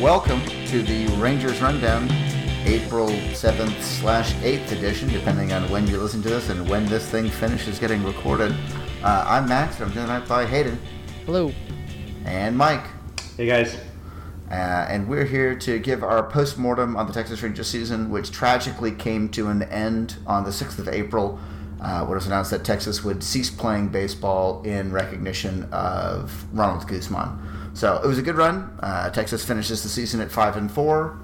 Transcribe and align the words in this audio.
Hello 0.00 0.14
and 0.14 0.26
welcome 0.26 0.66
to 0.66 0.82
the 0.82 1.06
Rangers 1.16 1.60
Rundown, 1.60 2.04
April 2.64 3.08
7th 3.08 3.82
slash 3.82 4.32
8th 4.36 4.72
edition, 4.72 5.10
depending 5.10 5.52
on 5.52 5.68
when 5.70 5.86
you 5.86 5.98
listen 5.98 6.22
to 6.22 6.30
this 6.30 6.48
and 6.48 6.66
when 6.70 6.86
this 6.86 7.06
thing 7.06 7.28
finishes 7.28 7.78
getting 7.78 8.02
recorded. 8.02 8.56
Uh, 9.02 9.24
I'm 9.28 9.46
Max, 9.46 9.78
and 9.78 9.84
I'm 9.84 9.92
joined 9.92 10.26
by 10.26 10.46
Hayden 10.46 10.80
Hello. 11.26 11.52
and 12.24 12.56
Mike. 12.56 12.86
Hey 13.36 13.44
guys. 13.44 13.74
Uh, 14.50 14.54
and 14.88 15.06
we're 15.06 15.26
here 15.26 15.54
to 15.58 15.78
give 15.78 16.02
our 16.02 16.22
post-mortem 16.30 16.96
on 16.96 17.06
the 17.06 17.12
Texas 17.12 17.42
Rangers 17.42 17.68
season, 17.68 18.08
which 18.08 18.30
tragically 18.30 18.92
came 18.92 19.28
to 19.30 19.48
an 19.48 19.64
end 19.64 20.16
on 20.26 20.44
the 20.44 20.50
6th 20.50 20.78
of 20.78 20.88
April, 20.88 21.38
uh, 21.82 22.00
when 22.04 22.12
it 22.12 22.14
was 22.14 22.26
announced 22.26 22.50
that 22.52 22.64
Texas 22.64 23.04
would 23.04 23.22
cease 23.22 23.50
playing 23.50 23.88
baseball 23.88 24.62
in 24.62 24.92
recognition 24.92 25.64
of 25.72 26.46
Ronald 26.54 26.88
Guzman. 26.88 27.38
So 27.80 27.98
it 28.04 28.06
was 28.06 28.18
a 28.18 28.22
good 28.22 28.36
run. 28.36 28.76
Uh, 28.80 29.08
Texas 29.08 29.42
finishes 29.42 29.82
the 29.82 29.88
season 29.88 30.20
at 30.20 30.30
5 30.30 30.58
and 30.58 30.70
4, 30.70 31.18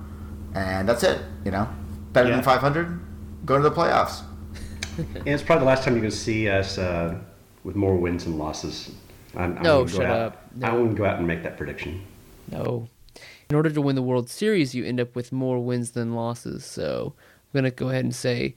and 0.54 0.88
that's 0.88 1.02
it. 1.02 1.20
You 1.44 1.50
know, 1.50 1.68
better 2.14 2.30
Yeah. 2.30 2.36
than 2.36 2.44
500, 2.44 2.98
go 3.44 3.58
to 3.58 3.62
the 3.62 3.70
playoffs. 3.70 4.22
And 4.98 5.28
it's 5.28 5.42
probably 5.42 5.64
the 5.64 5.66
last 5.66 5.84
time 5.84 5.92
you're 5.92 6.00
going 6.00 6.10
to 6.10 6.16
see 6.16 6.48
us 6.48 6.78
uh, 6.78 7.18
with 7.62 7.76
more 7.76 7.94
wins 7.98 8.24
and 8.24 8.38
losses. 8.38 8.90
I'm, 9.36 9.58
I'm 9.58 9.62
no, 9.62 9.86
shut 9.86 10.06
out, 10.06 10.18
up. 10.18 10.50
No. 10.56 10.68
I 10.68 10.72
wouldn't 10.72 10.96
go 10.96 11.04
out 11.04 11.18
and 11.18 11.26
make 11.26 11.42
that 11.42 11.58
prediction. 11.58 12.00
No. 12.50 12.88
In 13.50 13.56
order 13.56 13.68
to 13.68 13.82
win 13.82 13.94
the 13.94 14.00
World 14.00 14.30
Series, 14.30 14.74
you 14.74 14.82
end 14.86 14.98
up 14.98 15.14
with 15.14 15.32
more 15.32 15.58
wins 15.62 15.90
than 15.90 16.14
losses. 16.14 16.64
So 16.64 17.12
I'm 17.18 17.60
going 17.60 17.70
to 17.70 17.76
go 17.76 17.90
ahead 17.90 18.04
and 18.04 18.14
say 18.14 18.54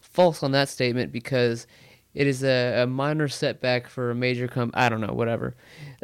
false 0.00 0.42
on 0.42 0.50
that 0.50 0.68
statement 0.68 1.12
because 1.12 1.68
it 2.16 2.26
is 2.26 2.42
a, 2.42 2.82
a 2.82 2.86
minor 2.86 3.28
setback 3.28 3.88
for 3.88 4.10
a 4.10 4.14
major 4.14 4.48
come. 4.48 4.70
I 4.72 4.88
don't 4.88 5.02
know, 5.02 5.12
whatever. 5.12 5.54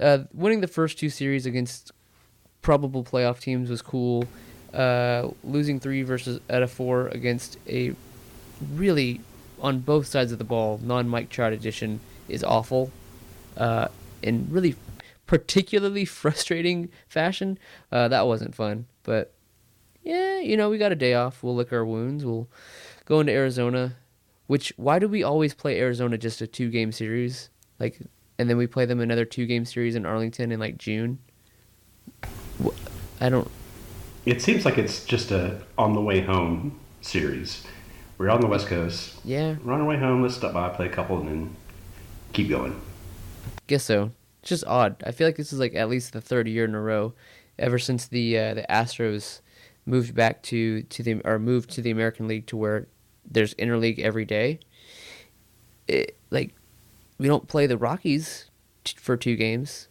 Uh, 0.01 0.19
winning 0.35 0.61
the 0.61 0.69
first 0.69 0.99
two 0.99 1.09
series 1.09 1.47
against 1.47 1.91
probable 2.61 3.03
playoff 3.03 3.41
teams 3.41 3.71
was 3.71 3.81
cool. 3.81 4.27
Uh, 4.75 5.31
losing 5.43 5.81
three 5.81 6.03
versus 6.03 6.39
out 6.51 6.63
of 6.63 6.71
four 6.71 7.09
against 7.09 7.57
a 7.67 7.95
really 8.75 9.23
on 9.59 9.79
both 9.79 10.07
sides 10.07 10.33
of 10.33 10.39
the 10.39 10.45
ball 10.45 10.79
non 10.83 11.09
Mike 11.09 11.31
Trout 11.31 11.55
edition 11.55 11.99
is 12.29 12.45
awful. 12.45 12.91
Uh, 13.57 13.89
in 14.23 14.47
really 14.51 14.77
particularly 15.27 16.05
frustrating 16.21 16.91
fashion. 17.09 17.59
Uh, 17.91 18.09
that 18.09 18.27
wasn't 18.27 18.55
fun, 18.55 18.85
but 19.03 19.33
yeah, 20.03 20.41
you 20.41 20.59
know 20.59 20.69
we 20.69 20.77
got 20.77 20.93
a 20.93 20.97
day 20.97 21.15
off. 21.15 21.43
We'll 21.43 21.55
lick 21.55 21.73
our 21.73 21.87
wounds. 21.87 22.23
We'll 22.23 22.49
go 23.07 23.21
into 23.21 23.33
Arizona. 23.33 23.97
Which 24.47 24.73
why 24.77 24.99
do 24.99 25.09
we 25.09 25.23
always 25.23 25.55
play 25.55 25.79
Arizona 25.81 26.19
just 26.19 26.41
a 26.41 26.47
two 26.47 26.71
game 26.71 26.93
series? 26.93 27.49
Like, 27.79 27.99
and 28.39 28.51
then 28.51 28.57
we 28.57 28.67
play 28.67 28.85
them 28.85 29.01
another 29.01 29.25
two 29.25 29.47
game 29.47 29.65
series 29.65 29.95
in 29.95 30.05
Arlington 30.05 30.53
in 30.53 30.61
like 30.61 30.79
June. 30.79 31.19
I 33.21 33.29
don't. 33.29 33.51
It 34.27 34.43
seems 34.43 34.65
like 34.65 34.79
it's 34.79 35.05
just 35.05 35.31
a 35.31 35.61
on 35.79 35.95
the 35.95 36.01
way 36.01 36.21
home 36.21 36.79
series. 37.01 37.65
We're 38.19 38.31
on 38.31 38.41
the 38.41 38.47
West 38.47 38.67
Coast. 38.69 39.19
Yeah, 39.25 39.57
We're 39.65 39.73
on 39.73 39.81
our 39.81 39.87
way 39.87 39.99
home. 39.99 40.23
Let's 40.23 40.37
stop 40.37 40.53
by, 40.53 40.69
play 40.69 40.87
a 40.87 40.91
couple, 40.91 41.19
and 41.19 41.29
then 41.29 41.57
keep 42.33 42.49
going. 42.49 42.81
guess 43.67 43.85
so. 43.85 44.13
It's 44.41 44.51
just 44.51 44.65
odd. 44.67 45.03
I 45.07 45.13
feel 45.13 45.27
like 45.27 45.37
this 45.37 45.53
is 45.53 45.59
like 45.59 45.75
at 45.75 45.89
least 45.89 46.13
the 46.13 46.21
third 46.21 46.47
year 46.47 46.65
in 46.65 46.75
a 46.75 46.81
row, 46.81 47.15
ever 47.59 47.79
since 47.79 48.07
the 48.07 48.39
uh, 48.39 48.55
the 48.55 48.67
Astros 48.69 49.41
moved 49.87 50.15
back 50.15 50.43
to 50.45 50.83
to 50.83 51.03
the 51.03 51.21
or 51.25 51.39
moved 51.39 51.71
to 51.71 51.83
the 51.83 51.91
American 51.91 52.29
League 52.29 52.47
to 52.49 52.57
where 52.57 52.87
there's 53.29 53.55
interleague 53.55 53.99
every 53.99 54.25
day. 54.25 54.61
It 55.89 56.17
like 56.31 56.55
we 57.19 57.27
don't 57.27 57.47
play 57.47 57.67
the 57.67 57.77
Rockies 57.77 58.51
t- 58.85 58.97
for 58.99 59.17
two 59.17 59.37
games, 59.37 59.89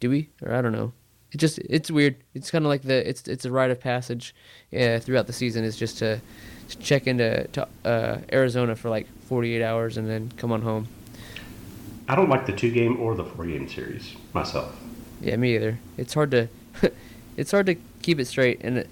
do 0.00 0.10
we? 0.10 0.30
Or 0.42 0.54
I 0.54 0.62
don't 0.62 0.72
know. 0.72 0.92
It 1.32 1.38
just 1.38 1.58
it's 1.58 1.90
weird. 1.90 2.16
It's 2.34 2.50
kind 2.50 2.64
of 2.64 2.68
like 2.68 2.82
the 2.82 3.08
it's 3.08 3.26
it's 3.28 3.44
a 3.44 3.50
rite 3.50 3.70
of 3.70 3.80
passage 3.80 4.34
uh, 4.76 4.98
throughout 4.98 5.26
the 5.26 5.32
season 5.32 5.64
is 5.64 5.76
just 5.76 5.98
to, 5.98 6.20
to 6.68 6.78
check 6.78 7.06
into 7.06 7.46
to, 7.48 7.68
uh, 7.84 8.18
Arizona 8.32 8.76
for 8.76 8.90
like 8.90 9.06
48 9.28 9.62
hours 9.62 9.96
and 9.96 10.08
then 10.08 10.30
come 10.36 10.52
on 10.52 10.62
home. 10.62 10.88
I 12.08 12.14
don't 12.16 12.28
like 12.28 12.46
the 12.46 12.52
two 12.52 12.70
game 12.70 13.00
or 13.00 13.14
the 13.14 13.24
four 13.24 13.46
game 13.46 13.68
series 13.68 14.14
myself. 14.34 14.76
Yeah, 15.20 15.36
me 15.36 15.54
either. 15.54 15.78
It's 15.96 16.12
hard 16.12 16.30
to 16.32 16.48
it's 17.36 17.50
hard 17.50 17.66
to 17.66 17.76
keep 18.02 18.18
it 18.20 18.26
straight 18.26 18.60
and 18.62 18.78
it, 18.78 18.90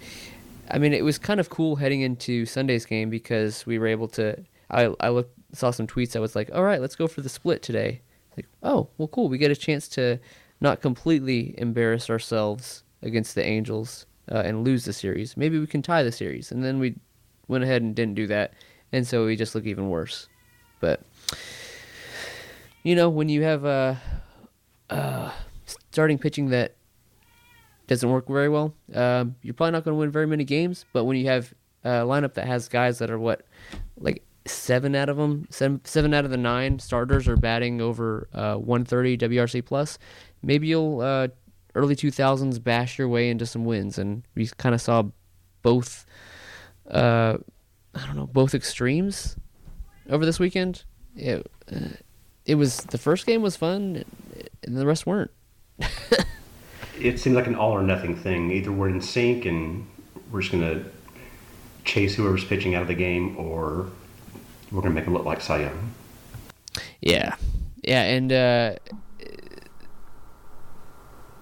I 0.70 0.78
mean 0.78 0.92
it 0.92 1.04
was 1.04 1.18
kind 1.18 1.40
of 1.40 1.50
cool 1.50 1.76
heading 1.76 2.00
into 2.02 2.46
Sunday's 2.46 2.86
game 2.86 3.10
because 3.10 3.66
we 3.66 3.78
were 3.78 3.86
able 3.86 4.08
to 4.08 4.44
I 4.70 4.92
I 5.00 5.08
looked 5.08 5.36
saw 5.52 5.70
some 5.70 5.86
tweets 5.86 6.12
that 6.12 6.20
was 6.20 6.36
like, 6.36 6.50
"All 6.54 6.62
right, 6.62 6.80
let's 6.80 6.96
go 6.96 7.06
for 7.06 7.20
the 7.22 7.28
split 7.28 7.62
today." 7.62 8.02
Like, 8.36 8.46
"Oh, 8.62 8.88
well 8.98 9.08
cool. 9.08 9.28
We 9.28 9.38
get 9.38 9.50
a 9.50 9.56
chance 9.56 9.88
to 9.88 10.18
not 10.60 10.80
completely 10.80 11.54
embarrass 11.58 12.08
ourselves 12.08 12.84
against 13.02 13.34
the 13.34 13.44
Angels 13.44 14.06
uh, 14.30 14.42
and 14.44 14.64
lose 14.64 14.84
the 14.84 14.92
series. 14.92 15.36
Maybe 15.36 15.58
we 15.58 15.66
can 15.66 15.82
tie 15.82 16.02
the 16.02 16.12
series." 16.12 16.52
And 16.52 16.64
then 16.64 16.78
we 16.78 16.96
went 17.48 17.64
ahead 17.64 17.82
and 17.82 17.94
didn't 17.94 18.14
do 18.14 18.26
that. 18.28 18.52
And 18.92 19.06
so 19.06 19.26
we 19.26 19.36
just 19.36 19.54
look 19.54 19.66
even 19.66 19.88
worse. 19.88 20.28
But 20.78 21.02
you 22.82 22.94
know, 22.94 23.10
when 23.10 23.28
you 23.28 23.42
have 23.42 23.64
uh 23.64 23.94
uh 24.88 25.32
starting 25.90 26.18
pitching 26.18 26.50
that 26.50 26.76
doesn't 27.90 28.08
work 28.08 28.28
very 28.28 28.48
well, 28.48 28.72
um, 28.94 29.34
you're 29.42 29.52
probably 29.52 29.72
not 29.72 29.84
going 29.84 29.96
to 29.96 29.98
win 29.98 30.12
very 30.12 30.26
many 30.26 30.44
games. 30.44 30.84
But 30.92 31.06
when 31.06 31.16
you 31.16 31.26
have 31.26 31.52
a 31.82 31.88
lineup 31.88 32.34
that 32.34 32.46
has 32.46 32.68
guys 32.68 33.00
that 33.00 33.10
are 33.10 33.18
what, 33.18 33.42
like 33.98 34.22
seven 34.46 34.94
out 34.94 35.08
of 35.08 35.16
them, 35.16 35.48
seven, 35.50 35.80
seven 35.82 36.14
out 36.14 36.24
of 36.24 36.30
the 36.30 36.36
nine 36.36 36.78
starters 36.78 37.26
are 37.26 37.36
batting 37.36 37.80
over 37.80 38.28
uh, 38.32 38.54
130 38.54 39.18
WRC 39.18 39.64
plus, 39.64 39.98
maybe 40.40 40.68
you'll 40.68 41.00
uh, 41.00 41.26
early 41.74 41.96
2000s 41.96 42.62
bash 42.62 42.96
your 42.96 43.08
way 43.08 43.28
into 43.28 43.44
some 43.44 43.64
wins. 43.64 43.98
And 43.98 44.22
we 44.36 44.46
kind 44.56 44.72
of 44.72 44.80
saw 44.80 45.02
both, 45.62 46.06
uh, 46.88 47.38
I 47.92 48.06
don't 48.06 48.14
know, 48.14 48.28
both 48.28 48.54
extremes 48.54 49.34
over 50.08 50.24
this 50.24 50.38
weekend. 50.38 50.84
It, 51.16 51.44
uh, 51.74 51.88
it 52.46 52.54
was 52.54 52.76
the 52.76 52.98
first 52.98 53.26
game 53.26 53.42
was 53.42 53.56
fun, 53.56 54.04
and 54.62 54.76
the 54.76 54.86
rest 54.86 55.06
weren't. 55.06 55.32
It 57.00 57.18
seems 57.18 57.36
like 57.36 57.46
an 57.46 57.54
all 57.54 57.72
or 57.72 57.82
nothing 57.82 58.16
thing. 58.16 58.50
Either 58.50 58.70
we're 58.72 58.88
in 58.88 59.00
sync 59.00 59.44
and 59.44 59.86
we're 60.30 60.40
just 60.40 60.52
going 60.52 60.62
to 60.62 60.84
chase 61.84 62.14
whoever's 62.14 62.44
pitching 62.44 62.74
out 62.74 62.82
of 62.82 62.88
the 62.88 62.94
game, 62.94 63.36
or 63.36 63.90
we're 64.70 64.82
going 64.82 64.92
to 64.92 64.94
make 64.94 65.04
them 65.04 65.14
look 65.14 65.24
like 65.24 65.40
Cy 65.40 65.62
Young. 65.62 65.94
Yeah, 67.00 67.34
yeah, 67.82 68.02
and 68.02 68.32
uh, 68.32 68.74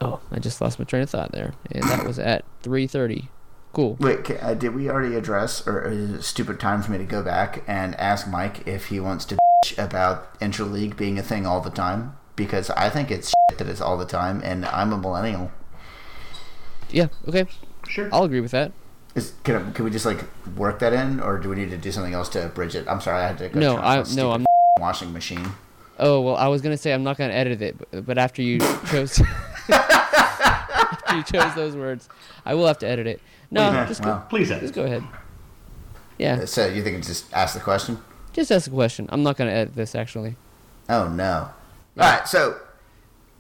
oh, 0.00 0.20
I 0.30 0.38
just 0.38 0.60
lost 0.60 0.78
my 0.78 0.84
train 0.84 1.02
of 1.02 1.10
thought 1.10 1.32
there, 1.32 1.52
and 1.72 1.82
that 1.84 2.06
was 2.06 2.18
at 2.18 2.44
three 2.62 2.86
thirty. 2.86 3.28
Cool. 3.72 3.97
Wait, 4.00 4.30
uh, 4.30 4.54
did 4.54 4.74
we 4.74 4.88
already 4.88 5.14
address, 5.14 5.66
or 5.66 5.88
is 5.88 6.10
it 6.10 6.20
a 6.20 6.22
stupid 6.22 6.58
time 6.58 6.82
for 6.82 6.92
me 6.92 6.98
to 6.98 7.04
go 7.04 7.22
back 7.22 7.62
and 7.66 7.94
ask 7.97 8.26
Mike 8.26 8.66
if 8.66 8.86
he 8.86 8.98
wants 8.98 9.24
to 9.26 9.36
bitch 9.36 9.76
about 9.76 10.38
interleague 10.41 10.97
being 10.97 11.18
a 11.18 11.22
thing 11.22 11.44
all 11.44 11.60
the 11.60 11.70
time? 11.70 12.16
Because 12.38 12.71
I 12.71 12.88
think 12.88 13.10
it's 13.10 13.28
shit 13.50 13.59
that 13.59 13.66
it's 13.69 13.81
all 13.81 13.99
the 13.99 14.06
time, 14.06 14.41
and 14.44 14.65
I'm 14.66 14.93
a 14.93 14.97
millennial. 14.97 15.50
Yeah. 16.88 17.09
Okay. 17.26 17.47
Sure. 17.88 18.09
I'll 18.12 18.22
agree 18.22 18.41
with 18.41 18.53
that. 18.53 18.71
Is, 19.16 19.32
can, 19.43 19.56
I- 19.56 19.71
can 19.72 19.84
we 19.84 19.91
just 19.91 20.06
like 20.06 20.25
work 20.56 20.78
that 20.78 20.93
in, 20.93 21.19
or 21.19 21.38
do 21.38 21.48
we 21.48 21.56
need 21.56 21.71
to 21.71 21.77
do 21.77 21.91
something 21.91 22.15
else 22.15 22.28
to 22.31 22.47
bridge 22.54 22.77
it? 22.77 22.87
I'm 22.88 23.00
sorry, 23.00 23.25
I 23.25 23.27
had 23.27 23.38
to 23.38 23.48
go. 23.48 23.59
No, 23.59 23.77
I 23.77 24.04
no, 24.15 24.31
I'm. 24.31 24.47
washing 24.78 25.12
machine. 25.12 25.44
Oh 25.98 26.21
well, 26.21 26.37
I 26.37 26.47
was 26.47 26.62
gonna 26.62 26.77
say 26.77 26.93
I'm 26.94 27.03
not 27.03 27.19
gonna 27.19 27.32
edit 27.32 27.60
it, 27.60 27.77
but, 27.91 28.06
but 28.06 28.19
after 28.19 28.41
you 28.41 28.60
chose, 28.87 29.21
after 29.68 31.16
you 31.16 31.24
chose 31.24 31.53
those 31.57 31.74
words, 31.74 32.09
I 32.47 32.54
will 32.54 32.68
have 32.68 32.78
to 32.78 32.86
edit 32.86 33.09
it. 33.09 33.21
No, 33.51 33.62
Yeah, 33.72 33.84
just 33.86 34.03
go, 34.03 34.10
well. 34.10 34.27
Please 34.30 34.48
just 34.48 34.74
go 34.74 34.84
ahead. 34.84 35.03
Yeah, 36.18 36.34
uh, 36.42 36.47
So 36.47 36.68
you 36.68 36.84
think 36.84 36.98
it's 36.98 37.09
just 37.09 37.33
ask 37.34 37.54
the 37.54 37.60
question? 37.60 37.98
just 38.33 38.53
ask 38.53 38.66
the 38.66 38.71
question. 38.71 39.09
I'm 39.10 39.24
not 39.24 39.36
gonna 39.36 39.51
edit 39.51 39.74
this 39.74 39.97
actually. 39.97 40.36
Oh 40.89 41.09
no! 41.09 41.51
Yeah. 41.98 42.04
All 42.04 42.18
right, 42.18 42.28
so 42.28 42.60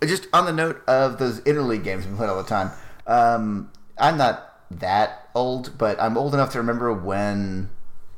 just 0.04 0.26
on 0.32 0.44
the 0.44 0.52
note 0.52 0.82
of 0.86 1.18
those 1.18 1.40
interleague 1.42 1.84
games 1.84 2.06
we 2.06 2.16
play 2.16 2.26
all 2.26 2.42
the 2.42 2.48
time, 2.48 2.70
um, 3.06 3.70
I'm 3.96 4.16
not 4.18 4.60
that 4.70 5.28
old, 5.34 5.78
but 5.78 6.00
I'm 6.00 6.18
old 6.18 6.34
enough 6.34 6.52
to 6.52 6.58
remember 6.58 6.92
when 6.92 7.70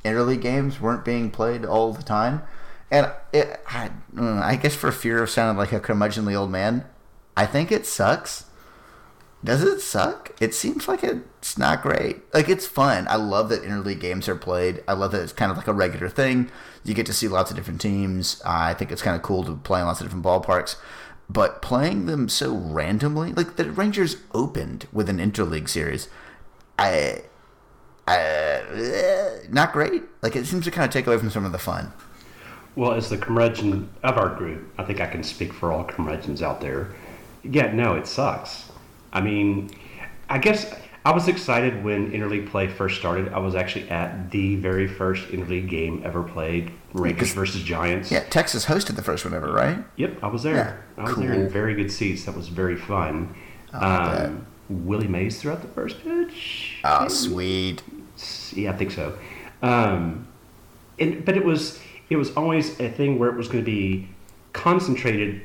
interleague 0.05 0.41
games 0.41 0.81
weren't 0.81 1.05
being 1.05 1.31
played 1.31 1.65
all 1.65 1.93
the 1.93 2.03
time, 2.03 2.43
and 2.91 3.13
it, 3.33 3.61
I, 3.69 3.91
mm, 4.15 4.43
I 4.43 4.57
guess 4.57 4.75
for 4.75 4.91
fear 4.91 5.23
of 5.23 5.31
sounding 5.31 5.59
like 5.59 5.73
a 5.73 5.81
curmudgeonly 5.81 6.35
old 6.35 6.51
man, 6.51 6.85
I 7.37 7.47
think 7.47 7.71
it 7.71 7.87
sucks. 7.87 8.47
Does 9.43 9.63
it 9.63 9.81
suck? 9.81 10.33
It 10.39 10.55
seems 10.55 10.87
like 10.87 11.03
it's 11.03 11.57
not 11.57 11.81
great. 11.83 12.23
Like 12.35 12.49
it's 12.51 12.67
fun. 12.67 13.07
I 13.09 13.17
love 13.17 13.49
that 13.49 13.63
interleague 13.63 14.01
games 14.01 14.29
are 14.29 14.37
played. 14.37 14.85
I 14.87 14.93
love 14.93 15.13
that 15.13 15.23
it's 15.23 15.33
kind 15.33 15.51
of 15.51 15.57
like 15.57 15.67
a 15.67 15.73
regular 15.73 16.11
thing. 16.11 16.51
You 16.85 16.93
get 16.93 17.07
to 17.07 17.15
see 17.15 17.27
lots 17.27 17.51
of 17.51 17.57
different 17.57 17.81
teams. 17.81 18.43
I 18.45 18.75
think 18.75 18.93
it's 18.93 19.01
kind 19.01 19.17
of 19.17 19.23
cool 19.23 19.43
to 19.45 19.57
play 19.57 19.81
in 19.81 19.87
lots 19.87 20.01
of 20.01 20.07
different 20.07 20.27
ballparks. 20.27 20.77
But 21.29 21.63
playing 21.63 22.07
them 22.07 22.29
so 22.29 22.55
randomly, 22.55 23.33
like 23.33 23.57
the 23.57 23.71
Rangers 23.71 24.17
opened 24.35 24.87
with 24.93 25.09
an 25.09 25.19
interleague 25.19 25.69
series, 25.69 26.09
I, 26.79 27.23
I, 28.07 28.17
eh, 28.19 29.39
not 29.49 29.73
great. 29.73 30.03
Like 30.21 30.37
it 30.37 30.45
seems 30.47 30.65
to 30.65 30.71
kind 30.71 30.85
of 30.85 30.93
take 30.93 31.07
away 31.07 31.17
from 31.17 31.31
some 31.31 31.47
of 31.47 31.53
the 31.53 31.59
fun. 31.59 31.93
Well, 32.77 32.93
as 32.93 33.09
the 33.09 33.17
curmudgeon 33.17 33.89
of 34.03 34.19
our 34.19 34.35
group, 34.35 34.71
I 34.77 34.85
think 34.85 35.01
I 35.01 35.07
can 35.07 35.23
speak 35.23 35.53
for 35.53 35.73
all 35.73 35.85
curmudgeons 35.85 36.43
out 36.43 36.61
there. 36.61 36.95
Yeah, 37.43 37.73
no, 37.73 37.95
it 37.95 38.07
sucks. 38.07 38.70
I 39.13 39.21
mean, 39.21 39.71
I 40.29 40.39
guess 40.39 40.73
I 41.05 41.13
was 41.13 41.29
excited 41.29 41.83
when 41.83 42.13
interleague 42.13 42.51
play 42.51 42.69
first 42.69 42.99
started. 42.99 43.33
I 43.33 43.39
was 43.39 43.55
actually 43.55 43.89
at 43.91 44.31
the 44.31 44.57
very 44.57 44.87
first 44.87 45.29
interleague 45.29 45.69
game 45.69 46.03
ever 46.05 46.23
played, 46.23 46.71
Rangers 46.93 47.33
versus 47.33 47.63
Giants. 47.63 48.11
Yeah, 48.11 48.25
Texas 48.25 48.67
hosted 48.67 48.97
the 48.97 49.03
first 49.03 49.25
one 49.25 49.35
ever, 49.35 49.53
right? 49.53 49.79
Yep, 49.97 50.23
I 50.23 50.27
was 50.29 50.43
there. 50.43 50.55
Yeah, 50.97 51.03
I 51.03 51.09
was 51.09 51.17
there 51.17 51.33
in 51.33 51.43
cool. 51.43 51.51
very 51.51 51.75
good 51.75 51.91
seats. 51.91 52.25
That 52.25 52.37
was 52.37 52.49
very 52.49 52.77
fun. 52.77 53.35
I. 53.73 54.25
Um, 54.25 54.47
Willie 54.71 55.09
Mays 55.09 55.41
threw 55.41 55.51
out 55.51 55.63
the 55.63 55.69
first 55.69 56.03
pitch. 56.03 56.79
Oh, 56.85 57.09
sweet. 57.09 57.83
Yeah, 58.53 58.73
I 58.73 58.77
think 58.77 58.93
so. 58.93 59.19
Um, 59.63 60.29
and 60.99 61.25
but 61.25 61.37
it 61.37 61.45
was 61.45 61.81
it 62.09 62.17
was 62.17 62.35
always 62.37 62.79
a 62.79 62.89
thing 62.89 63.19
where 63.19 63.29
it 63.29 63.37
was 63.37 63.49
going 63.49 63.65
to 63.65 63.71
be 63.71 64.09
concentrated 64.53 65.43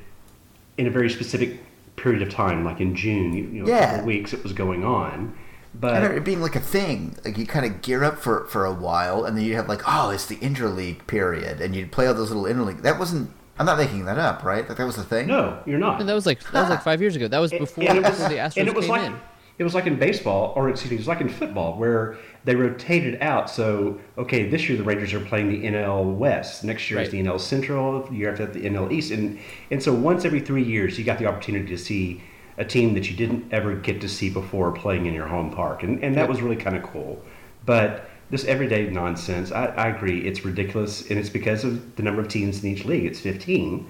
in 0.77 0.87
a 0.87 0.89
very 0.89 1.09
specific 1.09 1.59
period 1.95 2.21
of 2.21 2.29
time, 2.29 2.63
like 2.65 2.79
in 2.79 2.95
June. 2.95 3.33
You, 3.33 3.43
you 3.43 3.59
know, 3.61 3.65
a 3.65 3.69
Yeah. 3.69 3.91
couple 3.91 4.07
weeks 4.07 4.33
it 4.33 4.43
was 4.43 4.53
going 4.53 4.83
on. 4.83 5.33
But 5.79 6.03
it 6.03 6.23
being 6.23 6.41
like 6.41 6.55
a 6.55 6.61
thing. 6.61 7.17
Like 7.25 7.37
you 7.37 7.45
kind 7.45 7.65
of 7.65 7.81
gear 7.81 8.03
up 8.03 8.19
for 8.19 8.45
for 8.47 8.65
a 8.65 8.73
while, 8.73 9.25
and 9.25 9.37
then 9.37 9.43
you 9.43 9.55
have 9.55 9.67
like, 9.67 9.81
oh, 9.85 10.09
it's 10.09 10.25
the 10.25 10.37
interleague 10.37 11.05
period, 11.07 11.59
and 11.59 11.75
you'd 11.75 11.91
play 11.91 12.07
all 12.07 12.13
those 12.13 12.31
little 12.31 12.45
interleague. 12.45 12.81
That 12.83 12.97
wasn't. 12.97 13.31
I'm 13.59 13.65
not 13.65 13.77
making 13.77 14.05
that 14.05 14.17
up, 14.17 14.43
right? 14.43 14.67
Like 14.67 14.77
that 14.77 14.85
was 14.85 14.95
the 14.95 15.03
thing. 15.03 15.27
no, 15.27 15.59
you're 15.65 15.79
not. 15.79 15.99
And 15.99 16.07
that 16.09 16.13
was 16.13 16.25
like 16.25 16.41
that 16.51 16.61
was 16.61 16.69
like 16.69 16.79
ah. 16.79 16.83
five 16.83 17.01
years 17.01 17.15
ago. 17.15 17.27
That 17.27 17.39
was 17.39 17.51
before, 17.51 17.83
and 17.89 17.97
it 17.97 18.03
was, 18.03 18.11
before 18.11 18.29
the 18.29 18.35
Astros 18.35 18.57
and 18.57 18.67
it 18.69 18.75
was 18.75 18.85
came 18.85 18.91
like 18.91 19.05
in. 19.07 19.19
It 19.57 19.63
was 19.63 19.73
like 19.73 19.85
in 19.87 19.97
baseball, 19.97 20.51
or 20.55 20.69
excuse 20.69 20.91
me, 20.91 20.95
it 20.97 20.99
was 20.99 21.07
like 21.07 21.21
in 21.21 21.29
football, 21.29 21.77
where 21.77 22.17
they 22.43 22.55
rotated 22.55 23.21
out. 23.21 23.49
So 23.49 23.99
okay, 24.17 24.49
this 24.49 24.67
year 24.67 24.77
the 24.77 24.83
Rangers 24.83 25.13
are 25.13 25.19
playing 25.21 25.49
the 25.49 25.65
NL 25.67 26.13
West. 26.15 26.63
Next 26.63 26.89
year 26.89 26.99
is 26.99 27.05
Right. 27.07 27.11
the 27.11 27.19
NL 27.29 27.39
Central. 27.39 28.03
The 28.03 28.15
year 28.15 28.31
after 28.31 28.45
that, 28.45 28.53
the 28.53 28.65
NL 28.67 28.91
East, 28.91 29.11
and 29.11 29.39
and 29.71 29.81
so 29.81 29.93
once 29.93 30.25
every 30.25 30.41
three 30.41 30.63
years, 30.63 30.97
you 30.99 31.05
got 31.05 31.19
the 31.19 31.25
opportunity 31.27 31.67
to 31.67 31.77
see 31.77 32.21
a 32.57 32.65
team 32.65 32.93
that 32.93 33.09
you 33.09 33.15
didn't 33.15 33.45
ever 33.51 33.75
get 33.75 33.99
to 34.01 34.07
see 34.09 34.29
before 34.29 34.71
playing 34.71 35.05
in 35.05 35.13
your 35.13 35.27
home 35.27 35.51
park, 35.51 35.83
and 35.83 36.03
and 36.03 36.15
that 36.15 36.21
Yep. 36.21 36.29
was 36.29 36.41
really 36.41 36.55
kind 36.55 36.75
of 36.75 36.83
cool. 36.83 37.21
But 37.65 38.09
this 38.31 38.45
everyday 38.45 38.89
nonsense, 38.89 39.51
I, 39.51 39.65
I 39.67 39.87
agree, 39.89 40.19
it's 40.21 40.43
ridiculous, 40.43 41.09
and 41.09 41.19
it's 41.19 41.29
because 41.29 41.63
of 41.63 41.95
the 41.95 42.03
number 42.03 42.21
of 42.21 42.27
teams 42.27 42.63
in 42.63 42.69
each 42.71 42.83
league. 42.85 43.05
It's 43.05 43.19
fifteen. 43.19 43.87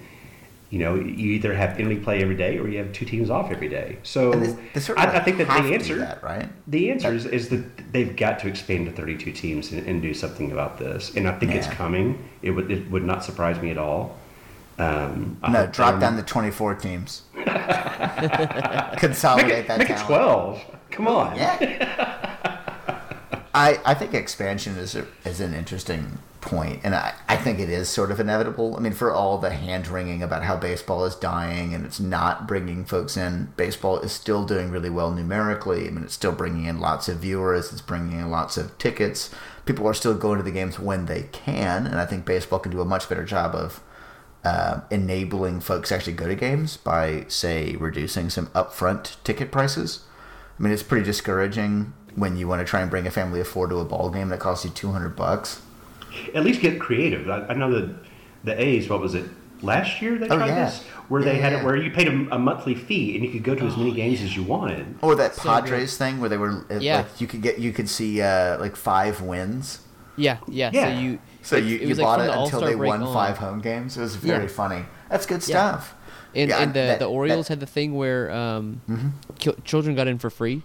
You 0.70 0.80
know, 0.80 0.94
you 0.96 1.30
either 1.32 1.54
have 1.54 1.76
interleague 1.78 2.02
play 2.02 2.22
every 2.22 2.34
day 2.36 2.58
or 2.58 2.68
you 2.68 2.78
have 2.78 2.92
two 2.92 3.04
teams 3.04 3.30
off 3.30 3.52
every 3.52 3.68
day. 3.68 3.98
So 4.02 4.32
they, 4.32 4.52
they 4.74 4.94
I, 4.94 5.18
I 5.18 5.20
think 5.20 5.38
that 5.38 5.46
the 5.46 5.74
answer, 5.74 5.96
that, 5.98 6.22
right? 6.24 6.48
the 6.66 6.90
answer 6.90 7.14
is, 7.14 7.24
is 7.24 7.48
that 7.50 7.92
they've 7.92 8.16
got 8.16 8.40
to 8.40 8.48
expand 8.48 8.86
to 8.86 8.92
32 8.92 9.30
teams 9.30 9.70
and, 9.70 9.86
and 9.86 10.02
do 10.02 10.12
something 10.12 10.50
about 10.50 10.76
this. 10.78 11.14
And 11.14 11.28
I 11.28 11.38
think 11.38 11.52
it's 11.52 11.68
coming. 11.68 12.28
It 12.42 12.50
would 12.50 12.70
it 12.70 12.90
would 12.90 13.04
not 13.04 13.22
surprise 13.24 13.60
me 13.62 13.70
at 13.70 13.78
all. 13.78 14.16
Um, 14.78 15.38
No, 15.48 15.66
drop 15.68 15.92
them- 15.92 16.00
down 16.00 16.16
to 16.16 16.22
24 16.22 16.74
teams. 16.74 17.22
Consolidate 18.98 19.48
Make 19.48 19.58
it, 19.58 19.68
that 19.68 19.78
make 19.78 19.90
it 19.90 19.98
12. 19.98 20.62
Come 20.90 21.08
on. 21.08 21.36
Yeah. 21.36 22.32
I, 23.54 23.80
I 23.86 23.94
think 23.94 24.12
expansion 24.12 24.76
is 24.76 24.94
a, 24.94 25.06
is 25.24 25.40
an 25.40 25.54
interesting 25.54 26.18
point, 26.46 26.80
and 26.82 26.94
I, 26.94 27.12
I 27.28 27.36
think 27.36 27.58
it 27.58 27.68
is 27.68 27.90
sort 27.90 28.10
of 28.10 28.18
inevitable. 28.18 28.76
I 28.76 28.80
mean, 28.80 28.92
for 28.92 29.12
all 29.12 29.36
the 29.36 29.50
hand 29.50 29.88
wringing 29.88 30.22
about 30.22 30.44
how 30.44 30.56
baseball 30.56 31.04
is 31.04 31.14
dying 31.14 31.74
and 31.74 31.84
it's 31.84 32.00
not 32.00 32.48
bringing 32.48 32.86
folks 32.86 33.16
in, 33.16 33.52
baseball 33.56 33.98
is 33.98 34.12
still 34.12 34.46
doing 34.46 34.70
really 34.70 34.88
well 34.88 35.10
numerically. 35.10 35.86
I 35.86 35.90
mean, 35.90 36.04
it's 36.04 36.14
still 36.14 36.32
bringing 36.32 36.64
in 36.64 36.80
lots 36.80 37.08
of 37.08 37.18
viewers, 37.18 37.72
it's 37.72 37.82
bringing 37.82 38.18
in 38.18 38.30
lots 38.30 38.56
of 38.56 38.78
tickets. 38.78 39.30
People 39.66 39.86
are 39.86 39.94
still 39.94 40.14
going 40.14 40.38
to 40.38 40.44
the 40.44 40.50
games 40.50 40.78
when 40.78 41.06
they 41.06 41.24
can, 41.32 41.86
and 41.86 42.00
I 42.00 42.06
think 42.06 42.24
baseball 42.24 42.60
can 42.60 42.72
do 42.72 42.80
a 42.80 42.84
much 42.86 43.08
better 43.08 43.24
job 43.24 43.54
of 43.54 43.82
uh, 44.44 44.80
enabling 44.90 45.60
folks 45.60 45.88
to 45.88 45.96
actually 45.96 46.12
go 46.14 46.28
to 46.28 46.36
games 46.36 46.76
by, 46.76 47.24
say, 47.28 47.76
reducing 47.76 48.30
some 48.30 48.46
upfront 48.48 49.16
ticket 49.24 49.50
prices. 49.50 50.04
I 50.58 50.62
mean, 50.62 50.72
it's 50.72 50.84
pretty 50.84 51.04
discouraging 51.04 51.92
when 52.14 52.36
you 52.36 52.48
want 52.48 52.60
to 52.60 52.64
try 52.64 52.80
and 52.80 52.90
bring 52.90 53.06
a 53.06 53.10
family 53.10 53.40
of 53.40 53.48
four 53.48 53.66
to 53.66 53.76
a 53.76 53.84
ball 53.84 54.08
game 54.08 54.30
that 54.30 54.40
costs 54.40 54.64
you 54.64 54.70
two 54.70 54.92
hundred 54.92 55.16
bucks. 55.16 55.60
At 56.34 56.44
least 56.44 56.60
get 56.60 56.80
creative. 56.80 57.28
I, 57.28 57.46
I 57.48 57.54
know 57.54 57.70
that 57.78 57.94
the 58.44 58.60
A's, 58.60 58.88
what 58.88 59.00
was 59.00 59.14
it, 59.14 59.24
last 59.62 60.00
year 60.02 60.18
they 60.18 60.28
Oh, 60.28 60.36
tried 60.36 60.46
yeah. 60.48 60.64
this? 60.66 60.82
Where 61.08 61.22
they 61.22 61.36
had 61.38 61.52
yeah. 61.52 61.60
it 61.60 61.64
where 61.64 61.76
you 61.76 61.90
paid 61.90 62.08
a, 62.08 62.34
a 62.34 62.38
monthly 62.38 62.74
fee 62.74 63.14
and 63.16 63.24
you 63.24 63.30
could 63.30 63.44
go 63.44 63.54
to 63.54 63.64
as 63.64 63.76
many 63.76 63.92
games 63.92 64.20
as 64.22 64.36
you 64.36 64.42
wanted. 64.42 64.86
Or 65.02 65.14
that 65.14 65.34
So 65.36 65.42
Padres 65.48 65.96
thing 65.96 66.20
where 66.20 66.28
they 66.28 66.36
were 66.36 66.64
Yeah. 66.80 66.98
like 66.98 67.20
you 67.20 67.26
could 67.26 67.42
get 67.42 67.58
you 67.58 67.72
could 67.72 67.88
see 67.88 68.20
uh, 68.20 68.58
like 68.58 68.74
five 68.76 69.20
wins. 69.22 69.80
Yeah, 70.16 70.38
yeah. 70.48 70.70
Yeah. 70.72 70.94
So 70.94 71.00
you 71.00 71.18
So 71.42 71.56
it- 71.56 71.64
you, 71.64 71.76
it 71.76 71.82
you 71.82 71.88
was, 71.88 71.98
like, 71.98 72.04
bought 72.06 72.18
from 72.20 72.28
it 72.28 72.32
the 72.32 72.40
until 72.42 72.60
they 72.62 72.74
won 72.76 73.02
on. 73.02 73.14
five 73.14 73.38
home 73.38 73.60
games. 73.60 73.96
It 73.96 74.00
was 74.00 74.16
very 74.16 74.44
Yeah. 74.44 74.48
funny. 74.48 74.84
That's 75.10 75.26
good 75.26 75.46
Yeah. 75.46 75.70
stuff. 75.78 75.94
And, 76.34 76.50
Yeah, 76.50 76.58
and 76.62 76.74
the, 76.74 76.80
that- 76.80 76.98
the 76.98 77.06
Orioles 77.06 77.46
that- 77.48 77.52
had 77.54 77.60
the 77.60 77.66
thing 77.66 77.94
where 77.94 78.30
um, 78.30 78.80
Mhm. 78.90 79.12
ki- 79.38 79.54
children 79.64 79.94
got 79.94 80.06
in 80.08 80.18
for 80.18 80.28
free, 80.30 80.62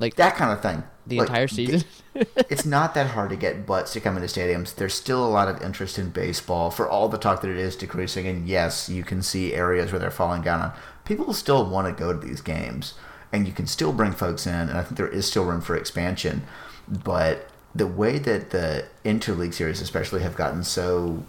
like 0.00 0.16
That 0.16 0.34
kind 0.36 0.50
of 0.52 0.60
thing. 0.60 0.82
the 1.06 1.18
Like, 1.18 1.28
entire 1.28 1.48
season. 1.48 1.84
it's 2.14 2.66
not 2.66 2.94
that 2.94 3.08
hard 3.08 3.30
to 3.30 3.36
get 3.36 3.66
butts 3.66 3.92
to 3.92 4.00
come 4.00 4.16
into 4.16 4.28
stadiums. 4.28 4.74
There's 4.74 4.94
still 4.94 5.24
a 5.24 5.28
lot 5.30 5.48
of 5.48 5.62
interest 5.62 5.98
in 5.98 6.10
baseball 6.10 6.70
for 6.70 6.88
all 6.88 7.08
the 7.08 7.18
talk 7.18 7.40
that 7.42 7.50
it 7.50 7.56
is 7.56 7.76
decreasing. 7.76 8.26
And 8.26 8.48
yes, 8.48 8.88
you 8.88 9.04
can 9.04 9.22
see 9.22 9.54
areas 9.54 9.92
where 9.92 9.98
they're 10.00 10.10
falling 10.10 10.42
down 10.42 10.60
on. 10.60 10.72
People 11.04 11.32
still 11.32 11.64
want 11.64 11.86
to 11.86 12.04
go 12.04 12.12
to 12.12 12.18
these 12.26 12.40
games, 12.40 12.94
and 13.32 13.46
you 13.46 13.52
can 13.52 13.66
still 13.66 13.92
bring 13.92 14.12
folks 14.12 14.46
in. 14.46 14.54
And 14.54 14.72
I 14.72 14.82
think 14.82 14.96
there 14.96 15.08
is 15.08 15.26
still 15.26 15.44
room 15.44 15.60
for 15.60 15.76
expansion. 15.76 16.42
But 16.88 17.48
the 17.74 17.86
way 17.86 18.18
that 18.18 18.50
the 18.50 18.86
interleague 19.04 19.54
series, 19.54 19.80
especially, 19.80 20.22
have 20.22 20.36
gotten 20.36 20.64
so 20.64 21.24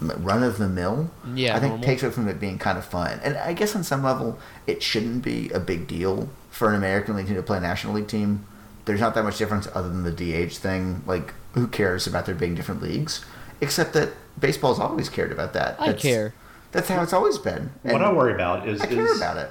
run 0.00 0.42
of 0.42 0.58
the 0.58 0.68
mill, 0.68 1.10
Yeah, 1.34 1.56
I 1.56 1.60
think 1.60 1.70
normal. 1.72 1.86
takes 1.86 2.02
away 2.02 2.12
from 2.12 2.28
it 2.28 2.38
being 2.40 2.58
kind 2.58 2.78
of 2.78 2.84
fun. 2.84 3.20
And 3.22 3.36
I 3.36 3.52
guess 3.52 3.74
on 3.76 3.84
some 3.84 4.02
level, 4.02 4.38
it 4.66 4.82
shouldn't 4.82 5.22
be 5.24 5.50
a 5.50 5.60
big 5.60 5.86
deal 5.86 6.28
for 6.50 6.68
an 6.70 6.74
American 6.76 7.16
League 7.16 7.26
team 7.26 7.36
to 7.36 7.42
play 7.42 7.58
a 7.58 7.60
National 7.60 7.94
League 7.94 8.08
team. 8.08 8.44
There's 8.84 9.00
not 9.00 9.14
that 9.14 9.24
much 9.24 9.38
difference 9.38 9.68
other 9.74 9.88
than 9.88 10.04
the 10.04 10.12
DH 10.12 10.56
thing. 10.56 11.02
Like, 11.06 11.34
who 11.54 11.66
cares 11.66 12.06
about 12.06 12.26
there 12.26 12.34
being 12.34 12.54
different 12.54 12.82
leagues? 12.82 13.24
Except 13.60 13.92
that 13.94 14.10
baseball's 14.38 14.78
always 14.78 15.08
cared 15.08 15.32
about 15.32 15.52
that. 15.54 15.76
I 15.80 15.86
That's- 15.86 16.02
care. 16.02 16.34
That's 16.70 16.88
how 16.88 17.02
it's 17.02 17.12
always 17.14 17.38
been. 17.38 17.70
what 17.82 18.02
I 18.02 18.12
worry 18.12 18.34
about 18.34 18.68
is, 18.68 18.80
I 18.82 18.86
care 18.86 19.06
is 19.06 19.16
about 19.16 19.38
it. 19.38 19.50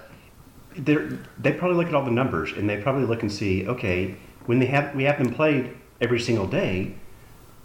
they're, 0.78 1.10
they 1.40 1.52
probably 1.52 1.76
look 1.78 1.88
at 1.88 1.96
all 1.96 2.06
the 2.06 2.12
numbers 2.12 2.52
and 2.52 2.70
they 2.70 2.78
probably 2.78 3.06
look 3.06 3.22
and 3.24 3.32
see, 3.32 3.68
okay, 3.68 4.16
when 4.46 4.60
they 4.60 4.68
have 4.68 4.94
we 4.96 5.04
have 5.06 5.18
them 5.18 5.34
played 5.34 5.76
every 6.00 6.20
single 6.20 6.46
day, 6.48 6.94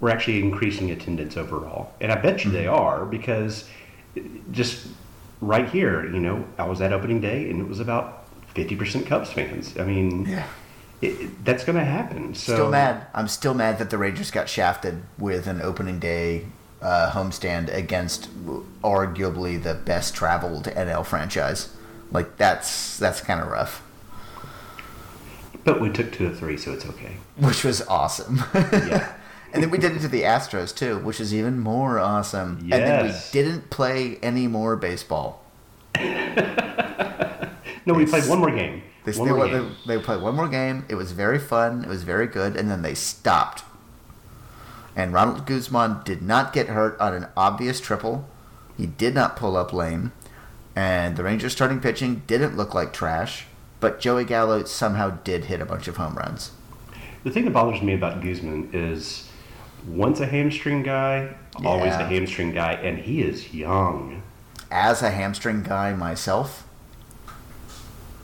we're 0.02 0.10
actually 0.10 0.40
increasing 0.42 0.90
attendance 0.90 1.36
overall, 1.36 1.92
and 2.00 2.10
I 2.12 2.16
bet 2.16 2.44
you 2.44 2.50
they 2.50 2.64
Mm-hmm. 2.64 2.74
are 2.82 3.06
because 3.06 3.64
just 4.50 4.88
right 5.40 5.68
here, 5.68 6.04
you 6.04 6.18
know, 6.20 6.44
I 6.58 6.66
was 6.66 6.80
at 6.82 6.92
opening 6.92 7.20
day 7.20 7.48
and 7.48 7.60
it 7.60 7.68
was 7.68 7.78
about 7.80 8.24
fifty 8.48 8.74
percent 8.76 9.06
Cubs 9.06 9.30
fans. 9.32 9.78
I 9.78 9.84
mean, 9.84 10.26
Yeah. 10.26 10.46
it, 11.00 11.06
it- 11.20 11.44
that's 11.44 11.64
going 11.64 11.78
to 11.78 11.84
happen. 11.84 12.34
So 12.34 12.54
Still 12.54 12.70
mad. 12.70 13.06
I'm 13.14 13.28
still 13.28 13.54
mad 13.54 13.78
that 13.78 13.90
the 13.90 13.96
Rangers 13.96 14.30
got 14.32 14.48
shafted 14.48 15.02
with 15.18 15.46
an 15.46 15.62
opening 15.62 16.00
day 16.00 16.46
uh, 16.82 17.12
homestand 17.12 17.72
against 17.72 18.28
arguably 18.82 19.62
the 19.62 19.74
best 19.74 20.14
traveled 20.16 20.64
NL 20.64 21.06
franchise. 21.06 21.68
Like 22.10 22.36
that's 22.38 22.98
that's 22.98 23.20
kind 23.20 23.40
of 23.40 23.46
rough. 23.46 23.82
but 25.64 25.80
we 25.80 25.90
took 25.90 26.10
two 26.12 26.26
of 26.26 26.36
three, 26.38 26.56
so 26.56 26.72
it's 26.72 26.86
okay. 26.86 27.18
Which 27.36 27.62
was 27.62 27.82
awesome. 27.82 28.42
Yeah. 28.72 29.14
And 29.52 29.62
then 29.62 29.70
we 29.70 29.78
did 29.78 29.96
it 29.96 30.00
to 30.00 30.08
the 30.08 30.22
Astros 30.22 30.74
too, 30.74 30.98
which 30.98 31.20
is 31.20 31.34
even 31.34 31.58
more 31.58 31.98
awesome. 31.98 32.58
And 32.62 32.72
then 32.72 33.06
we 33.06 33.12
didn't 33.32 33.70
play 33.70 34.16
any 34.22 34.46
more 34.46 34.76
baseball. 34.76 35.44
No, 37.84 37.94
we 37.94 38.06
played 38.06 38.28
one 38.28 38.38
more 38.38 38.50
game. 38.50 38.82
They, 39.04 39.12
one 39.12 39.28
they, 39.28 39.34
more 39.34 39.46
they, 39.46 39.52
game. 39.52 39.76
they 39.86 39.98
played 39.98 40.22
one 40.22 40.36
more 40.36 40.48
game. 40.48 40.84
It 40.88 40.94
was 40.94 41.12
very 41.12 41.38
fun. 41.38 41.82
It 41.82 41.88
was 41.88 42.04
very 42.04 42.26
good. 42.26 42.56
And 42.56 42.70
then 42.70 42.82
they 42.82 42.94
stopped. 42.94 43.64
And 44.94 45.12
Ronald 45.12 45.46
Guzman 45.46 46.02
did 46.04 46.22
not 46.22 46.52
get 46.52 46.68
hurt 46.68 46.98
on 47.00 47.14
an 47.14 47.26
obvious 47.36 47.80
triple. 47.80 48.28
He 48.76 48.86
did 48.86 49.14
not 49.14 49.36
pull 49.36 49.56
up 49.56 49.72
lame. 49.72 50.12
And 50.76 51.16
the 51.16 51.24
Rangers 51.24 51.52
starting 51.52 51.80
pitching 51.80 52.22
didn't 52.26 52.56
look 52.56 52.74
like 52.74 52.92
trash. 52.92 53.46
But 53.80 53.98
Joey 53.98 54.24
Gallo 54.24 54.62
somehow 54.64 55.10
did 55.24 55.46
hit 55.46 55.60
a 55.60 55.66
bunch 55.66 55.88
of 55.88 55.96
home 55.96 56.14
runs. 56.14 56.52
The 57.24 57.30
thing 57.30 57.44
that 57.46 57.52
bothers 57.52 57.82
me 57.82 57.94
about 57.94 58.22
Guzman 58.22 58.70
is 58.72 59.28
once 59.86 60.20
a 60.20 60.26
hamstring 60.26 60.82
guy, 60.82 61.34
always 61.64 61.92
a 61.94 62.04
hamstring 62.04 62.52
guy, 62.52 62.74
and 62.74 62.98
he 62.98 63.22
is 63.22 63.52
young. 63.52 64.22
As 64.70 65.02
a 65.02 65.10
hamstring 65.10 65.62
guy 65.62 65.92
myself, 65.94 66.66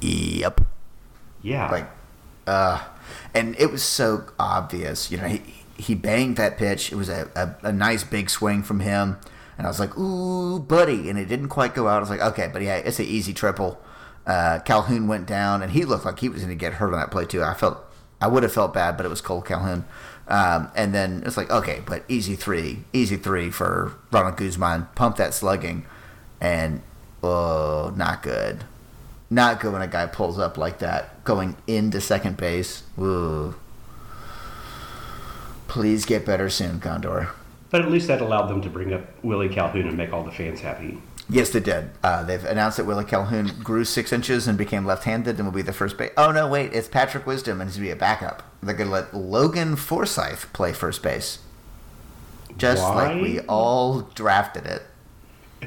yep. 0.01 0.61
Yeah. 1.43 1.71
like 1.71 1.91
uh 2.47 2.85
and 3.35 3.55
it 3.59 3.71
was 3.71 3.83
so 3.83 4.25
obvious 4.41 5.11
you 5.11 5.19
know 5.19 5.29
he 5.29 5.41
he 5.77 5.95
banged 5.95 6.37
that 6.39 6.59
pitch. 6.59 6.91
It 6.91 6.97
was 6.97 7.09
a, 7.09 7.31
a, 7.37 7.69
a 7.69 7.73
nice 7.73 8.03
big 8.03 8.29
swing 8.31 8.65
from 8.65 8.81
him. 8.81 9.17
And 9.57 9.67
i 9.67 9.71
was 9.71 9.79
like 9.79 9.97
ooh 9.97 10.59
buddy 10.59 11.09
and 11.09 11.19
it 11.19 11.27
didn't 11.27 11.49
quite 11.49 11.75
go 11.75 11.87
out. 11.89 11.99
I 11.99 12.01
was 12.01 12.11
like 12.11 12.21
okay 12.21 12.49
but 12.53 12.63
yeah 12.63 12.77
it's 12.77 12.99
an 12.99 13.07
easy 13.07 13.33
triple. 13.33 13.81
Uh 14.27 14.61
calhoun 14.61 15.07
went 15.07 15.27
down 15.27 15.63
and 15.63 15.73
he 15.73 15.85
looked 15.85 16.05
like 16.05 16.19
he 16.21 16.29
was 16.29 16.41
going 16.43 16.51
to 16.51 16.57
get 16.57 16.75
hurt 16.75 16.93
on 16.93 16.99
that 16.99 17.11
play 17.11 17.25
too. 17.25 17.43
I 17.43 17.55
felt 17.55 17.79
i 18.21 18.27
would 18.27 18.43
have 18.43 18.53
felt 18.53 18.75
bad 18.75 18.97
but 18.97 19.07
it 19.07 19.09
was 19.09 19.23
kole 19.23 19.45
calhoun 19.45 19.85
um, 20.29 20.71
and 20.75 20.95
then 20.95 21.23
it's 21.27 21.37
like 21.37 21.51
okay 21.51 21.83
but 21.87 22.05
easy 22.09 22.37
three 22.37 22.85
easy 22.93 23.17
three 23.17 23.51
for 23.51 23.95
ronald 24.13 24.37
guzman 24.37 24.87
pump 24.95 25.17
that 25.17 25.35
slugging 25.35 25.85
and 26.41 26.83
oh 27.23 27.93
not 27.97 28.23
good 28.23 28.65
Not 29.31 29.61
good 29.61 29.75
when 29.75 29.83
a 29.83 29.87
guy 29.87 30.07
pulls 30.07 30.39
up 30.39 30.57
like 30.57 30.79
that, 30.79 31.23
going 31.23 31.55
into 31.67 32.01
second 32.01 32.39
base. 32.39 32.83
Ooh. 32.99 33.55
Please 35.67 36.07
get 36.07 36.25
better 36.25 36.49
soon, 36.49 36.81
Condor. 36.81 37.29
But 37.69 37.83
at 37.83 37.91
least 37.91 38.09
that 38.09 38.23
allowed 38.23 38.47
them 38.49 38.63
to 38.63 38.71
bring 38.71 38.95
up 38.95 39.03
Willie 39.23 39.51
Calhoun 39.51 39.87
and 39.87 39.99
make 39.99 40.15
all 40.15 40.25
the 40.25 40.33
fans 40.33 40.61
happy. 40.61 40.97
Yes, 41.31 41.51
they 41.51 41.61
did. 41.61 41.91
Uh, 42.03 42.23
they've 42.23 42.45
announced 42.45 42.79
that 42.79 42.87
Willie 42.87 43.05
Calhoun 43.05 43.49
grew 43.63 43.85
six 43.85 44.13
inches 44.13 44.49
and 44.49 44.57
became 44.57 44.87
left-handed 44.87 45.37
and 45.37 45.47
will 45.47 45.53
be 45.55 45.63
the 45.63 45.75
first 45.75 45.99
base. 45.99 46.11
Oh 46.17 46.33
no, 46.33 46.49
wait, 46.49 46.73
it's 46.73 46.89
Patrick 46.89 47.27
Wisdom 47.27 47.61
and 47.61 47.69
he's 47.69 47.77
gonna 47.77 47.89
be 47.89 47.93
a 47.93 47.97
backup. 47.97 48.43
They're 48.63 48.75
gonna 48.75 48.91
let 48.91 49.15
Logan 49.15 49.77
Forsythe 49.77 50.45
play 50.55 50.73
first 50.73 51.03
base, 51.03 51.41
just 52.57 52.83
Why? 52.83 52.95
like 53.13 53.23
we 53.23 53.41
all 53.41 54.03
drafted 54.15 54.65
it. 54.67 54.83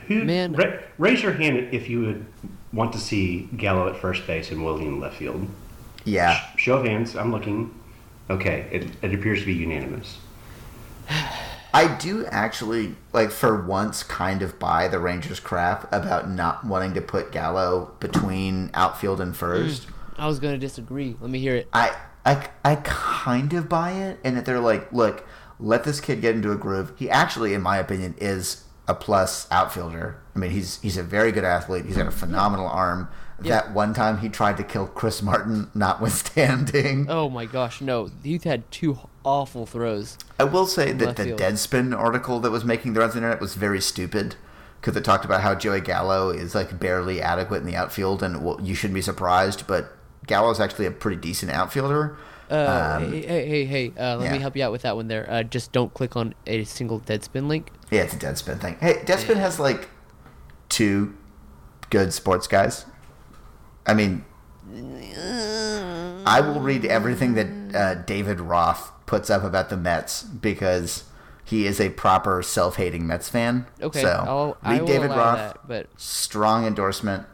Who, 0.08 0.24
Man. 0.24 0.54
ra- 0.54 0.80
raise 0.98 1.22
your 1.22 1.34
hand 1.34 1.70
if 1.72 1.90
you 1.90 2.02
would 2.02 2.26
want 2.74 2.94
to 2.94 3.00
see 3.00 3.48
Gallo 3.56 3.88
at 3.88 3.98
first 3.98 4.26
base 4.26 4.50
and 4.50 4.66
Willie 4.66 4.88
in 4.88 5.00
left 5.00 5.18
field. 5.18 5.48
Yeah, 6.06 6.34
Sh- 6.56 6.64
Show 6.64 6.78
of 6.78 6.86
hands. 6.86 7.16
I'm 7.16 7.32
looking. 7.32 7.78
Okay, 8.32 8.68
it, 8.72 8.88
it 9.04 9.14
appears 9.14 9.42
to 9.42 9.46
be 9.46 9.54
unanimous. 9.54 10.18
I 11.74 11.96
do 11.96 12.26
actually 12.26 12.96
like 13.14 13.32
for 13.32 13.66
once 13.66 14.04
kind 14.04 14.42
of 14.42 14.60
buy 14.60 14.88
the 14.88 15.00
Rangers 15.00 15.40
crap 15.40 15.92
about 15.94 16.30
not 16.30 16.66
wanting 16.66 16.94
to 16.96 17.02
put 17.02 17.32
Gallo 17.32 17.96
between 18.00 18.72
outfield 18.74 19.22
and 19.22 19.36
first. 19.36 19.88
Mm, 19.88 19.94
I 20.18 20.28
was 20.28 20.40
gonna 20.40 20.58
disagree. 20.58 21.16
Let 21.20 21.30
me 21.30 21.40
hear 21.40 21.56
it. 21.56 21.70
I, 21.72 21.96
I, 22.26 22.50
I 22.64 22.76
kind 22.76 23.54
of 23.54 23.70
buy 23.70 23.92
it, 23.92 24.20
and 24.24 24.36
that 24.38 24.46
they're 24.46 24.60
like, 24.60 24.92
look, 24.92 25.26
let 25.60 25.84
this 25.84 26.00
kid 26.00 26.22
get 26.22 26.36
into 26.36 26.52
a 26.52 26.58
groove. 26.58 26.94
He 26.98 27.10
actually, 27.10 27.54
in 27.54 27.62
my 27.62 27.78
opinion, 27.78 28.16
is 28.18 28.66
a 28.88 28.94
plus 28.94 29.50
outfielder. 29.52 30.22
I 30.36 30.40
mean, 30.40 30.52
he's 30.52 30.82
he's 30.82 30.98
a 30.98 31.04
very 31.04 31.32
good 31.32 31.46
athlete. 31.46 31.86
He's 31.86 31.96
got 31.96 32.08
a 32.08 32.10
mm-hmm. 32.10 32.20
phenomenal 32.20 32.68
arm. 32.68 33.08
Yeah. 33.44 33.62
That 33.62 33.74
one 33.74 33.94
time 33.94 34.20
he 34.20 34.30
tried 34.30 34.58
to 34.58 34.64
kill 34.64 34.88
Chris 34.88 35.22
Martin, 35.22 35.70
notwithstanding. 35.74 37.08
Oh 37.10 37.30
my 37.30 37.46
gosh, 37.46 37.82
no! 37.82 38.10
You've 38.24 38.44
had 38.44 38.70
two 38.72 38.98
awful 39.24 39.66
throws. 39.66 40.18
I 40.40 40.44
will 40.46 40.66
say 40.66 40.92
that 40.94 41.16
the 41.16 41.24
field. 41.26 41.40
Deadspin 41.40 41.98
article 41.98 42.40
that 42.40 42.52
was 42.52 42.64
making 42.66 42.94
the 42.94 43.00
rounds 43.00 43.16
on 43.16 43.22
the 43.22 43.28
internet 43.28 43.42
was 43.42 43.56
very 43.56 43.82
stupid 43.82 44.36
because 44.80 44.96
it 44.96 45.04
talked 45.04 45.26
about 45.26 45.42
how 45.42 45.54
Joey 45.56 45.82
Gallo 45.82 46.30
is 46.30 46.56
like 46.56 46.80
barely 46.80 47.22
adequate 47.22 47.58
in 47.58 47.66
the 47.66 47.76
outfield, 47.76 48.24
and 48.24 48.44
well, 48.44 48.60
you 48.62 48.74
shouldn't 48.76 48.96
be 48.96 49.02
surprised, 49.02 49.68
but 49.68 49.96
Gallo's 50.28 50.60
actually 50.60 50.86
a 50.86 50.92
pretty 50.92 51.18
decent 51.18 51.52
outfielder. 51.52 52.18
Uh, 52.50 52.98
Um, 53.02 53.12
hey, 53.14 53.22
hey, 53.22 53.48
hey, 53.48 53.66
hey, 53.66 53.94
uh, 53.98 54.18
let 54.18 54.32
me 54.32 54.40
help 54.40 54.56
you 54.58 54.64
out 54.64 54.72
with 54.72 54.82
that 54.82 54.96
one 54.96 55.08
there. 55.08 55.26
Uh, 55.30 55.42
just 55.44 55.72
don't 55.72 55.94
click 55.94 56.16
on 56.18 56.34
a 56.46 56.64
single 56.66 57.00
Deadspin 57.00 57.48
link. 57.48 57.72
Yeah, 57.90 58.02
it's 58.02 58.14
a 58.14 58.18
Deadspin 58.18 58.60
thing. 58.60 58.78
Hey, 58.82 58.96
Deadspin 59.06 59.38
has 59.38 59.60
like 59.60 59.88
two 60.70 61.16
good 61.90 62.14
sports 62.14 62.48
guys. 62.48 62.86
I 63.86 63.94
mean, 63.94 64.26
I 66.26 66.42
will 66.42 66.60
read 66.60 66.86
everything 66.86 67.34
that 67.34 67.76
uh, 67.76 67.96
David 68.04 68.40
Roth 68.40 68.92
puts 69.06 69.30
up 69.30 69.44
about 69.44 69.70
the 69.70 69.78
Mets 69.78 70.24
because 70.24 71.06
he 71.44 71.66
is 71.66 71.82
a 71.82 71.90
proper 71.90 72.42
self-hating 72.44 73.06
Mets 73.06 73.30
fan. 73.30 73.66
Okay, 73.82 74.02
so 74.02 74.58
I'll, 74.64 74.72
read 74.72 74.86
David 74.86 75.10
Roth. 75.10 75.38
that, 75.38 75.68
but 75.68 75.88
Strong 75.98 76.66
endorsement. 76.66 77.26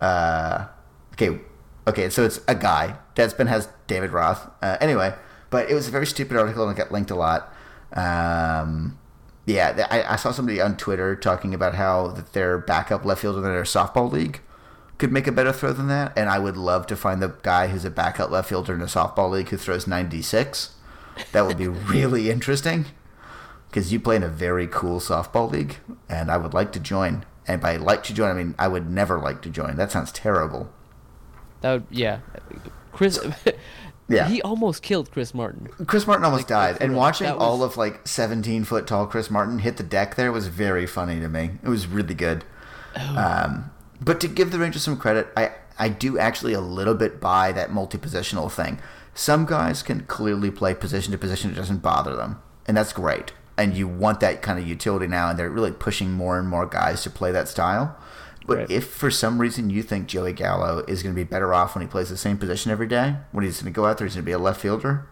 Uh, 0.00 0.66
okay, 1.14 1.40
okay, 1.86 2.10
so 2.10 2.24
it's 2.24 2.40
a 2.46 2.54
guy. 2.54 2.96
Deadspin 3.14 3.48
has 3.48 3.68
David 3.86 4.12
Roth. 4.12 4.48
Uh, 4.62 4.76
anyway, 4.80 5.14
but 5.50 5.70
it 5.70 5.74
was 5.74 5.88
a 5.88 5.90
very 5.90 6.06
stupid 6.06 6.36
article 6.36 6.68
and 6.68 6.76
it 6.76 6.80
got 6.80 6.92
linked 6.92 7.10
a 7.10 7.16
lot. 7.16 7.52
Um, 7.92 8.98
yeah, 9.46 9.86
I, 9.90 10.12
I 10.12 10.16
saw 10.16 10.30
somebody 10.30 10.60
on 10.60 10.76
Twitter 10.76 11.16
talking 11.16 11.54
about 11.54 11.74
how 11.74 12.08
that 12.08 12.32
their 12.34 12.58
backup 12.58 13.04
left 13.04 13.22
fielder 13.22 13.38
in 13.38 13.44
their 13.44 13.62
softball 13.62 14.12
league 14.12 14.40
could 15.00 15.10
make 15.12 15.26
a 15.26 15.32
better 15.32 15.52
throw 15.52 15.72
than 15.72 15.88
that, 15.88 16.12
and 16.16 16.28
I 16.28 16.38
would 16.38 16.56
love 16.56 16.86
to 16.88 16.96
find 16.96 17.20
the 17.20 17.34
guy 17.42 17.66
who's 17.68 17.84
a 17.84 17.90
backup 17.90 18.30
left 18.30 18.48
fielder 18.50 18.74
in 18.74 18.80
a 18.82 18.84
softball 18.86 19.30
league 19.30 19.48
who 19.48 19.56
throws 19.56 19.86
96. 19.88 20.74
That 21.32 21.46
would 21.46 21.58
be 21.58 21.66
really 21.96 22.30
interesting 22.30 22.84
because 23.68 23.92
you 23.92 23.98
play 23.98 24.16
in 24.16 24.22
a 24.22 24.28
very 24.28 24.66
cool 24.68 25.00
softball 25.00 25.50
league, 25.50 25.76
and 26.08 26.30
I 26.30 26.36
would 26.36 26.54
like 26.54 26.70
to 26.72 26.80
join. 26.80 27.24
And 27.48 27.60
by 27.60 27.76
like 27.76 28.04
to 28.04 28.14
join, 28.14 28.30
I 28.30 28.34
mean 28.34 28.54
I 28.58 28.68
would 28.68 28.88
never 28.88 29.18
like 29.18 29.42
to 29.42 29.50
join. 29.50 29.74
That 29.76 29.90
sounds 29.90 30.12
terrible. 30.12 30.70
that 31.62 31.72
would 31.72 31.86
yeah. 31.90 32.20
Chris, 32.92 33.18
Yeah. 34.08 34.28
he 34.28 34.42
almost 34.42 34.82
killed 34.82 35.10
Chris 35.10 35.32
Martin. 35.34 35.68
Chris 35.86 36.06
Martin 36.06 36.24
almost 36.24 36.42
Like, 36.50 36.76
died, 36.76 36.82
and 36.82 36.94
watching 36.96 37.28
was- 37.28 37.36
all 37.42 37.62
of 37.64 37.76
like 37.76 38.06
17 38.06 38.64
foot 38.64 38.86
tall 38.86 39.06
Chris 39.06 39.30
Martin 39.30 39.60
hit 39.60 39.76
the 39.78 39.82
deck 39.82 40.14
there 40.16 40.30
was 40.32 40.46
very 40.48 40.86
funny 40.86 41.18
to 41.20 41.28
me. 41.28 41.52
It 41.62 41.68
was 41.68 41.86
really 41.86 42.14
good. 42.14 42.44
Oh. 42.96 43.16
Um, 43.16 43.70
but 44.00 44.20
to 44.20 44.28
give 44.28 44.50
the 44.50 44.58
Rangers 44.58 44.82
some 44.82 44.96
credit, 44.96 45.28
I 45.36 45.52
I 45.78 45.88
do 45.88 46.18
actually 46.18 46.52
a 46.52 46.60
little 46.60 46.94
bit 46.94 47.20
buy 47.20 47.52
that 47.52 47.72
multi 47.72 47.98
positional 47.98 48.50
thing. 48.50 48.80
Some 49.14 49.46
guys 49.46 49.82
can 49.82 50.00
clearly 50.04 50.50
play 50.50 50.74
position 50.74 51.12
to 51.12 51.18
position; 51.18 51.50
it 51.50 51.54
doesn't 51.56 51.78
bother 51.78 52.16
them, 52.16 52.40
and 52.66 52.76
that's 52.76 52.92
great. 52.92 53.32
And 53.56 53.76
you 53.76 53.86
want 53.88 54.20
that 54.20 54.40
kind 54.40 54.58
of 54.58 54.66
utility 54.66 55.06
now, 55.06 55.28
and 55.28 55.38
they're 55.38 55.50
really 55.50 55.72
pushing 55.72 56.12
more 56.12 56.38
and 56.38 56.48
more 56.48 56.64
guys 56.66 57.02
to 57.02 57.10
play 57.10 57.30
that 57.32 57.48
style. 57.48 57.96
But 58.46 58.56
Right. 58.56 58.70
if 58.70 58.86
for 58.88 59.10
some 59.10 59.38
reason 59.38 59.68
you 59.68 59.82
think 59.82 60.06
Joey 60.06 60.32
Gallo 60.32 60.82
is 60.88 61.02
going 61.02 61.14
to 61.14 61.18
be 61.18 61.24
better 61.24 61.52
off 61.52 61.74
when 61.74 61.82
he 61.82 61.88
plays 61.88 62.08
the 62.08 62.16
same 62.16 62.38
position 62.38 62.72
every 62.72 62.86
day, 62.86 63.16
when 63.32 63.44
he's 63.44 63.60
going 63.60 63.72
to 63.72 63.76
go 63.76 63.84
out 63.86 63.98
there, 63.98 64.06
he's 64.06 64.14
going 64.14 64.24
to 64.24 64.26
be 64.26 64.32
a 64.32 64.38
left 64.38 64.60
fielder, 64.60 65.06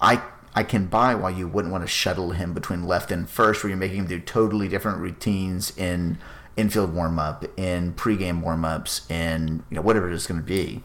I 0.00 0.22
I 0.54 0.62
can 0.62 0.86
buy 0.86 1.14
why 1.14 1.30
you 1.30 1.46
wouldn't 1.48 1.72
want 1.72 1.84
to 1.84 1.88
shuttle 1.88 2.30
him 2.30 2.54
between 2.54 2.84
left 2.84 3.10
and 3.10 3.28
first, 3.28 3.62
where 3.62 3.68
you're 3.68 3.76
making 3.76 3.98
him 3.98 4.06
do 4.06 4.20
totally 4.20 4.68
different 4.68 4.98
routines 4.98 5.76
in 5.76 6.18
infield 6.56 6.94
warm 6.94 7.18
up, 7.18 7.44
in 7.58 7.92
pregame 7.94 8.40
warm 8.42 8.64
ups, 8.64 9.08
in 9.10 9.62
you 9.70 9.76
know 9.76 9.82
whatever 9.82 10.10
it 10.10 10.14
is 10.14 10.26
going 10.26 10.40
to 10.40 10.46
be. 10.46 10.82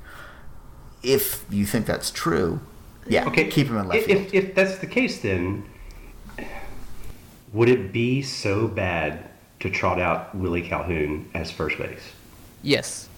If 1.03 1.45
you 1.49 1.65
think 1.65 1.85
that's 1.85 2.11
true, 2.11 2.59
yeah, 3.07 3.25
Okay, 3.27 3.47
keep 3.49 3.67
him 3.67 3.77
in 3.77 3.87
left 3.87 3.99
if, 4.01 4.05
field. 4.05 4.21
If, 4.27 4.33
if 4.33 4.55
that's 4.55 4.77
the 4.77 4.87
case, 4.87 5.21
then 5.21 5.65
would 7.53 7.69
it 7.69 7.91
be 7.91 8.21
so 8.21 8.67
bad 8.67 9.29
to 9.59 9.69
trot 9.69 9.99
out 9.99 10.33
Willie 10.35 10.61
Calhoun 10.61 11.29
as 11.33 11.51
first 11.51 11.77
base? 11.77 12.01
Yes. 12.63 13.09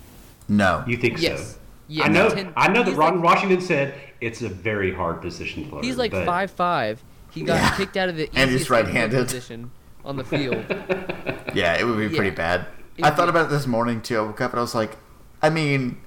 no, 0.48 0.84
You 0.88 0.98
think 0.98 1.22
Yes. 1.22 1.54
so? 1.54 1.60
Yeah, 1.88 2.06
I 2.06 2.08
know. 2.08 2.30
ten- 2.30 2.54
I 2.56 2.70
know 2.70 2.82
that 2.84 2.96
Ron 2.96 3.16
like- 3.16 3.24
Washington 3.24 3.60
said 3.62 3.94
it's 4.22 4.42
a 4.42 4.48
very 4.50 4.94
hard 4.94 5.22
position 5.22 5.68
to 5.70 5.76
learn. 5.76 5.84
He's 5.84 5.98
like 5.98 6.12
but 6.12 6.26
five 6.26 6.50
five. 6.52 7.04
He 7.32 7.42
got 7.42 7.56
Yeah. 7.56 7.76
kicked 7.76 7.98
out 7.98 8.08
of 8.10 8.16
the 8.16 8.24
easiest 8.24 8.38
And 8.38 8.52
he's 8.52 8.70
right-handed. 8.70 9.26
position 9.26 9.72
on 10.04 10.18
the 10.18 10.24
field. 10.24 10.66
yeah, 11.54 11.80
it 11.80 11.86
would 11.86 11.98
be 11.98 12.16
pretty 12.16 12.36
bad. 12.36 12.68
It 12.98 13.06
I 13.06 13.10
thought 13.10 13.26
be- 13.26 13.30
about 13.30 13.46
it 13.48 13.50
this 13.50 13.68
morning 13.68 14.02
too. 14.02 14.18
I 14.18 14.22
woke 14.22 14.42
up 14.42 14.52
and 14.52 14.60
I 14.60 14.62
was 14.62 14.76
like, 14.76 14.98
I 15.42 15.50
mean, 15.50 16.00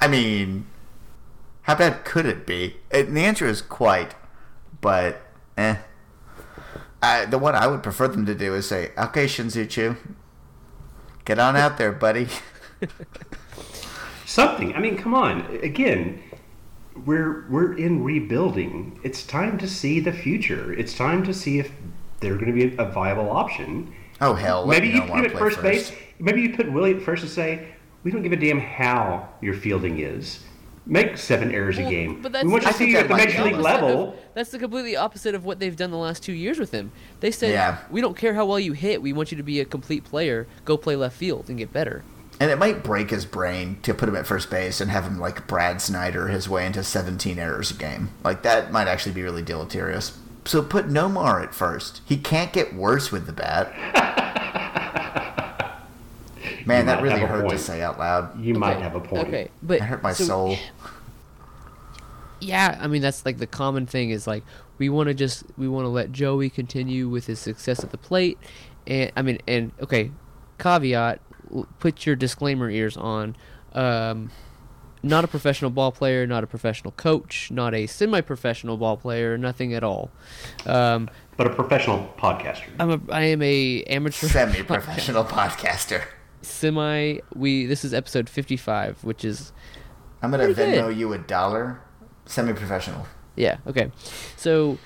I 0.00 0.08
mean, 0.08 0.66
how 1.62 1.74
bad 1.74 2.04
could 2.04 2.26
it 2.26 2.46
be? 2.46 2.76
And 2.90 3.16
the 3.16 3.20
answer 3.22 3.46
is 3.46 3.62
quite, 3.62 4.14
but 4.80 5.22
eh. 5.56 5.76
I, 7.02 7.24
the 7.24 7.38
one 7.38 7.54
I 7.54 7.66
would 7.66 7.82
prefer 7.82 8.08
them 8.08 8.26
to 8.26 8.34
do 8.34 8.54
is 8.54 8.68
say, 8.68 8.92
"Okay, 8.96 9.26
Shin-Soo 9.26 9.66
Choo, 9.66 9.96
get 11.24 11.38
on 11.40 11.56
out 11.56 11.76
there, 11.76 11.90
buddy." 11.90 12.28
something. 14.32 14.74
I 14.74 14.80
mean, 14.80 14.96
come 14.96 15.14
on. 15.14 15.40
Again, 15.62 16.22
we're 17.04 17.46
we're 17.48 17.76
in 17.76 18.02
rebuilding. 18.02 18.98
It's 19.02 19.26
time 19.26 19.58
to 19.58 19.68
see 19.68 20.00
the 20.00 20.12
future. 20.12 20.72
It's 20.72 20.96
time 20.96 21.24
to 21.24 21.34
see 21.34 21.58
if 21.58 21.72
they're 22.22 22.34
going 22.36 22.46
to 22.46 22.52
be 22.68 22.74
a 22.78 22.86
viable 22.86 23.30
option. 23.30 23.92
Oh 24.20 24.34
hell, 24.34 24.64
let 24.64 24.80
maybe 24.80 24.88
me 24.88 24.94
you 24.94 25.00
put 25.02 25.10
wanna 25.10 25.22
him 25.22 25.26
at 25.26 25.32
play 25.32 25.40
first, 25.40 25.62
base. 25.62 25.92
Maybe 26.20 26.40
you 26.42 26.54
put 26.56 26.72
Willie 26.72 26.94
at 26.94 27.02
first 27.02 27.22
and 27.24 27.30
say, 27.30 27.68
"We 28.04 28.10
don't 28.12 28.22
give 28.22 28.32
a 28.32 28.36
damn 28.36 28.60
how 28.60 29.28
your 29.40 29.54
fielding 29.54 29.98
is. 29.98 30.40
Make 30.86 31.16
seven 31.16 31.52
errors 31.52 31.78
a 31.78 31.82
game. 31.84 32.20
but 32.22 32.32
that's- 32.32 32.44
we 32.44 32.50
want 32.52 32.64
you 32.64 32.68
I 32.68 32.72
to 32.72 32.78
think 32.78 32.88
see 32.88 32.92
you 32.92 32.98
at 32.98 33.08
the 33.08 33.14
major 33.16 33.42
league 33.44 33.56
level." 33.56 34.08
Of- 34.10 34.14
that's 34.34 34.50
the 34.50 34.58
completely 34.58 34.96
opposite 34.96 35.34
of 35.34 35.44
what 35.44 35.58
they've 35.60 35.76
done 35.76 35.90
the 35.90 35.96
last 35.96 36.22
two 36.22 36.32
years 36.32 36.58
with 36.58 36.70
him. 36.72 36.90
They 37.20 37.30
said, 37.30 37.50
Yeah. 37.50 37.78
"We 37.90 38.00
don't 38.00 38.16
care 38.16 38.34
how 38.34 38.46
well 38.46 38.58
you 38.60 38.72
hit. 38.72 39.02
We 39.02 39.12
want 39.12 39.30
you 39.32 39.36
to 39.36 39.42
be 39.44 39.60
a 39.60 39.64
complete 39.64 40.04
player. 40.04 40.46
Go 40.64 40.76
play 40.76 40.96
left 40.96 41.16
field 41.16 41.46
and 41.48 41.58
get 41.58 41.72
better." 41.72 42.02
And 42.40 42.50
it 42.50 42.58
might 42.58 42.82
break 42.82 43.10
his 43.10 43.24
brain 43.24 43.76
to 43.82 43.94
put 43.94 44.08
him 44.08 44.16
at 44.16 44.26
first 44.26 44.50
base 44.50 44.80
and 44.80 44.90
have 44.90 45.04
him 45.04 45.20
like 45.20 45.46
Brad 45.46 45.80
Snyder 45.80 46.26
his 46.28 46.48
way 46.48 46.66
into 46.66 46.82
17 46.82 47.38
errors 47.38 47.70
a 47.70 47.74
game. 47.74 48.08
Like 48.24 48.42
that 48.42 48.72
might 48.72 48.88
actually 48.88 49.12
be 49.12 49.22
really 49.22 49.42
deleterious. 49.42 50.18
So 50.44 50.62
put 50.62 50.88
Nomar 50.88 51.42
at 51.42 51.54
first. 51.54 52.00
He 52.04 52.16
can't 52.16 52.52
get 52.52 52.74
worse 52.74 53.12
with 53.12 53.26
the 53.26 53.32
bat. 53.32 53.72
Man, 56.66 56.86
that 56.86 57.02
really 57.02 57.18
have 57.20 57.28
a 57.28 57.32
hurt 57.32 57.50
to 57.50 57.58
say 57.58 57.82
out 57.82 57.98
loud. 57.98 58.40
You 58.40 58.54
might 58.54 58.78
have 58.78 58.94
a 58.94 59.00
point. 59.00 59.28
Okay, 59.28 59.50
but 59.62 59.80
That 59.80 59.86
hurt 59.86 60.02
my 60.02 60.12
so- 60.12 60.24
soul. 60.24 60.56
Yeah, 62.40 62.76
I 62.80 62.88
mean 62.88 63.02
that's 63.02 63.24
like 63.24 63.38
the 63.38 63.46
common 63.46 63.86
thing 63.86 64.10
is 64.10 64.26
like 64.26 64.42
we 64.78 64.88
want 64.88 65.06
to 65.06 65.14
just 65.14 65.44
we 65.56 65.68
want 65.68 65.84
to 65.84 65.88
let 65.88 66.10
Joey 66.10 66.50
continue 66.50 67.08
with 67.08 67.26
his 67.26 67.38
success 67.38 67.84
at 67.84 67.92
the 67.92 67.98
plate, 67.98 68.36
and 68.84 69.12
I 69.16 69.22
mean 69.22 69.38
and 69.46 69.70
okay, 69.80 70.10
caveat, 70.58 71.20
put 71.78 72.04
your 72.04 72.16
disclaimer 72.16 72.68
ears 72.68 72.96
on. 72.96 73.36
Um, 73.74 74.32
not 75.02 75.24
a 75.24 75.28
professional 75.28 75.70
ball 75.70 75.90
player, 75.92 76.26
not 76.26 76.44
a 76.44 76.46
professional 76.46 76.92
coach, 76.92 77.50
not 77.50 77.74
a 77.74 77.86
semi-professional 77.86 78.76
ball 78.76 78.96
player, 78.96 79.36
nothing 79.36 79.74
at 79.74 79.82
all. 79.82 80.10
Um, 80.66 81.08
But 81.36 81.46
a 81.48 81.50
professional 81.50 82.12
podcaster. 82.18 82.68
I'm 82.78 82.90
a 82.90 83.00
I 83.12 83.22
am 83.24 83.42
a 83.42 83.82
amateur 83.84 84.28
Semi-professional 84.38 85.24
podcaster. 85.24 86.04
semi. 86.42 87.18
We 87.34 87.66
this 87.66 87.84
is 87.84 87.92
episode 87.94 88.28
fifty-five, 88.28 89.02
which 89.04 89.24
is 89.24 89.52
I'm 90.22 90.30
gonna 90.30 90.44
Pretty 90.44 90.54
good. 90.54 90.84
Venmo 90.84 90.96
you 90.96 91.12
a 91.12 91.18
dollar. 91.18 91.80
Semi-professional. 92.26 93.06
yeah 93.34 93.56
okay. 93.66 93.90
So 94.36 94.78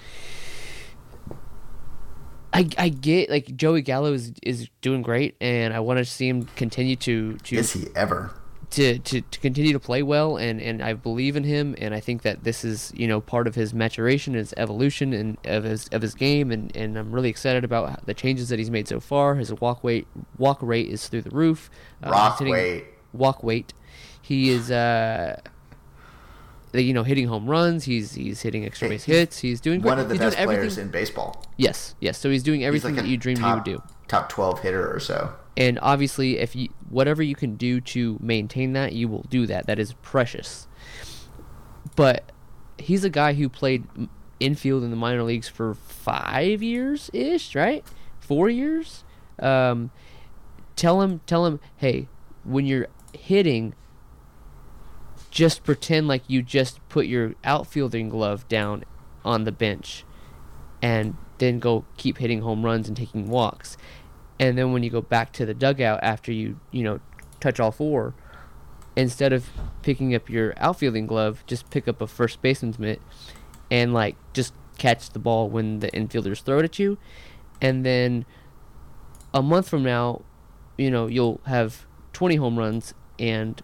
I 2.53 2.67
I 2.79 2.89
get 2.89 3.29
like 3.29 3.55
Joey 3.57 3.83
Gallo 3.83 4.13
is 4.15 4.33
is 4.43 4.69
doing 4.81 5.03
great, 5.03 5.37
and 5.41 5.75
I 5.75 5.81
want 5.81 5.99
to 5.99 6.05
see 6.05 6.29
him 6.29 6.45
continue 6.57 6.97
to 6.97 7.35
to 7.37 7.57
Is 7.57 7.73
he 7.73 7.89
ever? 7.95 8.33
To, 8.77 8.99
to, 8.99 9.23
to 9.23 9.41
continue 9.41 9.73
to 9.73 9.81
play 9.81 10.03
well 10.03 10.37
and, 10.37 10.61
and 10.61 10.83
I 10.83 10.93
believe 10.93 11.35
in 11.35 11.45
him 11.45 11.75
and 11.79 11.95
I 11.95 12.01
think 12.01 12.21
that 12.23 12.45
this 12.45 12.63
is 12.63 12.93
you 12.95 13.09
know 13.09 13.23
part 13.23 13.47
of 13.47 13.55
his 13.55 13.73
maturation 13.73 14.35
his 14.35 14.53
evolution 14.59 15.15
and 15.15 15.39
of 15.45 15.65
his 15.65 15.89
of 15.93 16.03
his 16.03 16.15
game 16.15 16.51
and, 16.51 16.77
and 16.77 16.99
I'm 16.99 17.11
really 17.11 17.31
excited 17.31 17.65
about 17.65 18.05
the 18.05 18.13
changes 18.13 18.51
that 18.51 18.59
he's 18.59 18.71
made 18.71 18.87
so 18.87 19.01
far. 19.01 19.37
His 19.37 19.51
walk 19.55 19.83
weight 19.83 20.07
walk 20.37 20.59
rate 20.61 20.91
is 20.91 21.09
through 21.09 21.23
the 21.23 21.31
roof. 21.31 21.71
Uh, 22.05 22.11
Rock 22.11 22.39
weight. 22.41 22.85
walk 23.15 23.43
weight. 23.43 23.73
He 24.21 24.51
is 24.51 24.71
uh 24.71 25.41
you 26.83 26.93
know 26.95 27.03
hitting 27.03 27.27
home 27.29 27.47
runs 27.49 27.85
he's 27.85 28.15
he's 28.15 28.43
hitting 28.43 28.65
extra 28.65 28.89
base 28.89 29.05
hits 29.05 29.39
he's 29.39 29.61
doing 29.61 29.81
great. 29.81 29.91
One 29.91 29.99
of 29.99 30.09
the 30.09 30.15
he's 30.15 30.21
best 30.21 30.37
players 30.37 30.51
everything 30.59 30.85
in 30.87 30.91
baseball. 30.91 31.45
yes 31.57 31.95
yes 32.01 32.19
so 32.19 32.31
he's 32.31 32.43
doing 32.43 32.61
He's 32.61 32.67
everything 32.69 32.95
like 32.97 33.05
that 33.05 33.11
you 33.11 33.17
dreamed 33.17 33.41
top, 33.41 33.67
he 33.67 33.73
would 33.73 33.83
do 33.83 33.83
Top 34.09 34.29
12 34.29 34.61
hitter 34.61 34.93
or 34.95 35.01
so. 35.01 35.33
and 35.57 35.79
obviously 35.83 36.39
if 36.39 36.55
you 36.57 36.69
whatever 36.89 37.23
you 37.23 37.35
can 37.35 37.57
do 37.57 37.81
to 37.81 38.19
maintain 38.21 38.73
that 38.75 38.93
you 38.93 39.09
will 39.09 39.25
do 39.29 39.47
that 39.47 39.67
that 39.67 39.79
is 39.79 39.95
precious 40.03 40.67
but 41.97 42.31
he's 42.79 43.05
a 43.05 43.11
guy 43.11 43.33
who 43.35 43.49
played 43.49 43.85
infield 44.41 44.83
in 44.85 44.91
the 44.91 44.97
minor 44.97 45.23
leagues 45.23 45.49
for 45.49 45.75
five 45.75 46.63
years 46.63 47.11
ish 47.13 47.55
right 47.55 47.85
four 48.21 48.49
years 48.51 49.03
um, 49.41 49.91
tell 50.77 51.01
him 51.03 51.21
tell 51.27 51.47
him 51.47 51.59
hey 51.79 52.09
when 52.45 52.67
you're 52.67 52.87
hitting 53.19 53.75
just 55.37 55.65
pretend 55.65 56.09
like 56.09 56.23
you 56.29 56.41
just 56.41 56.81
put 56.89 57.05
your 57.05 57.35
outfielding 57.45 58.09
glove 58.09 58.49
down 58.49 58.83
on 59.23 59.45
the 59.45 59.53
bench 59.53 60.03
and 60.81 61.15
then 61.37 61.59
go 61.59 61.85
keep 61.99 62.17
hitting 62.17 62.41
home 62.41 62.65
runs 62.65 62.89
and 62.89 62.97
taking 62.97 63.29
walks. 63.29 63.77
And 64.41 64.57
then 64.57 64.73
when 64.73 64.83
you 64.83 64.89
go 64.89 65.03
back 65.03 65.35
to 65.35 65.45
the 65.45 65.53
dugout 65.53 66.01
after 66.03 66.33
you, 66.33 66.59
you 66.71 66.83
know, 66.83 67.01
touch 67.39 67.61
all 67.61 67.71
four, 67.71 68.15
instead 68.97 69.35
of 69.35 69.51
picking 69.83 70.15
up 70.15 70.31
your 70.31 70.55
outfielding 70.57 71.07
glove, 71.07 71.45
just 71.47 71.69
pick 71.69 71.87
up 71.87 72.01
a 72.01 72.07
first 72.07 72.41
baseman's 72.41 72.79
mitt 72.79 73.03
and 73.71 73.93
like 73.93 74.17
just 74.33 74.55
catch 74.79 75.11
the 75.11 75.19
ball 75.19 75.51
when 75.51 75.81
the 75.81 75.91
infielders 75.91 76.41
throw 76.41 76.61
it 76.61 76.65
at 76.65 76.79
you. 76.79 76.97
And 77.61 77.85
then 77.85 78.25
a 79.35 79.43
month 79.43 79.69
from 79.69 79.83
now, 79.83 80.23
you 80.79 80.91
know, 80.91 81.09
you'll 81.09 81.43
have 81.45 81.85
20 82.15 82.37
home 82.37 82.59
runs 82.59 82.95
and 83.19 83.61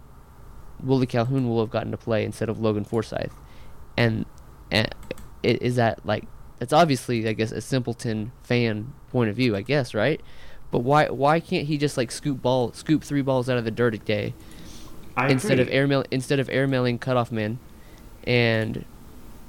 Willie 0.82 1.06
Calhoun 1.06 1.48
will 1.48 1.60
have 1.60 1.70
gotten 1.70 1.90
to 1.92 1.96
play 1.96 2.24
instead 2.24 2.48
of 2.48 2.58
Logan 2.60 2.84
Forsythe. 2.84 3.30
And, 3.96 4.24
and 4.70 4.88
i- 5.44 5.58
is 5.60 5.76
that 5.76 6.04
like 6.04 6.24
that's 6.58 6.72
obviously 6.72 7.28
I 7.28 7.32
guess 7.32 7.52
a 7.52 7.60
simpleton 7.60 8.32
fan 8.42 8.92
point 9.10 9.30
of 9.30 9.36
view, 9.36 9.54
I 9.56 9.62
guess, 9.62 9.94
right? 9.94 10.20
But 10.70 10.80
why 10.80 11.08
why 11.08 11.40
can't 11.40 11.66
he 11.66 11.76
just 11.78 11.96
like 11.96 12.10
scoop 12.10 12.40
ball 12.40 12.72
scoop 12.72 13.02
three 13.04 13.22
balls 13.22 13.48
out 13.50 13.58
of 13.58 13.64
the 13.64 13.70
dirt 13.70 13.94
a 13.94 13.98
day 13.98 14.32
I 15.16 15.28
instead 15.28 15.58
of 15.60 15.66
agree. 15.66 15.76
airmail 15.78 16.04
instead 16.10 16.38
of 16.40 16.48
airmailing 16.48 16.98
cutoff 17.00 17.30
men 17.30 17.58
and 18.24 18.84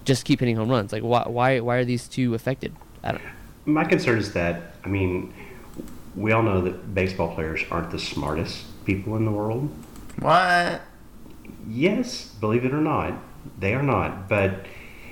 just 0.06 0.26
keep 0.26 0.40
hitting 0.42 0.56
home 0.58 0.70
runs? 0.70 0.92
Like 0.92 1.04
why 1.04 1.24
why 1.28 1.60
why 1.62 1.78
are 1.78 1.86
these 1.86 2.08
two 2.08 2.34
affected? 2.34 2.76
I 3.04 3.12
don't 3.14 3.22
My 3.66 3.86
concern 3.86 4.18
is 4.18 4.34
that, 4.34 4.76
I 4.84 4.90
mean, 4.90 5.34
we 6.16 6.32
all 6.34 6.44
know 6.44 6.62
that 6.62 6.94
baseball 6.94 7.34
players 7.34 7.62
aren't 7.72 7.92
the 7.92 8.00
smartest 8.00 8.66
people 8.86 9.16
in 9.16 9.24
the 9.26 9.32
world. 9.32 9.70
What? 10.20 10.82
Yes, 11.68 12.26
believe 12.26 12.66
it 12.66 12.74
or 12.74 12.82
not, 12.82 13.14
they 13.60 13.74
are 13.74 13.84
not. 13.84 14.28
But 14.28 14.66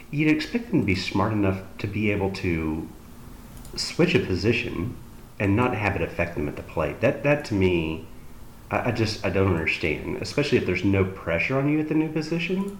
you'd 0.09 0.31
expect 0.31 0.69
them 0.69 0.81
to 0.81 0.85
be 0.85 0.95
smart 0.95 1.33
enough 1.33 1.61
to 1.79 1.87
be 1.87 2.11
able 2.11 2.31
to 2.31 2.87
switch 3.75 4.15
a 4.15 4.19
position 4.19 4.95
and 5.39 5.55
not 5.55 5.75
have 5.75 5.95
it 5.95 6.01
affect 6.01 6.35
them 6.35 6.47
at 6.47 6.55
the 6.55 6.63
plate. 6.63 7.01
That 7.01 7.23
that 7.23 7.45
to 7.45 7.53
me, 7.53 8.07
I, 8.69 8.89
I 8.89 8.91
just 8.91 9.25
I 9.25 9.29
don't 9.29 9.51
understand. 9.51 10.17
Especially 10.21 10.57
if 10.57 10.65
there's 10.65 10.83
no 10.83 11.05
pressure 11.05 11.57
on 11.57 11.69
you 11.69 11.79
at 11.79 11.89
the 11.89 11.95
new 11.95 12.09
position. 12.09 12.79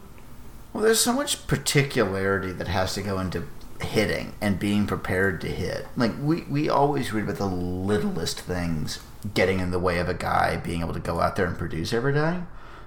Well, 0.73 0.83
there's 0.83 1.01
so 1.01 1.13
much 1.13 1.47
particularity 1.47 2.53
that 2.53 2.67
has 2.67 2.93
to 2.93 3.01
go 3.01 3.19
into 3.19 3.45
hitting 3.81 4.33
and 4.39 4.59
being 4.59 4.87
prepared 4.87 5.41
to 5.41 5.47
hit. 5.47 5.87
Like 5.97 6.13
we, 6.21 6.41
we 6.43 6.69
always 6.69 7.11
read 7.11 7.25
about 7.25 7.37
the 7.37 7.45
littlest 7.45 8.39
things 8.39 8.99
getting 9.33 9.59
in 9.59 9.71
the 9.71 9.79
way 9.79 9.99
of 9.99 10.07
a 10.07 10.13
guy 10.13 10.57
being 10.57 10.81
able 10.81 10.93
to 10.93 10.99
go 10.99 11.19
out 11.19 11.35
there 11.35 11.45
and 11.45 11.57
produce 11.57 11.93
every 11.93 12.13
day. 12.13 12.41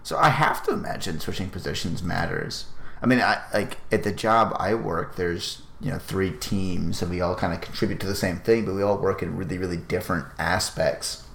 So 0.05 0.19
I 0.19 0.29
have 0.29 0.63
to 0.65 0.73
imagine 0.73 1.19
switching 1.19 1.49
positions 1.49 2.03
matters. 2.03 2.67
I 3.03 3.07
mean, 3.07 3.21
I 3.21 3.43
like 3.53 3.79
at 3.91 4.03
the 4.05 4.13
job 4.13 4.55
I 4.61 4.75
work, 4.75 5.17
there's 5.17 5.63
you 5.81 5.91
know 5.91 5.99
three 5.99 6.31
teams 6.31 7.03
and 7.03 7.11
we 7.11 7.21
all 7.21 7.35
kind 7.35 7.53
of 7.53 7.61
contribute 7.61 8.01
to 8.01 8.07
the 8.07 8.15
same 8.15 8.39
thing, 8.39 8.67
but 8.67 8.75
we 8.75 8.83
all 8.83 8.99
work 8.99 9.23
in 9.23 9.37
really 9.37 9.59
really 9.59 9.79
different 9.79 10.27
aspects 10.39 11.27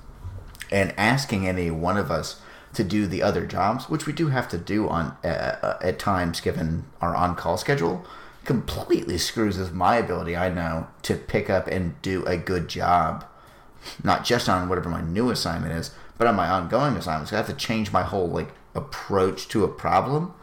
and 0.71 0.93
asking 0.97 1.47
any 1.47 1.71
one 1.71 1.97
of 1.97 2.11
us 2.11 2.39
to 2.75 2.83
do 2.83 3.07
the 3.07 3.23
other 3.23 3.47
jobs, 3.47 3.89
which 3.89 4.05
we 4.05 4.13
do 4.13 4.27
have 4.27 4.47
to 4.49 4.57
do 4.57 4.87
on 4.87 5.17
uh, 5.23 5.77
at 5.81 5.97
times 5.97 6.39
given 6.39 6.85
our 7.01 7.15
on-call 7.15 7.57
schedule, 7.57 8.05
completely 8.45 9.17
screws 9.17 9.57
with 9.57 9.73
my 9.73 9.95
ability. 9.95 10.37
I 10.37 10.49
know 10.49 10.87
to 11.03 11.15
pick 11.15 11.49
up 11.49 11.65
and 11.65 11.99
do 12.03 12.23
a 12.25 12.37
good 12.37 12.67
job, 12.67 13.25
not 14.03 14.23
just 14.23 14.47
on 14.47 14.69
whatever 14.69 14.89
my 14.89 15.01
new 15.01 15.31
assignment 15.31 15.73
is, 15.73 15.91
but 16.19 16.27
on 16.27 16.35
my 16.35 16.47
ongoing 16.47 16.95
assignments. 16.95 17.33
I 17.33 17.37
have 17.37 17.47
to 17.47 17.53
change 17.53 17.91
my 17.91 18.03
whole 18.03 18.27
like 18.27 18.49
approach 18.75 19.47
to 19.49 19.63
a 19.63 19.67
problem. 19.67 20.33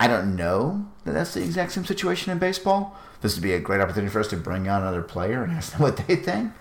I 0.00 0.08
don't 0.08 0.36
know 0.36 0.86
that 1.04 1.12
that's 1.12 1.34
the 1.34 1.42
exact 1.42 1.72
same 1.72 1.84
situation 1.84 2.32
in 2.32 2.38
baseball. 2.38 2.96
This 3.20 3.34
would 3.36 3.42
be 3.42 3.54
a 3.54 3.60
great 3.60 3.80
opportunity 3.80 4.10
for 4.12 4.20
us 4.20 4.28
to 4.28 4.36
bring 4.36 4.68
on 4.68 4.82
another 4.82 5.02
player 5.02 5.42
and 5.42 5.52
ask 5.52 5.72
them 5.72 5.80
what 5.82 5.96
they 5.96 6.16
think. 6.16 6.52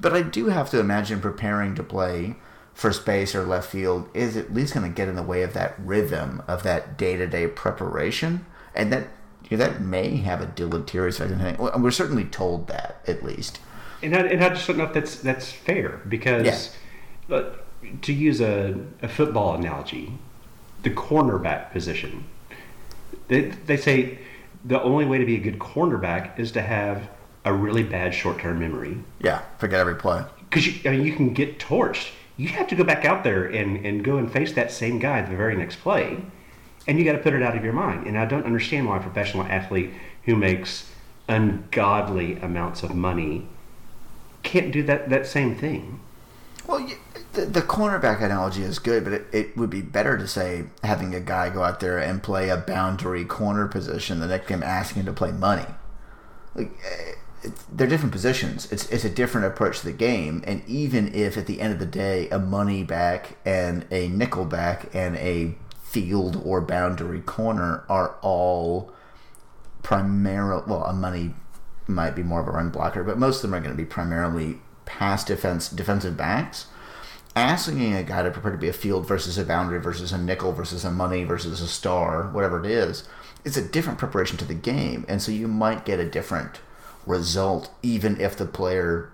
But 0.00 0.14
I 0.14 0.22
do 0.22 0.46
have 0.46 0.70
to 0.70 0.80
imagine 0.80 1.20
preparing 1.20 1.74
to 1.74 1.82
play 1.82 2.36
first 2.72 3.04
base 3.04 3.34
or 3.34 3.42
left 3.44 3.68
field 3.70 4.08
is 4.14 4.36
at 4.36 4.54
least 4.54 4.72
going 4.74 4.88
to 4.88 4.94
get 4.94 5.08
in 5.08 5.16
the 5.16 5.22
way 5.22 5.42
of 5.42 5.52
that 5.54 5.74
rhythm 5.78 6.42
of 6.46 6.62
that 6.62 6.96
day 6.96 7.16
to 7.16 7.26
day 7.26 7.46
preparation, 7.48 8.46
and 8.74 8.92
that 8.92 9.08
you 9.50 9.56
know, 9.56 9.64
that 9.66 9.80
may 9.80 10.16
have 10.18 10.40
a 10.40 10.46
deleterious 10.46 11.18
effect. 11.18 11.40
hitting. 11.40 11.82
We're 11.82 11.90
certainly 11.90 12.24
told 12.24 12.68
that 12.68 13.02
at 13.08 13.24
least. 13.24 13.58
And 14.02 14.14
I, 14.14 14.20
and 14.20 14.44
I 14.44 14.50
just 14.50 14.66
don't 14.68 14.76
know 14.78 14.84
if 14.84 14.92
that's 14.92 15.16
that's 15.16 15.50
fair 15.50 16.00
because, 16.08 16.76
Yeah. 17.28 17.42
to 18.02 18.12
use 18.12 18.40
a, 18.40 18.78
a 19.02 19.08
football 19.08 19.54
analogy, 19.54 20.12
the 20.82 20.90
cornerback 20.90 21.72
position, 21.72 22.24
they, 23.28 23.42
they 23.66 23.76
say 23.76 24.18
the 24.64 24.80
only 24.82 25.04
way 25.04 25.18
to 25.18 25.24
be 25.26 25.36
a 25.36 25.40
good 25.40 25.58
cornerback 25.58 26.38
is 26.38 26.52
to 26.52 26.62
have 26.62 27.08
a 27.44 27.52
really 27.52 27.82
bad 27.82 28.12
short 28.14 28.38
term 28.38 28.58
memory 28.58 28.98
Yeah, 29.20 29.42
forget 29.58 29.80
every 29.80 29.94
play. 29.94 30.24
because 30.50 30.66
you, 30.66 30.90
I 30.90 30.96
mean, 30.96 31.06
you 31.06 31.14
can 31.14 31.32
get 31.32 31.58
torched. 31.58 32.10
You 32.36 32.48
have 32.48 32.68
to 32.68 32.76
go 32.76 32.84
back 32.84 33.04
out 33.04 33.24
there 33.24 33.46
and, 33.46 33.84
and 33.84 34.04
go 34.04 34.16
and 34.18 34.30
face 34.30 34.52
that 34.52 34.70
same 34.70 34.98
guy 34.98 35.22
the 35.22 35.36
very 35.36 35.56
next 35.56 35.76
play, 35.76 36.18
and 36.86 36.98
you 36.98 37.04
got 37.04 37.12
to 37.12 37.18
put 37.18 37.34
it 37.34 37.42
out 37.42 37.56
of 37.56 37.64
your 37.64 37.72
mind. 37.72 38.06
And 38.06 38.16
I 38.18 38.24
don't 38.26 38.44
understand 38.44 38.86
why 38.88 38.98
a 38.98 39.00
professional 39.00 39.44
athlete 39.44 39.90
who 40.24 40.36
makes 40.36 40.90
ungodly 41.28 42.36
amounts 42.40 42.82
of 42.82 42.94
money 42.94 43.46
can't 44.42 44.70
do 44.72 44.82
that, 44.84 45.08
that 45.10 45.26
same 45.26 45.54
thing. 45.56 46.00
Well, 46.66 46.80
you, 46.80 46.96
the, 47.38 47.46
the 47.46 47.62
cornerback 47.62 48.20
analogy 48.22 48.62
is 48.62 48.78
good, 48.78 49.04
but 49.04 49.12
it, 49.12 49.26
it 49.32 49.56
would 49.56 49.70
be 49.70 49.80
better 49.80 50.18
to 50.18 50.26
say 50.26 50.64
having 50.82 51.14
a 51.14 51.20
guy 51.20 51.50
go 51.50 51.62
out 51.62 51.80
there 51.80 51.98
and 51.98 52.22
play 52.22 52.48
a 52.48 52.56
boundary 52.56 53.24
corner 53.24 53.68
position 53.68 54.20
than 54.20 54.30
him 54.40 54.62
asking 54.62 55.00
him 55.00 55.06
to 55.06 55.12
play 55.12 55.30
money. 55.30 55.66
Like, 56.54 56.72
eh, 56.84 57.50
they're 57.72 57.86
different 57.86 58.12
positions. 58.12 58.70
It's 58.72 58.88
it's 58.90 59.04
a 59.04 59.10
different 59.10 59.46
approach 59.46 59.80
to 59.80 59.84
the 59.86 59.92
game, 59.92 60.42
and 60.44 60.62
even 60.66 61.14
if 61.14 61.36
at 61.36 61.46
the 61.46 61.60
end 61.60 61.72
of 61.72 61.78
the 61.78 61.86
day 61.86 62.28
a 62.30 62.38
money 62.38 62.82
back 62.82 63.36
and 63.44 63.86
a 63.92 64.08
nickel 64.08 64.44
back 64.44 64.92
and 64.92 65.16
a 65.16 65.54
field 65.80 66.42
or 66.44 66.60
boundary 66.60 67.20
corner 67.20 67.84
are 67.88 68.16
all 68.20 68.92
primarily 69.82 70.62
well 70.66 70.84
a 70.84 70.92
money 70.92 71.34
might 71.86 72.14
be 72.14 72.22
more 72.22 72.40
of 72.40 72.48
a 72.48 72.50
run 72.50 72.68
blocker 72.68 73.02
but 73.02 73.16
most 73.16 73.36
of 73.36 73.42
them 73.42 73.54
are 73.54 73.60
going 73.60 73.74
to 73.74 73.82
be 73.82 73.86
primarily 73.86 74.58
pass 74.84 75.24
defense 75.24 75.70
defensive 75.70 76.14
backs 76.14 76.66
asking 77.38 77.94
a 77.94 78.02
guy 78.02 78.22
to 78.22 78.30
prepare 78.30 78.52
to 78.52 78.58
be 78.58 78.68
a 78.68 78.72
field 78.72 79.06
versus 79.06 79.38
a 79.38 79.44
boundary 79.44 79.80
versus 79.80 80.12
a 80.12 80.18
nickel 80.18 80.52
versus 80.52 80.84
a 80.84 80.90
money 80.90 81.24
versus 81.24 81.60
a 81.60 81.68
star 81.68 82.28
whatever 82.30 82.62
it 82.62 82.70
is 82.70 83.08
it's 83.44 83.56
a 83.56 83.68
different 83.68 83.98
preparation 83.98 84.36
to 84.36 84.44
the 84.44 84.54
game 84.54 85.04
and 85.08 85.22
so 85.22 85.32
you 85.32 85.48
might 85.48 85.84
get 85.84 86.00
a 86.00 86.08
different 86.08 86.60
result 87.06 87.70
even 87.82 88.20
if 88.20 88.36
the 88.36 88.46
player 88.46 89.10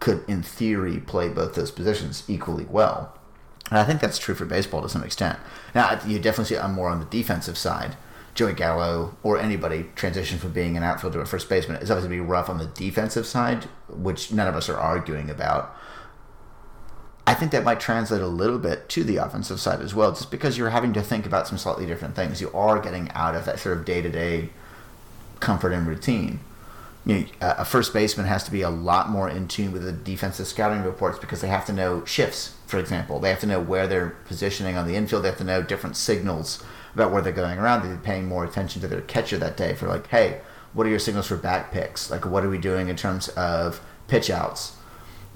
could 0.00 0.22
in 0.28 0.42
theory 0.42 0.98
play 0.98 1.28
both 1.28 1.54
those 1.54 1.70
positions 1.70 2.24
equally 2.28 2.64
well 2.64 3.18
and 3.70 3.78
I 3.78 3.84
think 3.84 4.00
that's 4.00 4.18
true 4.18 4.34
for 4.34 4.44
baseball 4.44 4.82
to 4.82 4.88
some 4.88 5.04
extent. 5.04 5.38
Now, 5.74 6.00
you 6.06 6.18
definitely 6.18 6.56
see 6.56 6.58
I'm 6.58 6.74
more 6.74 6.88
on 6.88 7.00
the 7.00 7.06
defensive 7.06 7.58
side. 7.58 7.96
Joey 8.34 8.52
Gallo 8.52 9.16
or 9.22 9.38
anybody 9.38 9.86
transition 9.96 10.38
from 10.38 10.52
being 10.52 10.76
an 10.76 10.82
outfielder 10.82 11.18
to 11.18 11.22
a 11.22 11.26
first 11.26 11.48
baseman 11.48 11.82
is 11.82 11.90
obviously 11.90 12.16
be 12.16 12.20
rough 12.20 12.48
on 12.48 12.58
the 12.58 12.66
defensive 12.66 13.26
side, 13.26 13.64
which 13.88 14.32
none 14.32 14.46
of 14.46 14.54
us 14.54 14.68
are 14.68 14.78
arguing 14.78 15.28
about. 15.28 15.74
I 17.28 17.34
think 17.34 17.52
that 17.52 17.62
might 17.62 17.78
translate 17.78 18.22
a 18.22 18.26
little 18.26 18.58
bit 18.58 18.88
to 18.88 19.04
the 19.04 19.18
offensive 19.18 19.60
side 19.60 19.82
as 19.82 19.94
well, 19.94 20.12
just 20.12 20.30
because 20.30 20.56
you're 20.56 20.70
having 20.70 20.94
to 20.94 21.02
think 21.02 21.26
about 21.26 21.46
some 21.46 21.58
slightly 21.58 21.84
different 21.84 22.16
things. 22.16 22.40
You 22.40 22.50
are 22.52 22.80
getting 22.80 23.10
out 23.10 23.34
of 23.34 23.44
that 23.44 23.58
sort 23.58 23.76
of 23.76 23.84
day 23.84 24.00
to 24.00 24.08
day 24.08 24.48
comfort 25.38 25.72
and 25.72 25.86
routine. 25.86 26.40
You 27.04 27.18
know, 27.18 27.26
a 27.42 27.66
first 27.66 27.92
baseman 27.92 28.24
has 28.24 28.44
to 28.44 28.50
be 28.50 28.62
a 28.62 28.70
lot 28.70 29.10
more 29.10 29.28
in 29.28 29.46
tune 29.46 29.72
with 29.72 29.82
the 29.82 29.92
defensive 29.92 30.46
scouting 30.46 30.82
reports 30.82 31.18
because 31.18 31.42
they 31.42 31.48
have 31.48 31.66
to 31.66 31.72
know 31.74 32.02
shifts, 32.06 32.54
for 32.66 32.78
example. 32.78 33.20
They 33.20 33.28
have 33.28 33.40
to 33.40 33.46
know 33.46 33.60
where 33.60 33.86
they're 33.86 34.16
positioning 34.24 34.78
on 34.78 34.88
the 34.88 34.96
infield. 34.96 35.22
They 35.22 35.28
have 35.28 35.36
to 35.36 35.44
know 35.44 35.60
different 35.60 35.98
signals 35.98 36.64
about 36.94 37.12
where 37.12 37.20
they're 37.20 37.34
going 37.34 37.58
around. 37.58 37.82
They're 37.82 37.98
paying 37.98 38.26
more 38.26 38.46
attention 38.46 38.80
to 38.80 38.88
their 38.88 39.02
catcher 39.02 39.36
that 39.36 39.58
day 39.58 39.74
for 39.74 39.86
like, 39.86 40.06
hey, 40.06 40.40
what 40.72 40.86
are 40.86 40.90
your 40.90 40.98
signals 40.98 41.26
for 41.26 41.36
back 41.36 41.72
picks? 41.72 42.10
Like, 42.10 42.24
what 42.24 42.42
are 42.42 42.48
we 42.48 42.56
doing 42.56 42.88
in 42.88 42.96
terms 42.96 43.28
of 43.28 43.82
pitch 44.06 44.30
outs? 44.30 44.77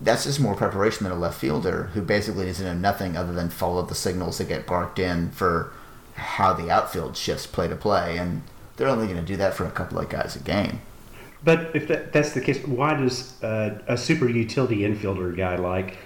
That's 0.00 0.24
just 0.24 0.40
more 0.40 0.55
preparation 0.55 1.05
than 1.05 1.12
a 1.12 1.18
left 1.18 1.38
fielder 1.40 1.90
who 1.94 2.02
basically 2.02 2.46
needs 2.46 2.59
to 2.59 2.64
know 2.64 2.74
nothing 2.74 3.16
other 3.16 3.33
than 3.33 3.50
follow 3.50 3.83
the 3.83 3.94
signals 3.94 4.38
that 4.38 4.48
get 4.48 4.66
barked 4.66 4.98
in 4.98 5.31
for 5.31 5.72
how 6.14 6.52
the 6.52 6.70
outfield 6.70 7.16
shifts 7.16 7.46
play 7.46 7.68
to 7.68 7.76
play. 7.76 8.18
And 8.18 8.42
they're 8.76 8.88
only 8.88 9.07
going 9.07 9.18
to 9.18 9.24
do 9.24 9.37
that 9.37 9.55
for 9.55 9.64
a 9.64 9.70
couple 9.70 9.98
of 9.98 10.09
guys 10.09 10.35
a 10.35 10.40
game. 10.40 10.81
But 11.44 11.74
if 11.74 11.88
that, 11.88 12.12
that's 12.12 12.33
the 12.33 12.40
case, 12.40 12.64
why 12.66 12.94
does 12.94 13.40
uh, 13.42 13.81
a 13.87 13.96
super 13.96 14.28
utility 14.28 14.78
infielder 14.78 15.37
guy 15.37 15.57
like 15.57 15.98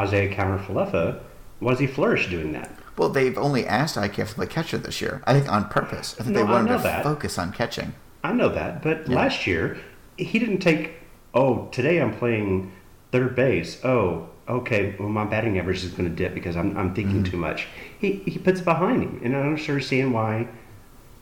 Isiah 0.00 0.34
Kiner-Falefa, 0.34 1.20
why 1.60 1.70
does 1.72 1.80
he 1.80 1.86
flourish 1.86 2.28
doing 2.28 2.52
that? 2.52 2.70
Well, 2.96 3.08
they've 3.08 3.36
only 3.38 3.66
asked 3.66 3.96
IKF 3.96 4.28
to 4.30 4.34
play 4.34 4.46
catcher 4.46 4.78
this 4.78 5.00
year. 5.00 5.22
I 5.26 5.32
think 5.32 5.50
on 5.50 5.68
purpose. 5.68 6.14
I 6.18 6.24
think 6.24 6.34
No, 6.36 6.44
they 6.44 6.52
wanted 6.52 6.76
to 6.76 6.82
that. 6.82 7.02
focus 7.04 7.38
on 7.38 7.52
catching. 7.52 7.94
I 8.22 8.32
know 8.32 8.48
that, 8.50 8.82
but 8.82 9.08
Yeah. 9.08 9.16
last 9.16 9.46
year 9.46 9.78
he 10.16 10.38
didn't 10.38 10.58
take. 10.58 10.94
Oh, 11.32 11.68
today 11.72 11.98
I'm 11.98 12.12
playing 12.14 12.72
third 13.12 13.34
base. 13.36 13.82
Oh, 13.84 14.28
okay. 14.48 14.94
Well, 14.98 15.08
my 15.08 15.24
batting 15.24 15.58
average 15.58 15.84
is 15.84 15.90
going 15.90 16.08
to 16.08 16.14
dip 16.14 16.34
because 16.34 16.56
I'm, 16.56 16.76
I'm 16.76 16.94
thinking 16.94 17.22
Mm-hmm. 17.22 17.30
too 17.30 17.36
much. 17.36 17.66
He 17.98 18.12
he 18.26 18.38
puts 18.38 18.60
it 18.60 18.64
behind 18.64 19.02
him, 19.02 19.20
and 19.24 19.36
I 19.36 19.42
don't 19.42 19.58
understand 19.68 20.12
why 20.14 20.48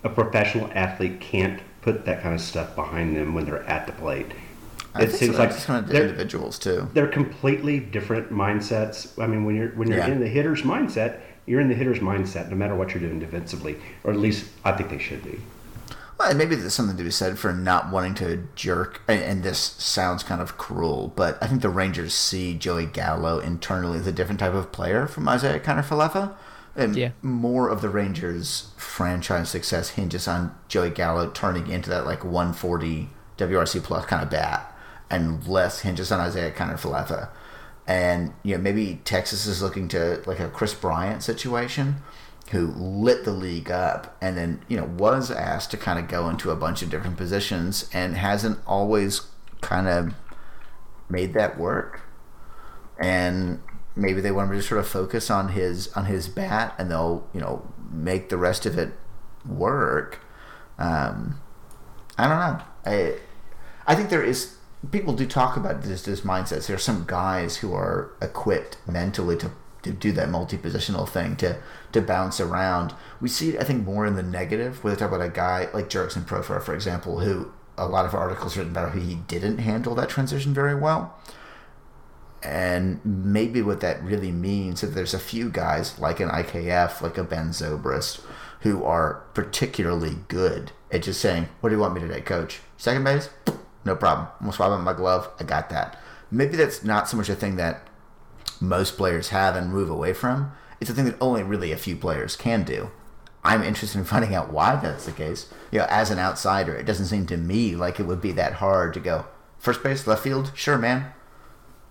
a 0.04 0.08
professional 0.08 0.70
athlete 0.74 1.20
can't 1.20 1.60
put 1.82 2.04
that 2.04 2.22
kind 2.22 2.34
of 2.34 2.40
stuff 2.40 2.74
behind 2.76 3.16
them 3.16 3.34
when 3.34 3.44
they're 3.44 3.62
at 3.64 3.86
the 3.86 3.92
plate. 3.92 4.26
I 4.94 5.06
think 5.06 5.34
so. 5.34 5.42
It's 5.42 5.64
kind 5.66 5.84
of 5.84 5.90
they're, 5.90 6.04
individuals 6.04 6.58
too. 6.58 6.88
they're 6.94 7.06
completely 7.08 7.78
different 7.78 8.30
mindsets. 8.32 9.20
I 9.22 9.26
mean, 9.26 9.44
when 9.44 9.54
you're 9.56 9.68
when 9.70 9.88
you're 9.88 9.98
Yeah. 9.98 10.08
in 10.08 10.20
the 10.20 10.28
hitter's 10.28 10.62
mindset, 10.62 11.20
you're 11.46 11.60
in 11.60 11.68
the 11.68 11.74
hitter's 11.74 11.98
mindset 12.00 12.48
no 12.50 12.56
matter 12.56 12.74
what 12.74 12.90
you're 12.94 13.00
doing 13.00 13.18
defensively, 13.20 13.76
or 14.04 14.12
at 14.12 14.18
least 14.18 14.48
I 14.64 14.72
think 14.72 14.90
they 14.90 14.98
should 14.98 15.22
be. 15.24 15.38
Well, 16.18 16.34
maybe 16.34 16.56
there's 16.56 16.74
something 16.74 16.96
to 16.96 17.04
be 17.04 17.10
said 17.12 17.38
for 17.38 17.52
not 17.52 17.90
wanting 17.92 18.14
to 18.16 18.48
jerk. 18.56 19.02
And, 19.06 19.22
and 19.22 19.42
this 19.44 19.58
sounds 19.58 20.22
kind 20.24 20.40
of 20.40 20.58
cruel, 20.58 21.12
but 21.14 21.38
I 21.40 21.46
think 21.46 21.62
the 21.62 21.68
Rangers 21.68 22.12
see 22.12 22.54
Joey 22.54 22.86
Gallo 22.86 23.38
internally 23.38 23.98
as 24.00 24.06
a 24.06 24.12
different 24.12 24.40
type 24.40 24.54
of 24.54 24.72
player 24.72 25.06
from 25.06 25.28
Isiah 25.28 25.60
Kiner-Falefa. 25.60 26.34
And 26.74 26.96
Yeah. 26.96 27.10
more 27.22 27.68
of 27.68 27.82
the 27.82 27.88
Rangers' 27.88 28.68
franchise 28.76 29.48
success 29.50 29.90
hinges 29.90 30.26
on 30.28 30.54
Joey 30.68 30.90
Gallo 30.90 31.28
turning 31.30 31.68
into 31.68 31.90
that 31.90 32.04
like 32.06 32.24
140 32.24 33.10
WRC 33.36 33.80
plus 33.82 34.04
kind 34.06 34.22
of 34.22 34.30
bat, 34.30 34.76
and 35.10 35.46
less 35.46 35.80
hinges 35.80 36.10
on 36.12 36.24
Isiah 36.26 36.50
Kiner-Falefa. 36.52 37.28
And 37.86 38.32
you 38.42 38.56
know 38.56 38.62
maybe 38.62 39.00
Texas 39.04 39.46
is 39.46 39.62
looking 39.62 39.88
to 39.88 40.22
like 40.26 40.40
a 40.40 40.48
Kris 40.48 40.74
Bryant 40.74 41.22
situation, 41.22 41.96
who 42.50 42.68
lit 42.68 43.24
the 43.24 43.32
league 43.32 43.70
up, 43.70 44.16
and 44.20 44.36
then 44.36 44.64
you 44.68 44.76
know 44.76 44.84
was 44.84 45.30
asked 45.30 45.70
to 45.72 45.76
kind 45.76 45.98
of 45.98 46.08
go 46.08 46.28
into 46.28 46.50
a 46.50 46.56
bunch 46.56 46.82
of 46.82 46.90
different 46.90 47.16
positions, 47.16 47.88
and 47.92 48.16
hasn't 48.16 48.58
always 48.66 49.22
kind 49.60 49.88
of 49.88 50.14
made 51.08 51.34
that 51.34 51.58
work. 51.58 52.02
And 52.98 53.62
maybe 53.94 54.20
they 54.20 54.30
want 54.30 54.50
him 54.50 54.56
to 54.56 54.62
sort 54.62 54.80
of 54.80 54.88
focus 54.88 55.30
on 55.30 55.50
his 55.50 55.92
on 55.92 56.06
his 56.06 56.28
bat, 56.28 56.74
and 56.78 56.90
they'll 56.90 57.28
you 57.32 57.40
know 57.40 57.66
make 57.90 58.28
the 58.28 58.38
rest 58.38 58.66
of 58.66 58.78
it 58.78 58.92
work. 59.46 60.20
Um, 60.78 61.40
I 62.16 62.28
don't 62.28 62.38
know. 62.38 62.64
I 62.86 63.18
I 63.86 63.94
think 63.94 64.10
there 64.10 64.22
is 64.22 64.56
people 64.90 65.14
do 65.14 65.26
talk 65.26 65.56
about 65.56 65.82
this 65.82 66.02
this 66.02 66.22
mindsets. 66.22 66.66
There 66.66 66.76
are 66.76 66.80
some 66.80 67.04
guys 67.06 67.58
who 67.58 67.74
are 67.74 68.12
equipped 68.20 68.78
mentally 68.86 69.36
to 69.38 69.50
to 69.82 69.92
do 69.92 70.12
that 70.12 70.28
multi-positional 70.28 71.08
thing 71.08 71.36
to 71.36 71.58
to 71.92 72.00
bounce 72.00 72.40
around. 72.40 72.94
We 73.20 73.28
see 73.28 73.50
it, 73.50 73.60
I 73.60 73.64
think, 73.64 73.84
more 73.84 74.06
in 74.06 74.14
the 74.14 74.22
negative 74.22 74.82
where 74.82 74.94
they 74.94 74.98
talk 74.98 75.12
about 75.12 75.24
a 75.24 75.30
guy 75.30 75.68
like 75.72 75.88
Jurickson 75.88 76.24
Profar, 76.24 76.62
for 76.62 76.74
example, 76.74 77.20
who 77.20 77.52
a 77.76 77.86
lot 77.86 78.04
of 78.04 78.14
articles 78.14 78.56
written 78.56 78.72
about 78.72 78.92
how 78.92 78.98
he 78.98 79.14
didn't 79.14 79.58
handle 79.58 79.94
that 79.94 80.08
transition 80.08 80.52
very 80.52 80.74
well. 80.74 81.16
And 82.42 83.00
maybe 83.04 83.62
what 83.62 83.80
that 83.80 84.02
really 84.02 84.32
means 84.32 84.82
is 84.82 84.90
that 84.90 84.94
there's 84.94 85.14
a 85.14 85.18
few 85.18 85.48
guys 85.48 85.98
like 85.98 86.20
an 86.20 86.28
IKF, 86.28 87.00
like 87.00 87.18
a 87.18 87.24
Ben 87.24 87.50
Zobrist, 87.50 88.20
who 88.60 88.84
are 88.84 89.24
particularly 89.34 90.18
good 90.28 90.72
at 90.92 91.02
just 91.02 91.20
saying, 91.20 91.48
"What 91.60 91.70
do 91.70 91.76
you 91.76 91.80
want 91.80 91.94
me 91.94 92.00
today, 92.00 92.20
coach? 92.20 92.60
Second 92.76 93.04
base? 93.04 93.30
No 93.84 93.96
problem. 93.96 94.28
I'm 94.38 94.46
gonna 94.46 94.52
swap 94.52 94.70
out 94.70 94.82
my 94.82 94.92
glove. 94.92 95.30
I 95.40 95.44
got 95.44 95.70
that." 95.70 95.98
Maybe 96.30 96.56
that's 96.56 96.84
not 96.84 97.08
so 97.08 97.16
much 97.16 97.28
a 97.28 97.34
thing 97.34 97.56
that 97.56 97.87
most 98.60 98.96
players 98.96 99.28
have 99.28 99.56
and 99.56 99.72
move 99.72 99.90
away 99.90 100.12
from. 100.12 100.52
It's 100.80 100.90
a 100.90 100.94
thing 100.94 101.04
that 101.06 101.16
only 101.20 101.42
really 101.42 101.72
a 101.72 101.76
few 101.76 101.96
players 101.96 102.36
can 102.36 102.64
do. 102.64 102.90
I'm 103.44 103.62
interested 103.62 103.98
in 103.98 104.04
finding 104.06 104.34
out 104.34 104.52
why 104.52 104.76
that's 104.76 105.06
the 105.06 105.12
case. 105.12 105.52
You 105.70 105.80
know, 105.80 105.86
as 105.88 106.10
an 106.10 106.18
outsider, 106.18 106.74
it 106.74 106.86
doesn't 106.86 107.06
seem 107.06 107.26
to 107.26 107.36
me 107.36 107.74
like 107.76 107.98
it 108.00 108.06
would 108.06 108.20
be 108.20 108.32
that 108.32 108.54
hard 108.54 108.94
to 108.94 109.00
go 109.00 109.26
first 109.58 109.82
base, 109.82 110.06
left 110.06 110.22
field. 110.22 110.52
Sure, 110.54 110.78
man. 110.78 111.12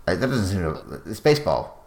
Like, 0.06 0.20
that 0.20 0.28
doesn't 0.28 0.48
seem 0.48 0.62
to. 0.62 1.02
It's 1.10 1.20
baseball. 1.20 1.86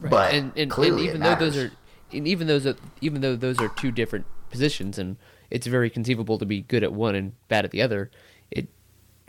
But 0.00 0.32
and, 0.32 0.52
and, 0.56 0.70
clearly, 0.70 1.08
and 1.08 1.16
even 1.16 1.20
though 1.20 1.34
those 1.34 1.56
are, 1.56 1.72
and 2.12 2.26
even 2.26 2.46
those, 2.46 2.66
are, 2.66 2.74
even 3.00 3.20
though 3.20 3.36
those 3.36 3.60
are 3.60 3.68
two 3.68 3.92
different 3.92 4.26
positions, 4.48 4.98
and 4.98 5.16
it's 5.50 5.66
very 5.66 5.90
conceivable 5.90 6.38
to 6.38 6.46
be 6.46 6.62
good 6.62 6.82
at 6.82 6.92
one 6.92 7.14
and 7.14 7.32
bad 7.48 7.64
at 7.64 7.70
the 7.70 7.82
other, 7.82 8.10
it 8.50 8.68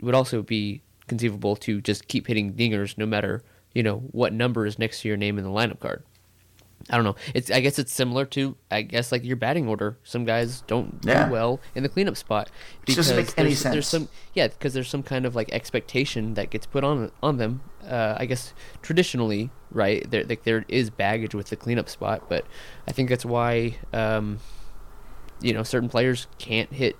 would 0.00 0.14
also 0.14 0.42
be 0.42 0.82
conceivable 1.06 1.56
to 1.56 1.80
just 1.80 2.08
keep 2.08 2.26
hitting 2.26 2.54
dingers 2.54 2.96
no 2.96 3.04
matter 3.04 3.42
you 3.74 3.82
know 3.82 3.98
what 4.12 4.32
number 4.32 4.66
is 4.66 4.78
next 4.78 5.02
to 5.02 5.08
your 5.08 5.16
name 5.16 5.38
in 5.38 5.44
the 5.44 5.50
lineup 5.50 5.80
card. 5.80 6.02
I 6.90 6.96
don't 6.96 7.04
know. 7.04 7.14
It's 7.32 7.48
I 7.48 7.60
guess 7.60 7.78
it's 7.78 7.92
similar 7.92 8.24
to 8.26 8.56
I 8.68 8.82
guess 8.82 9.12
like 9.12 9.22
your 9.24 9.36
batting 9.36 9.68
order. 9.68 9.98
Some 10.02 10.24
guys 10.24 10.62
don't 10.62 10.98
Yeah. 11.04 11.26
do 11.26 11.32
well 11.32 11.60
in 11.76 11.84
the 11.84 11.88
cleanup 11.88 12.16
spot 12.16 12.50
It 12.88 12.96
doesn't 12.96 13.16
make 13.16 13.32
any 13.38 13.50
there's, 13.50 13.62
there's 13.62 13.86
sense. 13.86 14.08
some 14.08 14.08
yeah 14.34 14.48
because 14.48 14.74
there's 14.74 14.88
some 14.88 15.04
kind 15.04 15.24
of 15.24 15.36
like 15.36 15.52
expectation 15.52 16.34
that 16.34 16.50
gets 16.50 16.66
put 16.66 16.82
on 16.82 17.12
on 17.22 17.36
them. 17.36 17.60
Uh, 17.86 18.16
I 18.18 18.26
guess 18.26 18.52
traditionally, 18.82 19.50
right? 19.70 20.08
There 20.10 20.24
like 20.24 20.42
there 20.42 20.64
is 20.68 20.90
baggage 20.90 21.36
with 21.36 21.50
the 21.50 21.56
cleanup 21.56 21.88
spot, 21.88 22.28
but 22.28 22.46
I 22.88 22.92
think 22.92 23.08
that's 23.08 23.24
why 23.24 23.76
um, 23.92 24.40
you 25.40 25.52
know 25.52 25.62
certain 25.62 25.88
players 25.88 26.26
can't 26.38 26.72
hit 26.72 26.96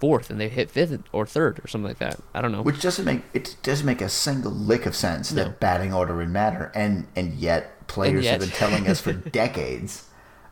fourth 0.00 0.28
and 0.30 0.40
they 0.40 0.48
hit 0.48 0.70
fifth 0.70 0.98
or 1.12 1.24
third 1.26 1.60
or 1.64 1.68
something 1.68 1.88
like 1.88 1.98
that. 1.98 2.20
I 2.34 2.40
don't 2.42 2.52
know. 2.52 2.62
Which 2.62 2.80
doesn't 2.82 3.04
make 3.04 3.22
it 3.32 3.56
doesn't 3.62 3.86
make 3.86 4.00
a 4.00 4.08
single 4.08 4.52
lick 4.52 4.86
of 4.86 4.94
sense 4.96 5.32
No. 5.32 5.44
that 5.44 5.60
batting 5.60 5.92
order 5.94 6.16
would 6.16 6.28
matter, 6.30 6.70
and 6.74 7.06
and 7.16 7.34
yet 7.34 7.86
players 7.86 8.26
have 8.26 8.40
yet. 8.40 8.40
been 8.40 8.50
telling 8.50 8.88
us 8.88 9.00
for 9.00 9.12
decades, 9.42 10.06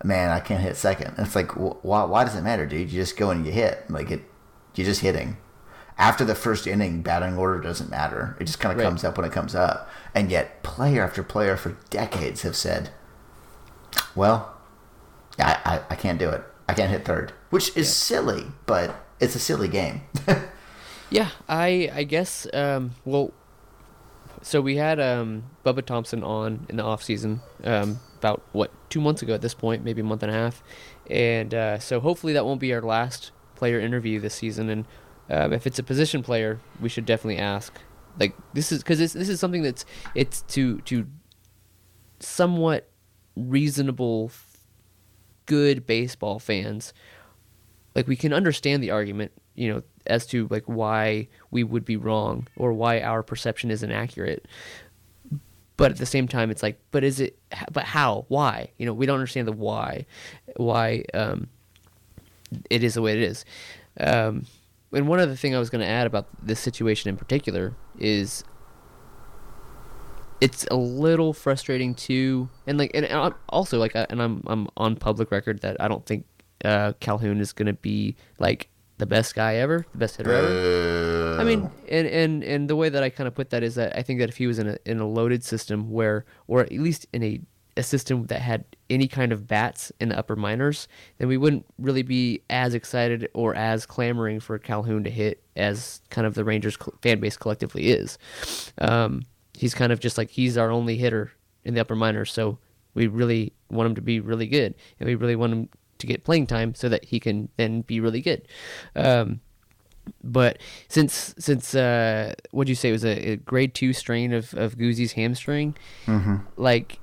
man, 0.05 0.31
I 0.31 0.41
can't 0.41 0.61
hit 0.63 0.77
second. 0.77 1.15
And 1.17 1.27
it's 1.27 1.35
like, 1.37 1.53
wh- 1.53 1.85
why 1.85 2.05
why 2.05 2.25
does 2.25 2.37
it 2.37 2.43
matter, 2.43 2.67
dude? 2.67 2.91
You 2.91 3.01
just 3.01 3.17
go 3.17 3.31
and 3.31 3.45
you 3.47 3.53
hit, 3.53 3.91
like 3.91 4.11
it, 4.11 4.23
you're 4.75 4.87
just 4.87 5.01
hitting. 5.03 5.37
After 5.99 6.25
the 6.25 6.35
first 6.35 6.67
inning, 6.67 7.03
batting 7.03 7.37
order 7.37 7.61
doesn't 7.61 7.91
matter. 7.91 8.37
It 8.41 8.45
just 8.45 8.59
kind 8.59 8.73
of 8.73 8.79
Right. 8.79 8.85
comes 8.85 9.05
up 9.05 9.17
when 9.19 9.27
it 9.27 9.33
comes 9.33 9.55
up, 9.55 9.89
and 10.15 10.31
yet 10.31 10.63
player 10.63 11.03
after 11.05 11.23
player 11.23 11.57
for 11.57 11.77
decades 11.91 12.43
have 12.43 12.57
said, 12.57 12.91
well, 14.15 14.57
I 15.39 15.59
I, 15.65 15.81
I 15.91 15.95
can't 15.97 16.19
do 16.19 16.29
it. 16.31 16.43
I 16.69 16.75
can't 16.75 16.91
hit 16.91 17.05
third, 17.05 17.33
which 17.51 17.77
is 17.77 17.95
silly, 17.95 18.47
but 18.67 18.95
it's 19.23 19.35
a 19.35 19.39
silly 19.39 19.69
game. 19.69 20.03
Yeah, 21.13 21.29
I 21.47 21.91
I 21.93 22.05
guess 22.05 22.47
um 22.55 22.93
well 23.05 23.35
so 24.41 24.63
we 24.63 24.77
had 24.77 24.99
um 24.99 25.45
Bubba 25.63 25.85
Thompson 25.85 26.25
on 26.25 26.67
in 26.71 26.77
the 26.77 26.83
off 26.83 27.03
season 27.03 27.43
um 27.65 28.01
about 28.17 28.43
what 28.53 28.71
2 28.89 28.99
months 28.99 29.21
ago 29.21 29.35
at 29.35 29.43
this 29.43 29.53
point, 29.53 29.85
maybe 29.85 30.01
a 30.01 30.05
month 30.05 30.23
and 30.23 30.33
a 30.33 30.35
half. 30.35 30.63
And 31.11 31.53
uh, 31.53 31.79
so 31.81 32.01
hopefully 32.01 32.33
that 32.33 32.47
won't 32.47 32.61
be 32.61 32.73
our 32.73 32.81
last 32.81 33.31
player 33.57 33.79
interview 33.79 34.21
this 34.21 34.35
season 34.35 34.71
and 34.71 34.87
um, 35.29 35.53
if 35.53 35.67
it's 35.67 35.79
a 35.79 35.83
position 35.83 36.23
player, 36.23 36.61
we 36.81 36.89
should 36.89 37.05
definitely 37.05 37.39
ask. 37.39 37.79
Like 38.19 38.35
this 38.55 38.73
is 38.73 38.83
this 38.83 39.13
this 39.13 39.29
is 39.29 39.39
something 39.39 39.63
that's 39.63 39.85
it's 40.15 40.41
to 40.55 40.81
to 40.83 41.07
somewhat 42.21 42.89
reasonable 43.37 44.31
good 45.45 45.87
baseball 45.87 46.39
fans 46.39 46.95
like 47.95 48.07
we 48.07 48.17
can 48.17 48.33
understand 48.33 48.83
the 48.83 48.91
argument 48.91 49.33
you 49.55 49.73
know 49.73 49.83
as 50.07 50.27
to 50.27 50.47
like 50.51 50.65
why 50.67 51.29
we 51.51 51.63
would 51.63 51.85
be 51.85 51.97
wrong 51.97 52.47
or 52.57 52.73
why 52.73 53.01
our 53.01 53.23
perception 53.23 53.71
is 53.71 53.83
inaccurate 53.83 54.47
but 55.77 55.91
at 55.91 55.99
the 55.99 56.07
same 56.07 56.29
time 56.29 56.51
it's 56.51 56.63
like 56.63 56.79
but 56.91 57.03
is 57.03 57.21
it 57.21 57.37
but 57.73 57.85
how? 57.85 58.25
Why? 58.29 58.71
You 58.79 58.87
know 58.87 58.93
we 58.93 59.07
don't 59.07 59.17
understand 59.17 59.49
the 59.49 59.53
why 59.53 60.07
why 60.57 61.05
um 61.15 61.49
it 62.71 62.85
is 62.85 62.95
the 62.95 63.03
way 63.03 63.13
it 63.13 63.23
is. 63.23 63.45
Um 63.99 64.47
and 64.93 65.09
one 65.09 65.19
other 65.19 65.35
thing 65.35 65.57
i 65.57 65.59
was 65.59 65.71
going 65.71 65.81
to 65.81 65.91
add 65.91 66.07
about 66.07 66.29
this 66.43 66.61
situation 66.61 67.09
in 67.09 67.17
particular 67.17 67.75
is 67.99 68.45
it's 70.43 70.67
a 70.73 70.77
little 70.77 71.33
frustrating 71.33 71.95
too, 71.95 72.49
and 72.67 72.77
like, 72.77 72.91
and 72.95 73.07
also 73.49 73.79
like, 73.79 73.93
and 73.95 74.21
I'm 74.21 74.43
I'm 74.49 74.67
on 74.77 74.97
public 74.97 75.31
record 75.31 75.61
that 75.61 75.81
I 75.81 75.87
don't 75.87 76.05
think 76.05 76.27
uh, 76.65 76.93
Calhoun 77.01 77.41
is 77.41 77.53
gonna 77.53 77.73
be 77.73 78.17
like 78.39 78.69
the 78.99 79.07
best 79.07 79.35
guy 79.35 79.57
ever, 79.57 79.85
the 79.93 79.99
best 79.99 80.17
hitter 80.17 80.33
ever. 80.33 81.41
I 81.41 81.45
mean, 81.45 81.71
and 81.89 82.07
and 82.07 82.45
and 82.45 82.71
the 82.71 82.77
way 82.77 82.89
that 82.89 83.03
I 83.03 83.11
kind 83.11 83.27
of 83.27 83.35
put 83.35 83.51
that 83.51 83.63
is 83.63 83.75
that 83.75 83.97
I 83.97 84.03
think 84.03 84.21
that 84.21 84.29
if 84.29 84.37
he 84.37 84.47
was 84.47 84.59
in 84.59 84.69
a 84.69 84.79
in 84.85 85.01
a 85.01 85.09
loaded 85.09 85.43
system 85.43 85.91
where, 85.91 86.25
or 86.47 86.61
at 86.61 86.73
least 86.73 87.07
in 87.13 87.23
a 87.23 87.41
a 87.77 87.83
system 87.83 88.27
that 88.27 88.41
had 88.41 88.65
any 88.91 89.09
kind 89.09 89.33
of 89.33 89.47
bats 89.47 89.91
in 89.99 90.11
the 90.11 90.19
upper 90.19 90.37
minors, 90.37 90.89
then 91.19 91.29
we 91.29 91.37
wouldn't 91.37 91.65
really 91.79 92.03
be 92.03 92.43
as 92.51 92.75
excited 92.75 93.29
or 93.35 93.55
as 93.55 93.87
clamoring 93.87 94.41
for 94.41 94.59
Calhoun 94.59 95.05
to 95.05 95.11
hit 95.11 95.43
as 95.57 96.03
kind 96.11 96.27
of 96.27 96.35
the 96.35 96.45
Rangers 96.45 96.77
fan 97.01 97.19
base 97.19 97.37
collectively 97.37 97.89
is. 97.89 98.19
Um, 98.79 99.23
he's 99.55 99.75
kind 99.75 99.93
of 99.93 100.01
just 100.01 100.19
like 100.19 100.31
he's 100.31 100.59
our 100.59 100.71
only 100.71 100.97
hitter 100.97 101.33
in 101.65 101.75
the 101.75 101.81
upper 101.81 101.97
minors, 101.97 102.31
so 102.31 102.59
we 102.95 103.07
really 103.07 103.55
want 103.71 103.87
him 103.87 103.95
to 103.95 104.03
be 104.03 104.21
really 104.21 104.47
good, 104.47 104.75
and 105.01 105.09
we 105.09 105.15
really 105.15 105.37
want 105.37 105.53
him 105.53 105.69
to 106.03 106.07
get 106.07 106.25
playing 106.25 106.47
time 106.47 106.75
so 106.75 106.89
that 106.89 107.07
he 107.07 107.19
can 107.19 107.49
then 107.57 107.81
be 107.81 107.99
really 107.99 108.21
good. 108.21 108.47
Um, 108.95 109.41
but 110.23 110.59
since 110.89 111.35
since 111.39 111.75
uh, 111.75 112.35
what'd 112.51 112.69
you 112.69 112.75
say 112.75 112.89
it 112.91 112.93
was 112.93 113.05
a, 113.05 113.31
a 113.33 113.37
grade 113.37 113.75
two 113.75 113.93
strain 113.93 114.33
of 114.33 114.53
of 114.55 114.77
Goozy's 114.77 115.13
hamstring, 115.13 115.77
like, 116.57 116.99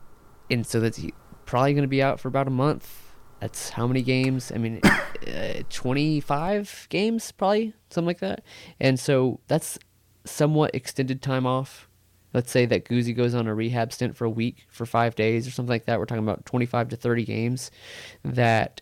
and 0.50 0.66
so 0.66 0.80
that's 0.80 1.02
probably 1.46 1.74
going 1.74 1.84
to 1.84 1.88
be 1.88 2.04
out 2.04 2.20
for 2.20 2.28
about 2.28 2.48
a 2.48 2.52
month. 2.52 3.14
That's 3.40 3.70
how 3.70 3.88
many 3.88 4.02
games? 4.02 4.52
I 4.52 4.58
mean, 4.58 4.82
uh, 4.84 5.64
twenty 5.70 6.20
five 6.20 6.88
games 6.90 7.32
probably 7.32 7.74
something 7.90 8.08
like 8.08 8.20
that. 8.20 8.44
And 8.80 9.00
so 9.00 9.40
that's 9.48 9.80
somewhat 10.26 10.76
extended 10.76 11.22
time 11.22 11.46
off. 11.46 11.88
Let's 12.34 12.52
say 12.52 12.66
that 12.68 12.86
Guzzi 12.86 13.16
goes 13.16 13.34
on 13.34 13.48
a 13.48 13.56
rehab 13.56 13.92
stint 13.92 14.16
for 14.16 14.26
a 14.26 14.30
week, 14.30 14.68
for 14.70 14.86
five 14.86 15.16
days, 15.16 15.48
or 15.48 15.52
something 15.52 15.72
like 15.72 15.86
that. 15.86 16.00
We're 16.00 16.06
talking 16.06 16.24
about 16.24 16.46
twenty 16.46 16.66
five 16.66 16.90
to 16.90 16.96
thirty 16.96 17.26
games 17.26 17.72
that 18.24 18.82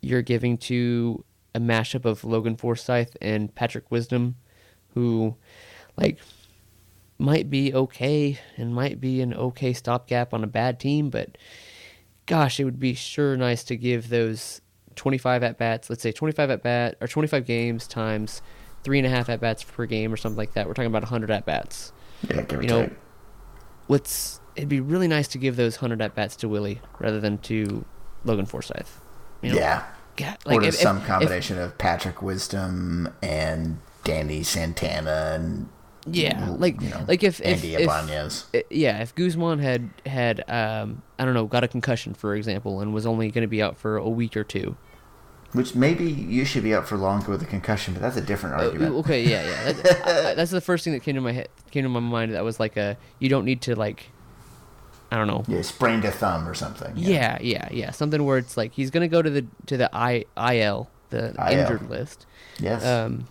you're 0.00 0.22
giving 0.22 0.56
to 0.58 1.24
a 1.54 1.60
mashup 1.60 2.04
of 2.04 2.24
Logan 2.24 2.56
Forsythe 2.56 3.14
and 3.20 3.54
Patrick 3.54 3.90
Wisdom, 3.90 4.36
who, 4.94 5.36
like, 5.96 6.18
might 7.18 7.50
be 7.50 7.74
okay 7.74 8.38
and 8.56 8.74
might 8.74 9.00
be 9.00 9.20
an 9.20 9.34
okay 9.34 9.72
stopgap 9.72 10.32
on 10.32 10.42
a 10.42 10.46
bad 10.46 10.80
team, 10.80 11.10
but 11.10 11.36
gosh, 12.26 12.58
it 12.58 12.64
would 12.64 12.80
be 12.80 12.94
sure 12.94 13.36
nice 13.36 13.62
to 13.64 13.76
give 13.76 14.08
those 14.08 14.60
25 14.96 15.42
at 15.42 15.58
bats, 15.58 15.90
let's 15.90 16.02
say 16.02 16.12
25 16.12 16.50
at 16.50 16.62
bat 16.62 16.96
or 17.00 17.06
25 17.06 17.44
games 17.44 17.86
times 17.86 18.42
three 18.82 18.98
and 18.98 19.06
a 19.06 19.10
half 19.10 19.28
at 19.28 19.40
bats 19.40 19.62
per 19.62 19.86
game 19.86 20.12
or 20.12 20.16
something 20.16 20.38
like 20.38 20.54
that. 20.54 20.66
We're 20.66 20.74
talking 20.74 20.86
about 20.86 21.02
100 21.02 21.30
at 21.30 21.44
bats. 21.44 21.92
Yeah, 22.28 22.42
give 22.42 22.62
You 22.62 22.68
know, 22.68 22.86
take. 22.86 22.96
let's. 23.88 24.40
It'd 24.56 24.68
be 24.68 24.80
really 24.80 25.08
nice 25.08 25.28
to 25.28 25.38
give 25.38 25.56
those 25.56 25.76
100 25.80 26.02
at 26.02 26.14
bats 26.14 26.36
to 26.36 26.48
Willie 26.48 26.80
rather 26.98 27.20
than 27.20 27.38
to 27.38 27.84
Logan 28.24 28.46
Forsythe. 28.46 28.88
You 29.42 29.50
know? 29.50 29.56
yeah. 29.56 29.82
Yeah, 30.18 30.34
or 30.44 30.60
if- 30.62 30.68
if- 30.68 30.74
some 30.74 30.98
if- 30.98 31.06
combination 31.06 31.58
of 31.58 31.78
Patrick 31.78 32.20
Wisdom 32.20 33.08
and 33.22 33.78
Danny 34.04 34.42
Santana 34.42 35.32
and 35.34 35.68
Yeah, 36.06 36.50
like 36.58 36.80
you 36.82 36.90
know, 36.90 37.04
like 37.08 37.22
if 37.22 37.40
if, 37.40 37.46
Andy 37.46 37.74
if 37.74 37.80
Ibanez. 37.82 38.44
i- 38.54 38.64
yeah, 38.70 39.00
if 39.00 39.14
Guzman 39.14 39.60
had 39.60 39.88
had 40.04 40.44
um 40.50 41.02
I 41.18 41.24
don't 41.24 41.32
know 41.34 41.46
got 41.46 41.64
a 41.64 41.68
concussion 41.68 42.12
for 42.14 42.34
example 42.34 42.80
and 42.80 42.92
was 42.92 43.06
only 43.06 43.30
going 43.30 43.42
to 43.42 43.48
be 43.48 43.62
out 43.62 43.76
for 43.78 43.96
a 43.96 44.08
week 44.08 44.36
or 44.36 44.44
two. 44.44 44.76
Which 45.52 45.74
maybe 45.74 46.04
you 46.04 46.44
should 46.44 46.62
be 46.62 46.74
out 46.74 46.86
for 46.86 46.96
longer 46.96 47.30
with 47.30 47.42
a 47.42 47.46
concussion, 47.46 47.94
but 47.94 48.00
that's 48.02 48.16
a 48.16 48.20
different 48.20 48.54
Uh, 48.56 48.64
argument. 48.66 48.94
okay, 48.96 49.22
yeah, 49.22 49.42
yeah. 49.44 49.72
That, 49.72 50.02
I- 50.06 50.30
I- 50.30 50.34
that's 50.34 50.50
the 50.50 50.60
first 50.60 50.84
thing 50.84 50.92
that 50.92 51.00
came 51.02 51.14
to 51.16 51.20
my 51.22 51.32
head 51.32 51.48
came 51.70 51.82
to 51.84 51.88
my 51.88 52.00
mind. 52.00 52.34
That 52.34 52.44
was 52.44 52.60
like 52.60 52.76
a 52.76 52.96
you 53.20 53.28
don't 53.30 53.44
need 53.44 53.60
to 53.62 53.74
like 53.74 54.10
I 55.10 55.16
don't 55.16 55.26
know. 55.26 55.44
Yeah, 55.48 55.62
sprained 55.62 56.04
a 56.04 56.10
thumb 56.10 56.48
or 56.48 56.54
something. 56.54 56.92
Yeah, 56.96 57.38
yeah, 57.40 57.68
yeah. 57.70 57.90
Something 57.90 58.24
where 58.24 58.38
it's 58.38 58.56
like 58.56 58.72
he's 58.72 58.90
going 58.90 59.02
to 59.02 59.08
go 59.08 59.22
to 59.22 59.30
the 59.30 59.44
to 59.66 59.76
the 59.76 59.90
I, 59.94 60.24
IL, 60.36 60.88
the 61.10 61.34
IL. 61.38 61.46
injured 61.58 61.90
list. 61.90 62.26
Yes. 62.58 62.84
Um, 62.84 63.26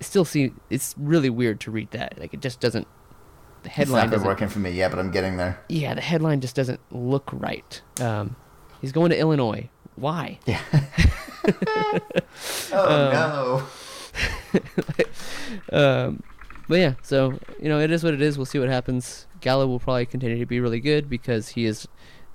still 0.00 0.24
see 0.24 0.52
it's 0.70 0.94
really 0.98 1.30
weird 1.30 1.60
to 1.60 1.70
read 1.70 1.90
that. 1.92 2.18
Like 2.18 2.32
it 2.34 2.40
just 2.40 2.60
doesn't. 2.60 2.86
The 3.62 3.68
it's 3.68 3.76
headline 3.76 3.96
not 4.04 4.10
been 4.10 4.10
doesn't. 4.18 4.28
working 4.28 4.48
for 4.48 4.58
me 4.58 4.70
yet, 4.70 4.90
but 4.90 4.98
I'm 5.00 5.10
getting 5.10 5.36
there. 5.36 5.58
Yeah, 5.68 5.94
the 5.94 6.00
headline 6.02 6.40
just 6.40 6.54
doesn't 6.56 6.80
look 6.90 7.28
right. 7.32 7.80
Um, 8.00 8.36
he's 8.80 8.92
going 8.92 9.10
to 9.10 9.18
Illinois. 9.18 9.68
Why? 9.96 10.38
Yeah. 10.46 10.60
oh 12.72 13.06
Um, 13.06 13.12
no. 13.12 13.66
Um, 15.72 16.22
but 16.68 16.78
yeah, 16.78 16.94
so 17.02 17.38
you 17.60 17.68
know, 17.68 17.80
it 17.80 17.90
is 17.90 18.02
what 18.04 18.14
it 18.14 18.22
is. 18.22 18.38
We'll 18.38 18.46
see 18.46 18.58
what 18.58 18.68
happens. 18.68 19.26
Gallo 19.44 19.66
will 19.66 19.78
probably 19.78 20.06
continue 20.06 20.38
to 20.38 20.46
be 20.46 20.58
really 20.58 20.80
good 20.80 21.10
because 21.10 21.50
he 21.50 21.66
is 21.66 21.86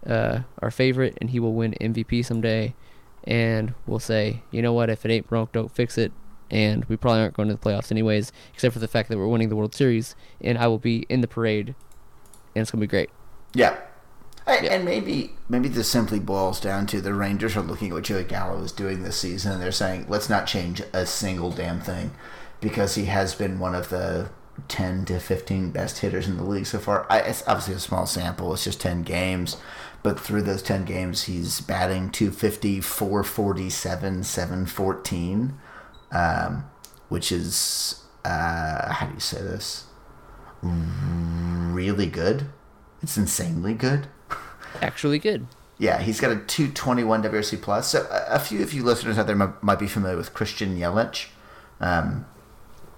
uh, 0.05 0.41
our 0.59 0.69
favorite, 0.69 1.17
and 1.19 1.31
he 1.31 1.39
will 1.39 1.53
win 1.53 1.73
MVP 1.81 2.23
someday. 2.23 2.75
And 3.23 3.73
we'll 3.87 3.99
say, 3.99 4.43
you 4.51 4.61
know 4.61 4.73
what? 4.73 4.91
If 4.91 5.05
it 5.05 5.11
ain't 5.11 5.27
broke, 5.27 5.51
don't 5.51 5.73
fix 5.73 5.97
it. 5.97 6.11
And 6.51 6.85
we 6.85 6.95
probably 6.97 7.21
aren't 7.21 7.33
going 7.33 7.49
to 7.49 7.55
the 7.55 7.59
playoffs 7.59 7.91
anyways, 7.91 8.31
except 8.53 8.73
for 8.73 8.79
the 8.79 8.87
fact 8.87 9.09
that 9.09 9.17
we're 9.17 9.27
winning 9.27 9.49
the 9.49 9.55
World 9.55 9.73
Series, 9.73 10.15
and 10.39 10.57
I 10.57 10.67
will 10.67 10.77
be 10.77 11.07
in 11.09 11.21
the 11.21 11.27
parade, 11.27 11.75
and 12.55 12.61
it's 12.61 12.69
gonna 12.69 12.81
be 12.81 12.87
great. 12.87 13.09
Yeah. 13.53 13.77
I, 14.45 14.61
Yeah. 14.61 14.75
And 14.75 14.85
maybe 14.85 15.33
maybe 15.47 15.67
this 15.67 15.89
simply 15.89 16.19
boils 16.19 16.59
down 16.59 16.85
to 16.87 17.01
the 17.01 17.13
Rangers 17.13 17.55
are 17.55 17.61
looking 17.61 17.89
at 17.89 17.95
what 17.95 18.03
Joey 18.03 18.23
Gallo 18.23 18.61
is 18.63 18.71
doing 18.71 19.01
this 19.01 19.17
season, 19.17 19.53
and 19.53 19.61
they're 19.61 19.71
saying, 19.71 20.05
let's 20.07 20.29
not 20.29 20.45
change 20.45 20.81
a 20.93 21.07
single 21.07 21.51
damn 21.51 21.81
thing, 21.81 22.11
because 22.61 22.95
he 22.95 23.05
has 23.05 23.33
been 23.33 23.59
one 23.59 23.73
of 23.73 23.89
the 23.89 24.29
ten 24.67 25.05
to 25.05 25.19
fifteen 25.19 25.71
best 25.71 25.99
hitters 25.99 26.27
in 26.27 26.37
the 26.37 26.43
league 26.43 26.65
so 26.65 26.79
far. 26.79 27.05
I, 27.09 27.19
it's 27.19 27.43
obviously 27.47 27.75
a 27.75 27.79
small 27.79 28.05
sample; 28.05 28.53
it's 28.53 28.63
just 28.63 28.81
ten 28.81 29.03
games, 29.03 29.57
but 30.03 30.19
through 30.19 30.43
those 30.43 30.61
ten 30.61 30.85
games, 30.85 31.23
he's 31.23 31.61
batting 31.61 32.09
250, 32.11 32.81
447, 32.81 34.23
714, 34.23 35.53
um, 36.11 36.65
which 37.09 37.31
is 37.31 38.03
uh, 38.25 38.93
how 38.93 39.07
do 39.07 39.13
you 39.13 39.19
say 39.19 39.41
this? 39.41 39.85
Really 40.61 42.07
good. 42.07 42.45
It's 43.01 43.17
insanely 43.17 43.73
good. 43.73 44.07
Actually, 44.81 45.19
good. 45.19 45.47
Yeah, 45.77 46.01
he's 46.01 46.19
got 46.19 46.31
a 46.31 46.35
221 46.35 47.23
WRC 47.23 47.61
plus. 47.61 47.91
So 47.91 48.05
a, 48.11 48.35
a 48.35 48.39
few 48.39 48.61
of 48.61 48.73
you 48.73 48.83
listeners 48.83 49.17
out 49.17 49.27
there 49.27 49.35
might, 49.35 49.63
might 49.63 49.79
be 49.79 49.87
familiar 49.87 50.17
with 50.17 50.33
Christian 50.33 50.77
Yelich, 50.77 51.27
um, 51.79 52.25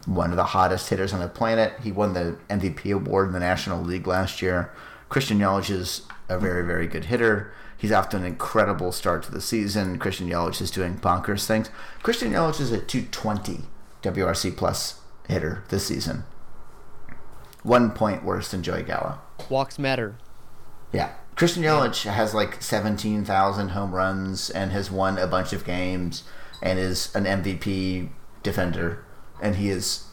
one 0.05 0.31
of 0.31 0.37
the 0.37 0.43
hottest 0.45 0.89
hitters 0.89 1.13
on 1.13 1.19
the 1.19 1.27
planet. 1.27 1.73
He 1.83 1.91
won 1.91 2.13
the 2.13 2.37
MVP 2.49 2.93
award 2.93 3.27
in 3.27 3.33
the 3.33 3.39
National 3.39 3.83
League 3.83 4.07
last 4.07 4.41
year. 4.41 4.71
Christian 5.09 5.39
Yelich 5.39 5.69
is 5.69 6.03
a 6.29 6.39
very, 6.39 6.65
very 6.65 6.87
good 6.87 7.05
hitter. 7.05 7.51
He's 7.77 7.91
off 7.91 8.09
to 8.09 8.17
an 8.17 8.23
incredible 8.23 8.91
start 8.91 9.23
to 9.23 9.31
the 9.31 9.41
season. 9.41 9.97
Christian 9.97 10.29
Yelich 10.29 10.61
is 10.61 10.71
doing 10.71 10.97
bonkers 10.97 11.45
things. 11.45 11.69
Christian 12.03 12.31
Yelich 12.31 12.61
is 12.61 12.71
a 12.71 12.79
220 12.79 13.61
WRC 14.03 14.55
plus 14.55 15.01
hitter 15.27 15.63
this 15.69 15.87
season. 15.87 16.23
One 17.63 17.91
point 17.91 18.23
worse 18.23 18.51
than 18.51 18.63
Joey 18.63 18.83
Gallo. 18.83 19.19
Walks 19.49 19.77
matter. 19.77 20.15
Yeah. 20.91 21.11
Christian 21.35 21.63
Yelich 21.63 22.03
has 22.03 22.33
like 22.33 22.61
17,000 22.61 23.69
home 23.69 23.95
runs 23.95 24.49
and 24.49 24.71
has 24.71 24.91
won 24.91 25.17
a 25.17 25.27
bunch 25.27 25.53
of 25.53 25.65
games 25.65 26.23
and 26.61 26.77
is 26.77 27.13
an 27.15 27.25
MVP 27.25 28.09
defender. 28.43 29.03
And 29.41 29.55
he 29.55 29.69
is 29.69 30.05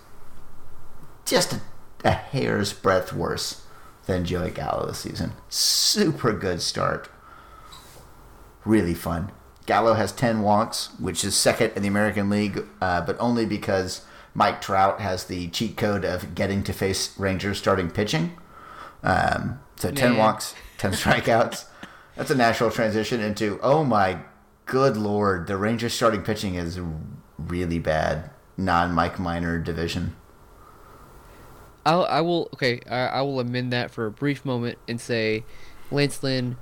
just 1.24 1.52
a, 1.52 1.60
a 2.04 2.10
hair's 2.10 2.72
breadth 2.72 3.12
worse 3.12 3.62
than 4.06 4.24
Joey 4.24 4.50
Gallo 4.50 4.86
this 4.86 5.00
season. 5.00 5.32
Super 5.48 6.32
good 6.32 6.62
start. 6.62 7.08
Really 8.64 8.94
fun. 8.94 9.32
Gallo 9.66 9.94
has 9.94 10.12
10 10.12 10.40
walks, 10.40 10.88
which 10.98 11.22
is 11.22 11.36
second 11.36 11.72
in 11.76 11.82
the 11.82 11.88
American 11.88 12.30
League, 12.30 12.64
uh, 12.80 13.02
but 13.02 13.16
only 13.20 13.44
because 13.44 14.00
Mike 14.32 14.62
Trout 14.62 15.00
has 15.00 15.24
the 15.24 15.48
cheat 15.48 15.76
code 15.76 16.06
of 16.06 16.34
getting 16.34 16.62
to 16.62 16.72
face 16.72 17.18
Rangers 17.18 17.58
starting 17.58 17.90
pitching. 17.90 18.32
Um, 19.02 19.60
so 19.76 19.90
10 19.90 20.12
Man. 20.12 20.18
walks, 20.18 20.54
10 20.78 20.92
strikeouts. 20.92 21.66
That's 22.16 22.30
a 22.30 22.34
natural 22.34 22.70
transition 22.70 23.20
into, 23.20 23.60
oh 23.62 23.84
my 23.84 24.20
good 24.64 24.96
lord, 24.96 25.46
the 25.48 25.56
Rangers 25.56 25.92
starting 25.92 26.22
pitching 26.22 26.54
is 26.54 26.80
really 27.36 27.78
bad. 27.78 28.30
Non 28.58 28.92
Mike 28.92 29.18
Minor 29.18 29.58
division. 29.58 30.14
I'll, 31.86 32.04
I 32.04 32.20
will 32.20 32.50
okay. 32.52 32.80
I, 32.90 33.06
I 33.06 33.20
will 33.22 33.40
amend 33.40 33.72
that 33.72 33.90
for 33.90 34.04
a 34.04 34.10
brief 34.10 34.44
moment 34.44 34.76
and 34.86 35.00
say, 35.00 35.44
Lance 35.90 36.22
Lynn, 36.22 36.56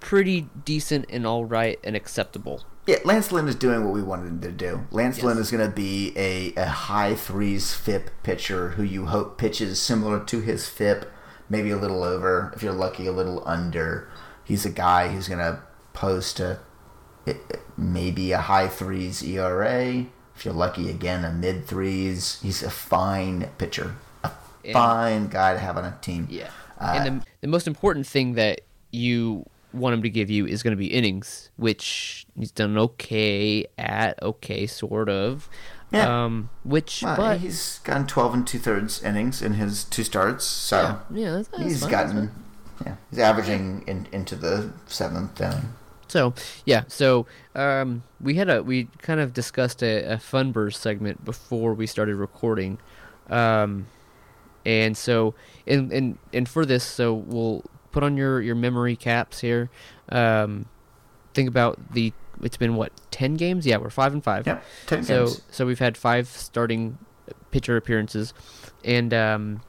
pretty 0.00 0.48
decent 0.64 1.04
and 1.10 1.26
all 1.26 1.44
right 1.44 1.78
and 1.84 1.94
acceptable. 1.94 2.64
Yeah, 2.86 2.98
Lance 3.04 3.32
Lynn 3.32 3.48
is 3.48 3.56
doing 3.56 3.84
what 3.84 3.92
we 3.92 4.02
wanted 4.02 4.28
him 4.28 4.40
to 4.42 4.52
do. 4.52 4.86
Lance 4.92 5.16
Yes. 5.16 5.24
Lynn 5.24 5.38
is 5.38 5.50
going 5.50 5.68
to 5.68 5.74
be 5.74 6.12
a, 6.16 6.54
a 6.54 6.66
high 6.66 7.16
threes 7.16 7.74
FIP 7.74 8.10
pitcher 8.22 8.70
who 8.70 8.84
you 8.84 9.06
hope 9.06 9.38
pitches 9.38 9.80
similar 9.80 10.24
to 10.26 10.40
his 10.40 10.68
FIP, 10.68 11.10
maybe 11.48 11.70
a 11.72 11.76
little 11.76 12.04
over. 12.04 12.52
If 12.54 12.62
you're 12.62 12.72
lucky, 12.72 13.06
a 13.06 13.12
little 13.12 13.42
under. 13.44 14.08
He's 14.44 14.64
a 14.64 14.70
guy 14.70 15.08
who's 15.08 15.26
going 15.26 15.40
to 15.40 15.62
post 15.92 16.38
a 16.38 16.60
maybe 17.76 18.30
a 18.30 18.38
high 18.38 18.68
threes 18.68 19.20
ERA. 19.22 20.06
If 20.36 20.44
you're 20.44 20.54
lucky, 20.54 20.90
again 20.90 21.24
a 21.24 21.32
mid 21.32 21.66
threes. 21.66 22.38
He's 22.42 22.62
a 22.62 22.70
fine 22.70 23.48
pitcher, 23.58 23.96
a 24.22 24.30
And- 24.64 24.72
fine 24.74 25.28
guy 25.28 25.54
to 25.54 25.58
have 25.58 25.76
on 25.78 25.84
a 25.84 25.96
team. 26.02 26.26
Yeah. 26.30 26.50
Uh, 26.78 26.92
and 27.06 27.22
the, 27.22 27.26
the 27.42 27.48
most 27.48 27.66
important 27.66 28.06
thing 28.06 28.34
that 28.34 28.60
you 28.92 29.46
want 29.72 29.94
him 29.94 30.02
to 30.02 30.10
give 30.10 30.30
you 30.30 30.46
is 30.46 30.62
going 30.62 30.72
to 30.72 30.76
be 30.76 30.86
innings, 30.86 31.50
which 31.56 32.26
he's 32.38 32.50
done 32.50 32.76
okay 32.76 33.66
at, 33.78 34.22
okay, 34.22 34.66
sort 34.66 35.08
of. 35.08 35.48
Yeah. 35.90 36.24
Um, 36.24 36.50
which, 36.64 37.02
well, 37.02 37.16
but 37.16 37.38
he's 37.38 37.78
gotten 37.84 38.06
12 38.06 38.34
and 38.34 38.46
two 38.46 38.58
thirds 38.58 39.02
innings 39.02 39.40
in 39.40 39.54
his 39.54 39.84
two 39.84 40.02
starts, 40.02 40.44
so 40.44 40.98
yeah, 41.10 41.24
yeah, 41.26 41.30
that's, 41.32 41.48
that's 41.48 41.62
he's 41.62 41.80
fine, 41.82 41.90
gotten, 41.90 42.30
yeah, 42.84 42.96
he's 43.10 43.20
averaging 43.20 43.84
in, 43.86 44.08
into 44.10 44.34
the 44.34 44.72
seventh 44.86 45.40
inning. 45.40 45.72
So 46.16 46.32
yeah, 46.64 46.84
so 46.88 47.26
um, 47.54 48.02
we 48.22 48.36
had 48.36 48.48
a 48.48 48.62
we 48.62 48.84
kind 49.02 49.20
of 49.20 49.34
discussed 49.34 49.82
a, 49.82 50.14
a 50.14 50.16
Funburst 50.16 50.76
segment 50.76 51.22
before 51.26 51.74
we 51.74 51.86
started 51.86 52.16
recording, 52.16 52.78
um, 53.28 53.86
and 54.64 54.96
so 54.96 55.34
and 55.66 55.92
and 55.92 56.18
and 56.32 56.48
for 56.48 56.64
this, 56.64 56.84
so 56.84 57.12
we'll 57.12 57.64
put 57.92 58.02
on 58.02 58.16
your 58.16 58.40
your 58.40 58.54
memory 58.54 58.96
caps 58.96 59.40
here. 59.40 59.68
Um, 60.08 60.64
think 61.34 61.50
about 61.50 61.92
the 61.92 62.14
it's 62.42 62.56
been 62.56 62.76
what 62.76 62.92
ten 63.10 63.34
games? 63.34 63.66
Yeah, 63.66 63.76
we're 63.76 63.90
five 63.90 64.14
and 64.14 64.24
five. 64.24 64.46
Yep, 64.46 64.64
10 64.86 65.02
So 65.04 65.26
games. 65.26 65.42
so 65.50 65.66
we've 65.66 65.80
had 65.80 65.98
five 65.98 66.28
starting 66.28 66.96
pitcher 67.50 67.76
appearances, 67.76 68.32
and 68.82 69.12
um, 69.12 69.60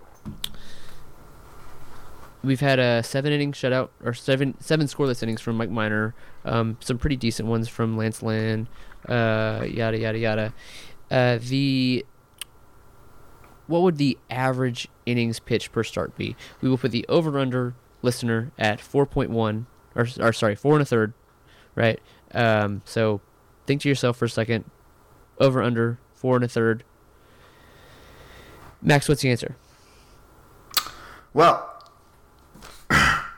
we've 2.44 2.60
had 2.62 2.80
a 2.80 3.04
seven 3.04 3.34
inning 3.34 3.52
shutout 3.52 3.90
or 4.02 4.14
seven 4.14 4.56
seven 4.62 4.88
scoreless 4.88 5.22
innings 5.22 5.42
from 5.42 5.58
Mike 5.58 5.70
Minor. 5.72 6.16
Um, 6.48 6.78
some 6.80 6.98
pretty 6.98 7.18
decent 7.18 7.48
ones 7.48 7.68
from 7.68 7.98
Lance 7.98 8.24
Lynn. 8.24 8.68
Uh, 9.08 9.66
yada 9.68 9.98
yada 9.98 10.18
yada. 10.18 10.54
Uh, 11.12 11.40
the 11.42 12.06
what 13.68 13.82
would 13.82 13.98
the 13.98 14.18
average 14.30 14.88
innings 15.06 15.40
pitch 15.40 15.72
per 15.72 15.84
start 15.84 16.16
be? 16.18 16.36
We 16.62 16.70
will 16.70 16.78
put 16.78 16.92
the 16.92 17.06
over 17.10 17.38
under 17.38 17.76
listener 18.02 18.52
at 18.58 18.80
four 18.80 19.06
point 19.06 19.30
one 19.30 19.68
or 19.96 20.08
or 20.20 20.32
sorry 20.34 20.56
four 20.56 20.74
and 20.74 20.82
a 20.82 20.86
third, 20.86 21.14
right? 21.76 22.00
Um, 22.34 22.82
so 22.86 23.22
think 23.66 23.82
to 23.82 23.90
yourself 23.90 24.18
for 24.18 24.26
a 24.26 24.30
second. 24.30 24.66
Over 25.40 25.62
under 25.62 26.00
four 26.14 26.36
and 26.36 26.46
a 26.46 26.48
third. 26.48 26.84
Max, 28.82 29.08
what's 29.10 29.22
the 29.22 29.30
answer? 29.30 29.56
Well, 31.34 31.84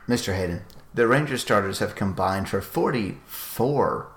Mr. 0.08 0.34
Hayden, 0.34 0.62
the 0.94 1.06
Rangers 1.06 1.42
starters 1.42 1.78
have 1.78 1.94
combined 1.94 2.48
for 2.48 2.60
44 2.60 4.08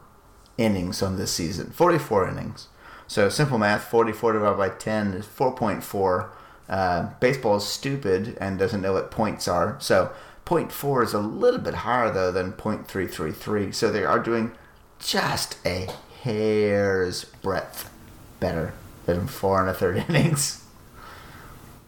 innings 0.57 1.01
on 1.01 1.17
this 1.17 1.31
season. 1.31 1.71
44 1.71 2.29
innings. 2.29 2.67
So 3.07 3.29
simple 3.29 3.57
math, 3.57 3.83
44 3.85 4.33
divided 4.33 4.57
by 4.57 4.69
10 4.69 5.13
is 5.13 5.25
4.4. 5.25 6.29
Uh, 6.69 7.09
baseball 7.19 7.57
is 7.57 7.67
stupid 7.67 8.37
and 8.39 8.57
doesn't 8.57 8.81
know 8.81 8.93
what 8.93 9.11
points 9.11 9.47
are. 9.47 9.77
So 9.79 10.11
0.4 10.45 11.03
is 11.03 11.13
a 11.13 11.19
little 11.19 11.59
bit 11.59 11.73
higher, 11.75 12.11
though, 12.11 12.31
than 12.31 12.53
0.333. 12.53 13.73
So 13.73 13.91
they 13.91 14.03
are 14.03 14.19
doing 14.19 14.51
just 14.99 15.57
a 15.65 15.89
hair's 16.21 17.25
breadth 17.25 17.91
better 18.39 18.73
than 19.05 19.27
four 19.27 19.59
and 19.59 19.69
a 19.69 19.73
third 19.73 19.97
innings. 20.09 20.63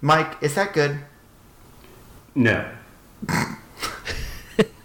Mike, 0.02 0.36
is 0.42 0.56
that 0.56 0.74
good? 0.74 1.00
No. 2.36 2.70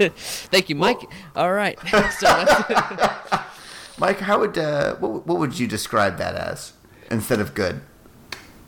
Thank 0.50 0.68
you, 0.70 0.76
Mike. 0.76 1.00
All 1.36 1.52
right. 1.52 1.78
so 2.18 2.26
Mike, 3.98 4.20
how 4.20 4.40
would 4.40 4.56
uh, 4.56 4.94
what, 4.96 5.26
what 5.26 5.38
would 5.38 5.58
you 5.58 5.66
describe 5.66 6.16
that 6.18 6.34
as 6.34 6.72
instead 7.10 7.40
of 7.40 7.54
good? 7.54 7.82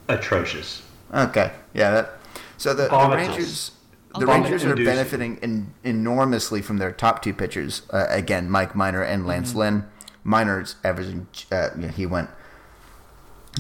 Atrocious. 0.08 0.82
Okay, 1.14 1.52
yeah. 1.74 1.90
That, 1.90 2.10
so 2.58 2.74
the, 2.74 2.88
the 2.88 3.16
Rangers, 3.16 3.72
the 4.18 4.26
Vomit 4.26 4.42
Rangers 4.50 4.64
are 4.64 4.76
benefiting 4.76 5.38
in, 5.38 5.72
enormously 5.84 6.60
from 6.60 6.78
their 6.78 6.92
top 6.92 7.22
two 7.22 7.32
pitchers. 7.32 7.82
Uh, 7.90 8.06
again, 8.08 8.50
Mike 8.50 8.74
Minor 8.74 9.02
and 9.02 9.26
Lance 9.26 9.50
Mm-hmm. 9.50 9.58
Lynn. 9.58 9.84
Minor's 10.24 10.76
averaging. 10.84 11.26
Uh, 11.50 11.70
you 11.76 11.82
know, 11.82 11.88
he 11.88 12.06
went 12.06 12.30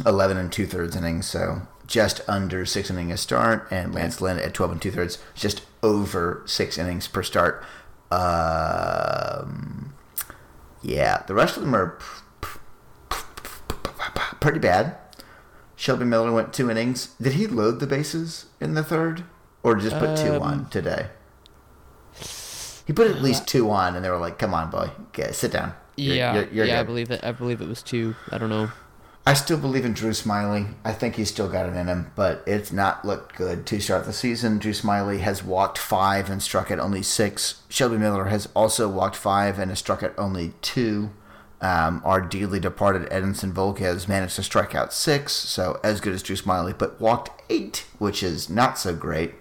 eleven 0.06 0.36
and 0.36 0.52
two 0.52 0.66
thirds 0.66 0.94
innings, 0.94 1.26
so 1.26 1.62
just 1.92 2.22
under 2.26 2.64
six 2.64 2.88
innings 2.90 3.12
a 3.12 3.16
start, 3.18 3.68
and 3.70 3.94
Lance 3.94 4.22
Lynn 4.22 4.38
at 4.38 4.54
twelve 4.54 4.72
and 4.72 4.80
two 4.80 4.90
thirds, 4.90 5.18
just 5.34 5.60
over 5.82 6.42
six 6.46 6.78
innings 6.78 7.06
per 7.06 7.22
start. 7.22 7.62
Um, 8.10 9.92
yeah, 10.80 11.22
the 11.26 11.34
rest 11.34 11.56
of 11.58 11.62
them 11.62 11.74
are 11.76 11.98
pretty 14.40 14.58
bad. 14.58 14.96
Shelby 15.76 16.06
Miller 16.06 16.32
went 16.32 16.54
two 16.54 16.70
innings. 16.70 17.08
Did 17.20 17.34
he 17.34 17.46
load 17.46 17.78
the 17.80 17.86
bases 17.86 18.46
in 18.58 18.72
the 18.72 18.82
third, 18.82 19.24
or 19.62 19.74
just 19.76 19.98
put 19.98 20.16
two 20.16 20.36
Um, 20.36 20.42
on 20.42 20.68
today? 20.70 21.08
He 22.86 22.92
put 22.94 23.10
at 23.10 23.20
least 23.20 23.46
two 23.46 23.70
on, 23.70 23.94
and 23.96 24.02
they 24.04 24.08
were 24.10 24.16
like, 24.18 24.38
"Come 24.38 24.54
on, 24.54 24.70
boy, 24.70 24.90
okay, 25.08 25.30
sit 25.32 25.52
down." 25.52 25.74
You're- 25.96 26.16
yeah, 26.18 26.34
you're- 26.34 26.48
you're 26.52 26.64
yeah. 26.66 26.80
I 26.80 26.84
believe 26.84 27.10
it. 27.10 27.22
I 27.22 27.32
believe 27.32 27.60
it 27.60 27.68
was 27.68 27.82
two. 27.82 28.14
I 28.30 28.38
don't 28.38 28.48
know. 28.48 28.70
I 29.24 29.34
still 29.34 29.58
believe 29.58 29.84
in 29.84 29.92
Drew 29.92 30.10
Smyly. 30.10 30.74
I 30.84 30.92
think 30.92 31.14
he's 31.14 31.30
still 31.30 31.48
got 31.48 31.66
it 31.66 31.76
in 31.76 31.86
him, 31.86 32.10
but 32.16 32.42
it's 32.44 32.72
not 32.72 33.04
looked 33.04 33.36
good 33.36 33.66
to 33.66 33.80
start 33.80 34.04
the 34.04 34.12
season. 34.12 34.58
Drew 34.58 34.72
Smyly 34.72 35.20
has 35.20 35.44
walked 35.44 35.78
five 35.78 36.28
and 36.28 36.42
struck 36.42 36.72
at 36.72 36.80
only 36.80 37.02
six. 37.04 37.62
Shelby 37.68 37.98
Miller 37.98 38.24
has 38.24 38.48
also 38.54 38.88
walked 38.88 39.14
five 39.14 39.60
and 39.60 39.70
has 39.70 39.78
struck 39.78 40.02
at 40.02 40.18
only 40.18 40.54
two. 40.60 41.10
Um, 41.60 42.02
our 42.04 42.20
dearly 42.20 42.58
departed 42.58 43.08
Edinson 43.10 43.52
Volquez 43.52 44.08
managed 44.08 44.34
to 44.34 44.42
strike 44.42 44.74
out 44.74 44.92
six, 44.92 45.32
so 45.32 45.78
as 45.84 46.00
good 46.00 46.12
as 46.14 46.24
Drew 46.24 46.34
Smyly, 46.34 46.76
but 46.76 47.00
walked 47.00 47.30
eight, 47.48 47.86
which 47.98 48.24
is 48.24 48.50
not 48.50 48.76
so 48.76 48.92
great. 48.92 49.34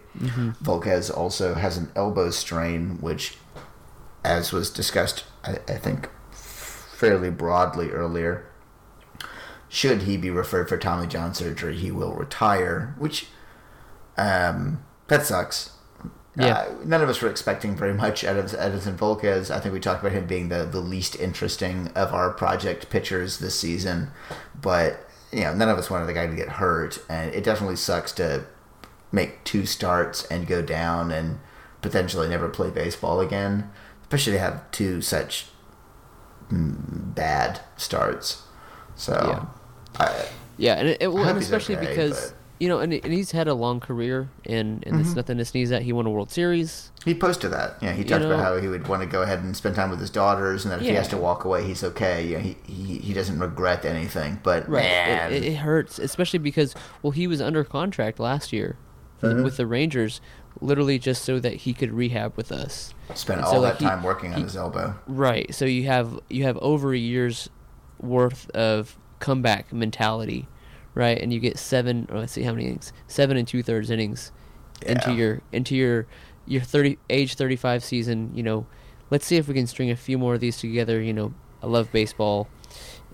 Volquez 0.62 1.10
also 1.10 1.56
has 1.56 1.78
an 1.78 1.92
elbow 1.96 2.30
strain, 2.30 3.00
which, 3.02 3.38
as 4.24 4.52
was 4.52 4.70
discussed, 4.70 5.24
I, 5.44 5.58
I 5.68 5.78
think, 5.78 6.10
fairly 6.32 7.32
broadly 7.32 7.90
earlier, 7.90 8.46
should 9.74 10.02
he 10.02 10.18
be 10.18 10.30
referred 10.30 10.68
for 10.68 10.78
Tommy 10.78 11.08
John 11.08 11.34
surgery, 11.34 11.78
he 11.78 11.92
will 11.92 12.14
retire, 12.14 12.94
which 13.00 13.28
um, 14.18 14.84
that 15.08 15.26
sucks. 15.26 15.72
Yeah. 16.36 16.58
Uh, 16.58 16.76
none 16.84 17.02
of 17.02 17.08
us 17.08 17.22
were 17.22 17.30
expecting 17.30 17.74
very 17.78 17.94
much 17.94 18.26
out 18.26 18.36
of 18.36 18.48
Edinson 18.48 18.98
Volquez. 18.98 19.50
I 19.50 19.62
think 19.62 19.74
we 19.74 19.80
talked 19.80 20.02
about 20.02 20.12
him 20.12 20.28
being 20.28 20.50
the, 20.50 20.66
the 20.66 20.82
least 20.82 21.16
interesting 21.16 21.88
of 21.96 22.14
our 22.14 22.32
project 22.32 22.90
pitchers 22.90 23.40
this 23.40 23.58
season, 23.58 24.12
but 24.62 25.10
you 25.32 25.42
know 25.42 25.54
none 25.54 25.70
of 25.70 25.78
us 25.78 25.90
wanted 25.90 26.08
the 26.08 26.14
guy 26.14 26.28
to 26.28 26.36
get 26.36 26.50
hurt, 26.50 27.00
and 27.08 27.34
it 27.34 27.46
definitely 27.46 27.78
sucks 27.78 28.12
to 28.14 28.44
make 29.10 29.42
two 29.46 29.66
starts 29.66 30.26
and 30.26 30.48
go 30.48 30.62
down 30.62 31.12
and 31.12 31.40
potentially 31.82 32.28
never 32.28 32.50
play 32.50 32.70
baseball 32.70 33.22
again, 33.22 33.72
especially 34.02 34.34
to 34.34 34.40
have 34.40 34.70
two 34.72 35.02
such 35.02 35.48
mm, 36.50 37.16
bad 37.16 37.62
starts. 37.78 38.44
So, 38.96 39.14
Yeah. 39.14 39.46
I, 40.00 40.26
Yeah, 40.58 40.76
and 40.76 40.88
it, 40.90 40.98
it 41.02 41.14
well, 41.14 41.24
and 41.28 41.38
especially 41.38 41.76
okay, 41.78 41.88
because 41.88 42.12
but- 42.20 42.28
Mm-hmm. 42.30 42.36
you 42.64 42.70
know, 42.70 42.80
and, 42.80 42.94
and 42.94 43.12
he's 43.12 43.32
had 43.32 43.48
a 43.48 43.56
long 43.56 43.80
career, 43.80 44.30
and 44.46 44.84
and 44.86 45.02
it's 45.02 45.16
nothing 45.16 45.38
to 45.40 45.46
sneeze 45.46 45.72
at. 45.72 45.82
He 45.82 45.92
won 45.94 46.06
a 46.06 46.12
World 46.12 46.30
Series. 46.30 46.92
He 47.04 47.16
posted 47.16 47.52
that. 47.52 47.78
Yeah, 47.82 47.94
he 47.94 48.04
You 48.04 48.08
talked 48.08 48.24
about 48.24 48.40
how 48.40 48.58
he 48.58 48.68
would 48.68 48.88
want 48.88 49.02
to 49.02 49.08
go 49.08 49.24
ahead 49.24 49.40
and 49.40 49.58
spend 49.58 49.74
time 49.76 49.90
with 49.90 50.00
his 50.00 50.12
daughters, 50.12 50.64
and 50.64 50.72
that 50.72 50.80
if 50.82 50.86
he 50.88 50.94
has 50.94 51.08
to 51.08 51.18
walk 51.18 51.44
away, 51.44 51.64
he's 51.66 51.84
okay. 51.84 52.28
Yeah, 52.28 52.38
he, 52.38 52.56
he 52.68 53.00
he 53.00 53.14
doesn't 53.14 53.40
regret 53.40 53.84
anything. 53.84 54.40
But 54.44 54.70
man, 54.70 55.34
It, 55.34 55.44
it, 55.44 55.56
hurts, 55.56 55.98
especially 55.98 56.38
because 56.40 56.76
well, 57.02 57.10
he 57.12 57.26
was 57.26 57.42
under 57.42 57.64
contract 57.64 58.20
last 58.20 58.54
year 58.54 58.78
Mhm. 59.24 59.44
with 59.44 59.58
the 59.58 59.66
Rangers, 59.66 60.22
literally 60.60 61.00
just 61.00 61.24
so 61.26 61.40
that 61.40 61.54
he 61.66 61.74
could 61.74 61.92
rehab 61.92 62.38
with 62.38 62.52
us. 62.52 62.94
spent 63.16 63.40
and 63.40 63.46
all 63.48 63.54
so, 63.56 63.62
that 63.62 63.68
like, 63.70 63.80
he- 63.80 63.86
time 63.86 64.04
working 64.04 64.34
on 64.34 64.38
he- 64.38 64.44
his 64.44 64.56
elbow. 64.56 64.94
Right. 65.08 65.52
So 65.56 65.66
you 65.66 65.88
have 65.88 66.20
you 66.30 66.44
have 66.44 66.58
over 66.60 66.94
a 66.94 66.98
year's 67.00 67.50
worth 68.00 68.50
of 68.52 68.98
comeback 69.22 69.72
mentality, 69.72 70.48
right? 70.94 71.18
And 71.18 71.32
you 71.32 71.40
get 71.40 71.58
seven. 71.58 72.08
Or 72.12 72.20
let's 72.20 72.34
see 72.34 72.44
how 72.44 72.52
many 72.52 72.66
innings. 72.66 72.92
Seven 73.08 73.38
and 73.38 73.48
two 73.48 73.64
thirds 73.64 73.90
innings 73.90 74.34
into 74.82 75.14
your 75.14 75.42
into 75.54 75.76
your 75.76 76.08
your 76.46 76.62
thirty 76.62 76.98
age 77.10 77.36
thirty 77.36 77.56
five 77.56 77.84
season. 77.84 78.32
You 78.34 78.44
know, 78.44 78.66
let's 79.10 79.26
see 79.26 79.38
if 79.38 79.48
we 79.48 79.54
can 79.54 79.68
string 79.68 79.90
a 79.90 79.96
few 79.96 80.18
more 80.18 80.34
of 80.34 80.42
these 80.42 80.58
together. 80.58 81.02
You 81.02 81.14
know, 81.14 81.34
I 81.64 81.68
love 81.68 81.90
baseball, 81.94 82.50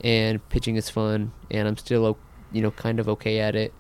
and 0.04 0.48
pitching 0.50 0.76
is 0.76 0.90
fun, 0.90 1.32
and 1.52 1.68
I'm 1.68 1.78
still 1.78 2.18
you 2.52 2.64
know 2.64 2.72
kind 2.72 3.00
of 3.00 3.08
okay 3.10 3.40
at 3.40 3.56
it, 3.56 3.74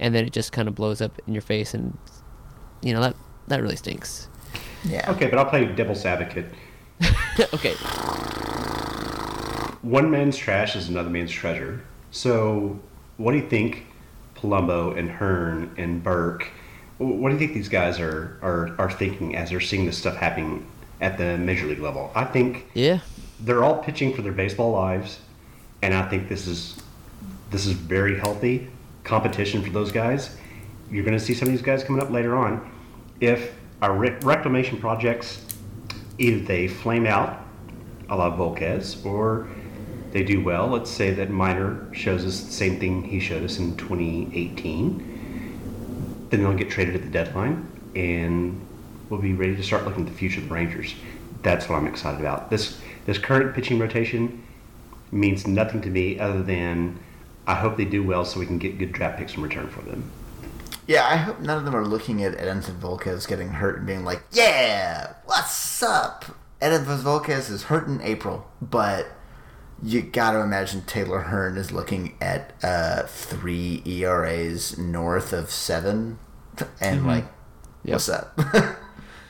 and 0.00 0.14
then 0.14 0.24
it 0.24 0.32
just 0.32 0.50
kind 0.50 0.66
of 0.66 0.74
blows 0.74 1.00
up 1.00 1.20
in 1.26 1.34
your 1.34 1.42
face, 1.42 1.74
and 1.74 1.96
you 2.82 2.92
know 2.92 3.00
that 3.00 3.14
that 3.46 3.62
really 3.62 3.76
stinks. 3.76 4.28
Yeah. 4.84 5.10
Okay, 5.12 5.28
but 5.28 5.38
I'll 5.38 5.46
play 5.46 5.64
devil's 5.66 6.04
advocate. 6.04 6.46
okay. 7.54 7.74
One 9.84 10.10
man's 10.10 10.36
trash 10.38 10.76
is 10.76 10.88
another 10.88 11.10
man's 11.10 11.30
treasure. 11.30 11.84
So, 12.10 12.80
what 13.18 13.32
do 13.32 13.38
you 13.38 13.46
think 13.48 13.84
Palumbo 14.34 14.96
and 14.98 15.10
Hearn 15.10 15.74
and 15.76 16.02
Burke, 16.02 16.48
what 16.98 17.28
do 17.28 17.34
you 17.34 17.38
think 17.38 17.52
these 17.54 17.68
guys 17.68 18.00
are, 18.00 18.38
are, 18.40 18.74
are 18.78 18.90
thinking 18.90 19.36
as 19.36 19.50
they're 19.50 19.60
seeing 19.60 19.84
this 19.84 19.98
stuff 19.98 20.16
happening 20.16 20.66
at 21.00 21.18
the 21.18 21.36
major 21.36 21.66
league 21.66 21.80
level? 21.80 22.10
I 22.14 22.24
think 22.24 22.66
Yeah. 22.74 23.00
they're 23.40 23.62
all 23.62 23.82
pitching 23.82 24.14
for 24.14 24.22
their 24.22 24.32
baseball 24.32 24.72
lives, 24.72 25.18
and 25.82 25.92
I 25.92 26.08
think 26.08 26.28
this 26.28 26.46
is 26.46 26.76
this 27.50 27.66
is 27.66 27.72
very 27.72 28.18
healthy 28.18 28.68
competition 29.04 29.62
for 29.62 29.70
those 29.70 29.92
guys. 29.92 30.36
you're 30.90 31.04
going 31.04 31.16
to 31.18 31.24
see 31.24 31.34
some 31.34 31.46
of 31.48 31.52
these 31.52 31.62
guys 31.62 31.82
coming 31.84 32.00
up 32.00 32.10
later 32.10 32.36
on. 32.36 32.70
If 33.20 33.52
our 33.82 33.92
reclamation 33.94 34.78
projects 34.78 35.44
either 36.18 36.44
they 36.44 36.68
flame 36.68 37.06
out, 37.06 37.40
a 38.08 38.16
la 38.16 38.34
Volquez, 38.36 39.04
or 39.04 39.48
they 40.14 40.22
do 40.22 40.40
well. 40.40 40.68
Let's 40.68 40.90
say 40.92 41.10
that 41.10 41.28
Minor 41.28 41.92
shows 41.92 42.24
us 42.24 42.40
the 42.40 42.52
same 42.52 42.78
thing 42.78 43.02
he 43.02 43.18
showed 43.18 43.42
us 43.42 43.58
in 43.58 43.76
2018. 43.76 46.28
Then 46.30 46.40
they'll 46.40 46.54
get 46.54 46.70
traded 46.70 46.94
at 46.94 47.02
the 47.02 47.10
deadline, 47.10 47.68
and 47.96 48.64
we'll 49.10 49.20
be 49.20 49.32
ready 49.32 49.56
to 49.56 49.62
start 49.64 49.84
looking 49.84 50.06
at 50.06 50.12
the 50.12 50.16
future 50.16 50.40
of 50.40 50.48
the 50.48 50.54
Rangers. 50.54 50.94
That's 51.42 51.68
what 51.68 51.74
I'm 51.76 51.88
excited 51.88 52.20
about. 52.20 52.48
This 52.48 52.80
this 53.06 53.18
current 53.18 53.56
pitching 53.56 53.80
rotation 53.80 54.44
means 55.10 55.48
nothing 55.48 55.82
to 55.82 55.90
me 55.90 56.20
other 56.20 56.44
than 56.44 57.00
I 57.48 57.56
hope 57.56 57.76
they 57.76 57.84
do 57.84 58.04
well 58.04 58.24
so 58.24 58.38
we 58.38 58.46
can 58.46 58.58
get 58.58 58.78
good 58.78 58.92
draft 58.92 59.18
picks 59.18 59.34
in 59.34 59.42
return 59.42 59.66
for 59.66 59.82
them. 59.82 60.12
Yeah, 60.86 61.04
I 61.04 61.16
hope 61.16 61.40
none 61.40 61.58
of 61.58 61.64
them 61.64 61.74
are 61.74 61.84
looking 61.84 62.22
at 62.22 62.38
Edinson 62.38 62.78
Volquez 62.78 63.26
getting 63.26 63.48
hurt 63.48 63.78
and 63.78 63.86
being 63.86 64.04
like, 64.04 64.22
"Yeah, 64.30 65.14
what's 65.24 65.82
up?" 65.82 66.24
Edinson 66.62 67.00
Volquez 67.00 67.50
is 67.50 67.64
hurt 67.64 67.88
in 67.88 68.00
April, 68.00 68.46
but 68.62 69.08
you 69.84 70.00
got 70.02 70.32
to 70.32 70.40
imagine 70.40 70.82
Taylor 70.82 71.20
Hearn 71.20 71.56
is 71.56 71.70
looking 71.70 72.16
at 72.20 72.54
uh, 72.62 73.02
three 73.04 73.82
ERAs 73.84 74.78
north 74.78 75.32
of 75.32 75.50
seven, 75.50 76.18
and 76.80 77.06
like, 77.06 77.26
Yep. 77.84 77.94
what's 77.94 78.08
up? 78.08 78.36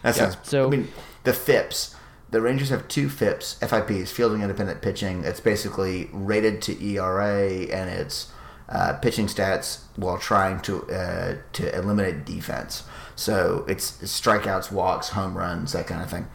that 0.03 0.15
sounds. 0.15 0.37
so- 0.45 0.67
I 0.67 0.71
mean, 0.71 0.89
the 1.25 1.33
FIPS. 1.33 1.97
The 2.31 2.41
Rangers 2.41 2.71
have 2.71 2.89
two 2.89 3.09
FIPS, 3.09 3.55
FIPs, 3.61 4.11
fielding 4.11 4.43
independent 4.43 4.83
pitching. 4.83 5.23
It's 5.23 5.39
basically 5.39 6.09
rated 6.13 6.61
to 6.63 6.85
ERA 6.85 7.47
and 7.49 7.89
it's 7.89 8.33
uh, 8.69 8.95
pitching 8.95 9.27
stats 9.27 9.83
while 9.95 10.19
trying 10.19 10.59
to 10.63 10.83
uh, 10.91 11.37
to 11.53 11.79
eliminate 11.79 12.25
defense. 12.25 12.83
So 13.15 13.65
it's 13.69 13.93
strikeouts, 13.99 14.73
walks, 14.73 15.11
home 15.11 15.39
runs, 15.39 15.73
that 15.75 15.87
kind 15.87 16.03
of 16.03 16.11
thing. 16.11 16.27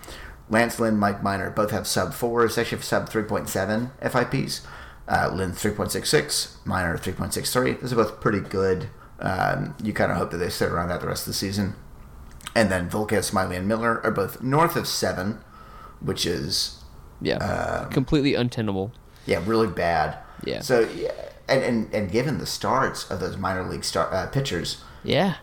Lance 0.50 0.80
Lynn, 0.80 0.98
Mike 0.98 1.22
Minor 1.24 1.50
both 1.52 1.72
have 1.72 1.86
sub 1.88 2.14
fours, 2.14 2.58
actually 2.58 2.78
have 2.78 2.86
sub 2.86 3.10
3.7 3.10 3.92
FIPs. 4.02 4.62
Uh, 5.08 5.32
Lynn 5.34 5.52
3.66, 5.52 6.66
Minor 6.66 6.98
3.63. 6.98 7.82
Those 7.82 7.94
are 7.94 7.96
both 7.96 8.20
pretty 8.22 8.42
good. 8.42 8.90
Um, 9.20 9.76
you 9.84 9.92
kind 9.94 10.12
of 10.12 10.18
hope 10.18 10.32
that 10.32 10.38
they 10.38 10.50
sit 10.50 10.70
around 10.72 10.90
that 10.90 11.02
the 11.02 11.08
rest 11.08 11.24
of 11.24 11.28
the 11.28 11.34
season. 11.34 11.76
And 12.56 12.72
then 12.72 12.90
Volquez, 12.90 13.32
Smyly, 13.32 13.58
and 13.58 13.68
Miller 13.68 14.02
are 14.04 14.12
both 14.12 14.42
north 14.42 14.76
of 14.76 14.88
seven, 14.88 15.40
which 16.00 16.26
is 16.26 16.84
Yeah, 17.22 17.38
Um, 17.38 17.90
completely 17.92 18.34
untenable. 18.36 18.92
yeah 19.26 19.42
really 19.46 19.68
bad. 19.68 20.18
Yeah. 20.44 20.62
So 20.62 20.82
yeah, 20.96 21.12
and 21.48 21.64
and, 21.64 21.94
and 21.94 22.12
given 22.12 22.38
the 22.38 22.46
starts 22.46 23.10
of 23.12 23.20
those 23.20 23.36
minor 23.36 23.64
league 23.68 23.84
star 23.84 24.12
uh, 24.14 24.28
pitchers, 24.28 24.82
Yeah, 25.04 25.36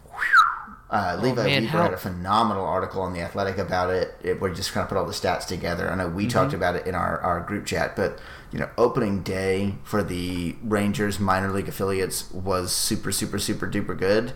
uh, 0.97 1.18
Levi 1.20 1.40
Oh, 1.40 1.44
man, 1.44 1.62
Weaver 1.62 1.76
how- 1.76 1.82
had 1.84 1.92
a 1.92 1.97
phenomenal 1.99 2.64
article 2.64 3.03
on 3.03 3.12
the 3.12 3.20
Athletic 3.20 3.59
about 3.59 3.90
it, 3.90 4.14
it 4.22 4.40
where 4.40 4.51
he 4.51 4.57
just 4.57 4.72
kind 4.72 4.82
of 4.82 4.88
put 4.88 4.97
all 4.99 5.05
the 5.07 5.12
stats 5.12 5.47
together. 5.47 5.90
I 5.90 5.94
know 5.94 6.09
we 6.09 6.26
talked 6.26 6.49
Mm-hmm. 6.49 6.57
about 6.57 6.76
it 6.76 6.86
in 6.86 6.94
our, 6.94 7.20
our 7.20 7.40
group 7.40 7.66
chat, 7.66 7.94
but 7.97 8.18
you 8.53 8.59
know, 8.59 8.68
opening 8.78 9.22
day 9.22 9.74
for 9.84 10.03
the 10.03 10.57
Rangers 10.62 11.18
minor 11.20 11.53
league 11.53 11.68
affiliates 11.68 12.30
was 12.32 12.72
super, 12.72 13.12
super, 13.12 13.38
super 13.38 13.66
duper 13.68 13.99
good. 13.99 14.32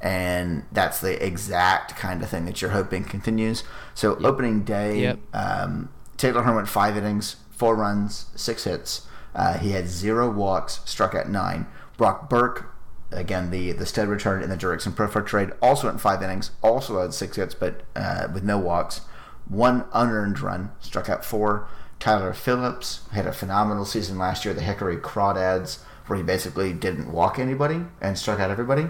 And 0.00 0.64
that's 0.72 1.00
the 1.00 1.22
exact 1.24 1.94
kind 1.96 2.22
of 2.22 2.28
thing 2.30 2.46
that 2.46 2.62
you're 2.62 2.70
hoping 2.70 3.04
continues. 3.04 3.64
So 3.94 4.16
opening 4.16 4.62
day, 4.62 5.00
Yep. 5.02 5.18
um, 5.34 5.90
Taylor 6.16 6.42
Hearn 6.42 6.56
went 6.56 6.68
five 6.68 6.96
innings, 6.96 7.36
four 7.50 7.76
runs, 7.76 8.26
six 8.34 8.64
hits. 8.64 9.06
Uh, 9.34 9.58
he 9.58 9.72
had 9.72 9.88
zero 9.88 10.30
walks, 10.30 10.80
struck 10.86 11.14
out 11.14 11.28
nine. 11.28 11.66
Brock 11.98 12.30
Burke, 12.30 12.69
again 13.12 13.50
the 13.50 13.72
the 13.72 13.86
stud 13.86 14.08
return 14.08 14.42
in 14.42 14.50
the 14.50 14.56
Jurickson 14.56 14.92
Profar 14.92 15.24
trade, 15.24 15.50
also 15.60 15.88
went 15.88 16.00
five 16.00 16.22
innings, 16.22 16.50
also 16.62 17.00
had 17.00 17.14
six 17.14 17.36
hits, 17.36 17.54
but 17.54 17.82
uh, 17.96 18.28
with 18.32 18.44
no 18.44 18.58
walks. 18.58 19.02
One 19.48 19.84
unearned 19.92 20.40
run, 20.40 20.70
struck 20.80 21.08
out 21.08 21.24
four. 21.24 21.68
Tyler 21.98 22.32
Phillips 22.32 23.00
had 23.12 23.26
a 23.26 23.32
phenomenal 23.32 23.84
season 23.84 24.16
last 24.16 24.44
year. 24.44 24.54
The 24.54 24.62
Hickory 24.62 24.96
Crawdads, 24.96 25.80
where 26.06 26.16
he 26.16 26.22
basically 26.22 26.72
didn't 26.72 27.12
walk 27.12 27.38
anybody 27.38 27.82
and 28.00 28.16
struck 28.16 28.40
out 28.40 28.50
everybody. 28.50 28.88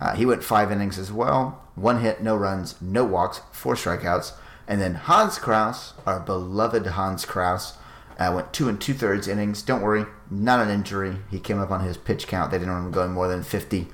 Uh, 0.00 0.14
he 0.14 0.26
went 0.26 0.42
five 0.42 0.72
innings 0.72 0.98
as 0.98 1.12
well. 1.12 1.62
One 1.74 2.00
hit, 2.00 2.22
no 2.22 2.36
runs, 2.36 2.80
no 2.80 3.04
walks, 3.04 3.40
four 3.52 3.74
strikeouts. 3.74 4.32
And 4.66 4.80
then 4.80 4.94
Hans 4.94 5.38
Crouse, 5.38 5.94
our 6.06 6.20
beloved 6.20 6.86
Hans 6.86 7.24
Crouse, 7.24 7.76
uh, 8.20 8.30
went 8.34 8.52
two 8.52 8.68
and 8.68 8.78
two 8.78 8.92
thirds 8.92 9.26
innings. 9.26 9.62
Don't 9.62 9.80
worry, 9.80 10.04
not 10.30 10.60
an 10.60 10.68
injury. 10.68 11.16
He 11.30 11.40
came 11.40 11.58
up 11.58 11.70
on 11.70 11.82
his 11.82 11.96
pitch 11.96 12.26
count. 12.26 12.50
They 12.50 12.58
didn't 12.58 12.72
want 12.72 12.86
him 12.86 12.92
going 12.92 13.12
more 13.12 13.26
than 13.26 13.42
50. 13.42 13.88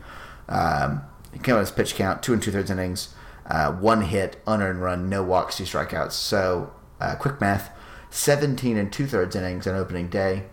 Um, 0.48 1.02
he 1.32 1.38
came 1.38 1.54
up 1.54 1.58
on 1.58 1.64
his 1.64 1.70
pitch 1.70 1.94
count, 1.94 2.24
two 2.24 2.32
and 2.32 2.42
two 2.42 2.50
thirds 2.50 2.68
innings, 2.70 3.14
uh, 3.46 3.72
one 3.72 4.02
hit, 4.02 4.42
unearned 4.46 4.82
run, 4.82 5.08
no 5.08 5.22
walks, 5.22 5.56
two 5.56 5.64
strikeouts. 5.64 6.12
So, 6.12 6.72
uh, 7.00 7.14
quick 7.14 7.40
math 7.40 7.70
17 8.10 8.76
and 8.76 8.92
two 8.92 9.06
thirds 9.06 9.36
innings 9.36 9.66
on 9.66 9.76
opening 9.76 10.08
day, 10.08 10.46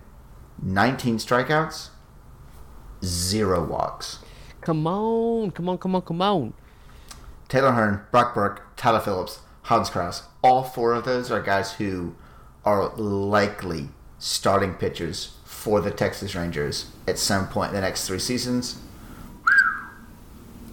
19 0.62 1.18
strikeouts, 1.18 1.90
zero 3.04 3.66
walks. 3.66 4.20
come 4.62 4.86
on, 4.86 5.50
come 5.50 5.68
on, 5.68 5.80
come 5.80 5.96
on, 5.96 6.02
come 6.04 6.22
on. 6.22 6.54
Taylor 7.50 7.72
Hearn, 7.72 8.02
Brock 8.12 8.36
Burke, 8.36 8.76
Tyler 8.76 9.00
Phillips, 9.00 9.40
Hans 9.64 9.90
Crouse. 9.90 10.24
All 10.44 10.64
four 10.64 10.94
of 10.94 11.06
those 11.06 11.32
are 11.32 11.42
guys 11.42 11.74
who 11.74 12.16
are 12.66 12.90
likely 12.96 13.90
starting 14.20 14.74
pitchers 14.74 15.38
for 15.44 15.82
the 15.82 15.92
Texas 15.92 16.36
Rangers 16.36 16.92
at 17.08 17.20
some 17.20 17.48
point 17.48 17.70
in 17.70 17.76
the 17.76 17.82
next 17.82 18.08
three 18.08 18.20
seasons. 18.20 18.80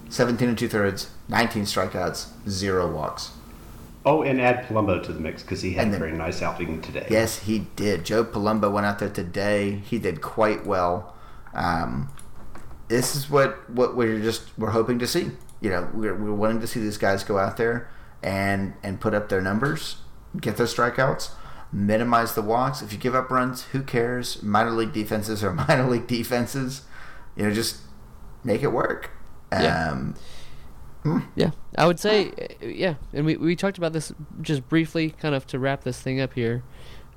17 0.09 0.49
and 0.49 0.57
two 0.57 0.67
thirds, 0.67 1.09
19 1.29 1.63
strikeouts, 1.63 2.27
zero 2.49 2.91
walks. 2.91 3.31
Oh, 4.05 4.23
and 4.23 4.41
add 4.41 4.65
Palumbo 4.65 5.01
to 5.03 5.13
the 5.13 5.19
mix 5.19 5.41
because 5.43 5.61
he 5.61 5.73
had 5.73 5.87
And 5.87 5.95
a 5.95 5.99
very 5.99 6.11
nice 6.11 6.41
outing 6.41 6.81
today. 6.81 7.07
Yes, 7.09 7.39
he 7.39 7.67
did. 7.75 8.03
Joe 8.03 8.25
Palumbo 8.25 8.71
went 8.71 8.85
out 8.85 8.99
there 8.99 9.09
today. 9.09 9.81
He 9.85 9.99
did 9.99 10.21
quite 10.21 10.65
well. 10.65 11.15
Um, 11.53 12.09
this 12.87 13.15
is 13.15 13.29
what, 13.29 13.69
what 13.69 13.95
we're 13.95 14.19
just 14.19 14.57
we're 14.57 14.71
hoping 14.71 14.99
to 14.99 15.07
see. 15.07 15.31
You 15.61 15.69
know, 15.69 15.89
we're, 15.93 16.15
we're 16.15 16.33
wanting 16.33 16.61
to 16.61 16.67
see 16.67 16.79
these 16.79 16.97
guys 16.97 17.23
go 17.23 17.37
out 17.37 17.57
there 17.57 17.89
and 18.23 18.73
and 18.83 18.99
put 18.99 19.13
up 19.13 19.29
their 19.29 19.41
numbers, 19.41 19.97
get 20.39 20.57
their 20.57 20.65
strikeouts, 20.65 21.29
minimize 21.71 22.35
the 22.35 22.41
walks. 22.41 22.81
If 22.81 22.91
you 22.91 22.99
give 22.99 23.15
up 23.15 23.29
runs, 23.29 23.63
who 23.65 23.83
cares? 23.83 24.41
Minor 24.43 24.71
league 24.71 24.93
defenses 24.93 25.43
are 25.43 25.53
minor 25.67 25.89
league 25.89 26.07
defenses. 26.07 26.83
You 27.35 27.43
know, 27.43 27.51
just 27.53 27.81
make 28.43 28.63
it 28.63 28.71
work. 28.71 29.11
Yeah. 29.51 29.91
Um, 29.91 30.15
Yeah, 31.35 31.51
I 31.77 31.87
would 31.87 31.99
say, 31.99 32.31
yeah, 32.61 32.95
and 33.11 33.25
we, 33.25 33.35
we 33.35 33.55
talked 33.55 33.79
about 33.79 33.91
this 33.91 34.13
just 34.41 34.67
briefly, 34.69 35.09
kind 35.09 35.33
of 35.33 35.47
to 35.47 35.57
wrap 35.57 35.83
this 35.83 35.99
thing 35.99 36.21
up 36.21 36.33
here. 36.33 36.63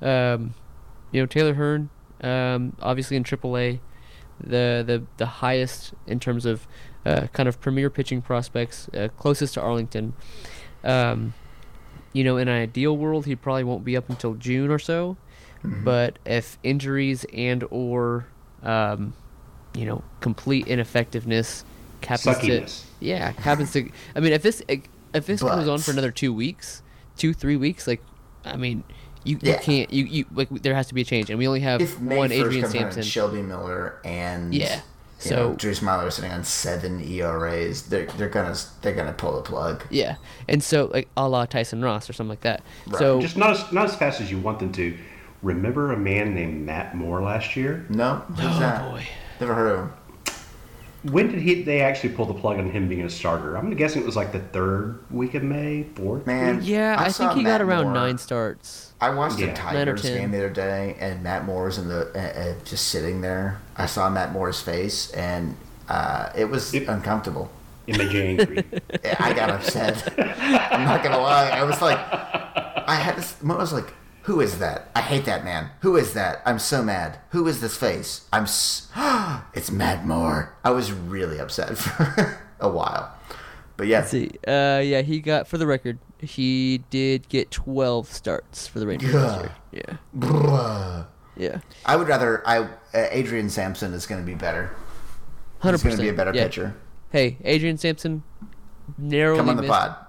Um, 0.01 0.55
you 1.11 1.21
know, 1.21 1.27
Taylor 1.27 1.53
Hearn, 1.53 1.89
um, 2.21 2.75
obviously 2.81 3.15
in 3.15 3.23
AAA, 3.23 3.79
the 4.39 4.83
the 4.85 5.03
the 5.17 5.25
highest 5.25 5.93
in 6.07 6.19
terms 6.19 6.45
of 6.45 6.67
uh, 7.05 7.27
kind 7.27 7.47
of 7.47 7.61
premier 7.61 7.89
pitching 7.89 8.21
prospects, 8.21 8.89
uh, 8.93 9.09
closest 9.17 9.53
to 9.53 9.61
Arlington. 9.61 10.13
Um, 10.83 11.33
you 12.15 12.23
know, 12.23 12.37
in 12.37 12.47
an 12.47 12.55
ideal 12.55 12.95
world, 12.95 13.25
he 13.25 13.35
probably 13.35 13.65
won't 13.65 13.83
be 13.83 13.97
up 13.97 14.09
until 14.09 14.35
June 14.35 14.71
or 14.71 14.79
so. 14.79 15.17
But 15.63 16.17
if 16.25 16.57
injuries 16.63 17.25
and 17.33 17.63
or 17.71 18.27
um, 18.63 19.13
you 19.73 19.85
know 19.85 20.03
complete 20.21 20.67
ineffectiveness 20.67 21.65
happens 22.03 22.37
to 22.37 22.67
yeah 22.99 23.31
happens 23.31 23.73
to 23.73 23.89
I 24.15 24.19
mean 24.19 24.31
if 24.31 24.43
this 24.43 24.61
if 24.69 25.25
this 25.25 25.41
goes 25.41 25.67
on 25.67 25.79
for 25.79 25.91
another 25.91 26.11
two 26.11 26.31
weeks, 26.31 26.83
two 27.17 27.33
three 27.33 27.57
weeks, 27.57 27.87
like 27.87 28.01
I 28.45 28.55
mean 28.57 28.83
you, 29.23 29.39
you 29.41 29.55
can't 29.57 29.91
you, 29.91 30.05
you 30.05 30.25
like 30.31 30.49
there 30.49 30.75
has 30.75 30.87
to 30.87 30.93
be 30.93 31.01
a 31.01 31.05
change, 31.05 31.29
and 31.31 31.39
we 31.39 31.47
only 31.47 31.61
have 31.61 31.81
if 31.81 31.99
one 31.99 32.29
1st 32.29 32.33
Adrian 32.33 32.69
Sampson. 32.69 32.99
and 33.01 33.05
Shelby 33.05 33.41
Miller 33.41 33.99
and 34.05 34.53
Yeah. 34.53 34.81
You 35.23 35.29
So- 35.29 35.35
know, 35.35 35.53
Drew 35.55 35.71
Smyly 35.71 36.11
sitting 36.11 36.31
on 36.31 36.43
seven 36.43 37.01
ERAs, 37.01 37.83
they're 37.83 38.05
they're 38.17 38.29
gonna 38.29 38.55
they're 38.81 38.93
gonna 38.93 39.13
pull 39.13 39.35
the 39.35 39.41
plug. 39.41 39.83
Yeah, 39.89 40.15
and 40.49 40.61
so 40.63 40.89
like 40.93 41.07
a 41.15 41.27
la 41.27 41.45
Tyson 41.45 41.81
Ross 41.81 42.09
or 42.09 42.13
something 42.13 42.29
like 42.31 42.41
that. 42.41 42.61
Right. 42.87 42.99
So 42.99 43.21
Just 43.21 43.37
not 43.37 43.51
as, 43.51 43.71
not 43.71 43.85
as 43.85 43.95
fast 43.95 44.19
as 44.21 44.29
you 44.29 44.37
want 44.39 44.59
them 44.59 44.71
to. 44.73 44.97
Remember 45.41 45.91
a 45.93 45.97
man 45.97 46.33
named 46.33 46.65
Matt 46.65 46.95
Moore 46.95 47.21
last 47.21 47.55
year? 47.55 47.85
No, 47.89 48.15
who's 48.29 48.39
Oh, 48.55 48.59
that? 48.59 48.89
boy. 48.89 49.05
Never 49.39 49.53
heard 49.53 49.71
of 49.71 49.79
him. 49.79 49.93
When 51.11 51.31
did 51.31 51.41
he? 51.41 51.61
They 51.63 51.81
actually 51.81 52.09
pull 52.13 52.25
the 52.25 52.33
plug 52.33 52.57
on 52.57 52.69
him 52.71 52.87
being 52.89 53.03
a 53.05 53.09
starter. 53.09 53.55
I'm 53.57 53.69
guessing 53.75 54.01
it 54.01 54.05
was 54.05 54.15
like 54.15 54.31
the 54.31 54.39
third 54.39 54.99
week 55.11 55.35
of 55.35 55.43
May, 55.43 55.83
fourth. 55.95 56.25
Man, 56.25 56.57
week? 56.57 56.67
yeah, 56.67 56.95
I, 56.99 57.09
saw 57.09 57.27
think 57.27 57.39
he 57.39 57.43
got 57.43 57.61
around 57.61 57.83
Moore- 57.85 57.93
nine 57.93 58.17
starts. 58.17 58.93
I 58.99 59.09
watched 59.11 59.37
Yeah. 59.39 59.47
the 59.47 59.53
Nine 59.53 59.73
Tigers 59.85 60.01
game 60.01 60.31
the 60.31 60.37
other 60.39 60.49
day, 60.49 60.95
and 60.99 61.21
Matt 61.21 61.45
Moore 61.45 61.65
was 61.65 61.77
in 61.77 61.87
the 61.89 62.07
uh, 62.15 62.39
uh, 62.39 62.53
just 62.65 62.87
sitting 62.87 63.21
there. 63.21 63.59
I 63.77 63.85
saw 63.85 64.09
Matt 64.09 64.31
Moore's 64.31 64.61
face, 64.61 65.11
and 65.11 65.55
uh, 65.89 66.29
it 66.35 66.45
was 66.45 66.73
It- 66.73 66.87
uncomfortable. 66.87 67.51
It 67.87 67.99
made 67.99 68.11
you 68.11 68.21
angry. 68.23 68.63
I 69.19 69.31
got 69.33 69.51
upset. 69.51 70.11
I'm 70.17 70.85
not 70.85 71.03
gonna 71.03 71.19
lie. 71.19 71.49
I 71.49 71.63
was 71.63 71.79
like, 71.83 71.99
I 71.99 72.95
had 72.95 73.15
this. 73.17 73.35
I 73.43 73.53
was 73.53 73.71
like, 73.73 73.93
who 74.25 74.41
is 74.41 74.59
that? 74.59 74.89
I 74.95 75.01
hate 75.01 75.25
that 75.25 75.43
man. 75.43 75.69
Who 75.81 75.95
is 75.95 76.13
that? 76.13 76.41
I'm 76.45 76.59
so 76.59 76.83
mad. 76.83 77.19
Who 77.29 77.47
is 77.47 77.61
this 77.61 77.77
face? 77.77 78.27
I'm. 78.33 78.43
S- 78.43 78.89
it's 79.53 79.71
Matt 79.71 80.05
Moore. 80.05 80.55
I 80.63 80.71
was 80.71 80.91
really 80.91 81.39
upset. 81.39 81.77
For 81.77 82.39
a 82.59 82.69
while. 82.69 83.11
But 83.77 83.87
yeah, 83.87 83.99
Let's 83.99 84.11
see. 84.11 84.31
Uh, 84.47 84.81
yeah, 84.83 85.01
he 85.01 85.19
got 85.19 85.47
for 85.47 85.57
the 85.57 85.67
record, 85.67 85.99
he 86.19 86.83
did 86.89 87.27
get 87.27 87.51
12 87.51 88.09
starts 88.09 88.67
for 88.67 88.79
the 88.79 88.87
Rangers 88.87 89.13
year. 89.13 89.51
Yeah, 89.73 89.97
Bruh. 90.17 91.05
yeah, 91.35 91.59
I 91.85 91.97
would 91.97 92.07
rather. 92.07 92.41
I 92.47 92.59
uh, 92.59 92.67
Adrian 92.93 93.49
Sampson 93.49 93.93
is 93.93 94.05
going 94.07 94.21
to 94.21 94.25
be 94.25 94.33
better. 94.35 94.73
Hundred 95.59 95.79
percent. 95.79 95.91
He's 95.91 95.97
going 95.97 96.07
to 96.07 96.13
be 96.13 96.15
a 96.15 96.17
better 96.17 96.33
yeah. 96.37 96.43
pitcher. 96.45 96.75
Hey, 97.11 97.37
Adrian 97.43 97.77
Sampson, 97.77 98.23
narrowly 98.97 99.39
Come 99.39 99.49
on 99.49 99.55
the 99.57 99.63
missed. 99.63 99.73
pod. 99.73 100.04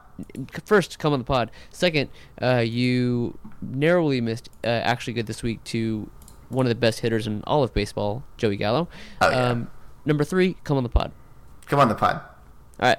First, 0.65 0.99
come 0.99 1.13
on 1.13 1.19
the 1.19 1.25
pod. 1.25 1.51
Second, 1.71 2.11
uh, 2.41 2.65
you 2.67 3.39
narrowly 3.61 4.21
missed 4.21 4.49
uh, 4.65 4.69
actually 4.69 5.13
good 5.13 5.27
this 5.27 5.43
week 5.43 5.63
to 5.65 6.11
one 6.49 6.65
of 6.65 6.69
the 6.69 6.75
best 6.75 7.01
hitters 7.01 7.27
in 7.27 7.43
all 7.47 7.63
of 7.63 7.75
baseball, 7.75 8.23
Joey 8.37 8.57
Gallo. 8.57 8.89
Oh, 9.21 9.31
yeah. 9.31 9.49
Um, 9.49 9.71
number 10.05 10.25
three, 10.25 10.57
come 10.65 10.77
on 10.77 10.83
the 10.83 10.89
pod. 10.89 11.13
Come 11.67 11.81
on 11.81 11.89
the 11.89 11.95
pod. 11.95 12.17
All 12.81 12.89
right. 12.89 12.99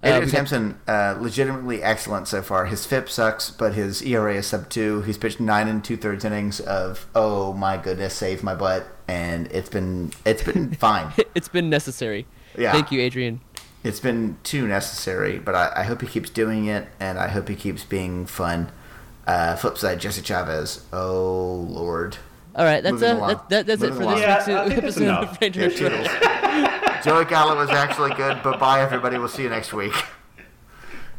Uh, 0.00 0.06
Adrian 0.06 0.22
got- 0.26 0.30
Sampson, 0.30 0.80
uh, 0.86 1.16
legitimately 1.20 1.82
excellent 1.82 2.28
so 2.28 2.40
far. 2.40 2.66
His 2.66 2.86
FIP 2.86 3.08
sucks, 3.10 3.50
but 3.50 3.74
his 3.74 4.00
ERA 4.02 4.36
is 4.36 4.46
sub 4.46 4.68
two. 4.70 5.02
He's 5.02 5.18
pitched 5.18 5.40
nine 5.40 5.66
and 5.66 5.82
two 5.82 5.96
thirds 5.96 6.24
innings 6.24 6.60
of 6.60 7.08
oh 7.16 7.52
my 7.52 7.76
goodness, 7.76 8.14
save 8.14 8.44
my 8.44 8.54
butt, 8.54 8.86
and 9.08 9.48
it's 9.50 9.68
been 9.68 10.12
it's 10.24 10.44
been 10.44 10.72
fine. 10.74 11.12
it's 11.34 11.48
been 11.48 11.68
necessary. 11.68 12.28
Yeah. 12.56 12.70
Thank 12.70 12.92
you, 12.92 13.00
Adrian. 13.00 13.40
It's 13.84 14.00
been 14.00 14.36
too 14.42 14.66
necessary, 14.66 15.38
but 15.38 15.54
I, 15.54 15.72
I 15.76 15.82
hope 15.84 16.00
he 16.00 16.06
keeps 16.08 16.30
doing 16.30 16.66
it, 16.66 16.88
and 16.98 17.18
I 17.18 17.28
hope 17.28 17.48
he 17.48 17.54
keeps 17.54 17.84
being 17.84 18.26
fun. 18.26 18.70
Uh, 19.26 19.54
flip 19.56 19.78
side, 19.78 20.00
Jesse 20.00 20.22
Chavez. 20.22 20.84
Oh 20.92 21.66
lord. 21.68 22.16
All 22.56 22.64
right, 22.64 22.82
that's 22.82 22.94
Moving 22.94 23.22
uh, 23.22 23.26
that, 23.28 23.48
that, 23.50 23.66
that's 23.66 23.82
it 23.82 23.94
for 23.94 24.02
along. 24.02 24.14
this 24.16 24.22
Yeah, 24.22 24.36
week's 24.36 24.48
I 24.48 24.68
think 24.68 24.82
that's 24.82 24.96
episode 24.96 25.28
of 25.28 25.40
Rangers. 25.40 25.80
Yeah, 25.80 25.88
toodles. 25.88 27.04
Joey 27.04 27.24
Gallo 27.26 27.56
was 27.56 27.70
actually 27.70 28.14
good, 28.14 28.40
but 28.42 28.58
bye 28.58 28.80
everybody. 28.80 29.16
We'll 29.18 29.28
see 29.28 29.42
you 29.44 29.48
next 29.48 29.72
week. 29.72 29.92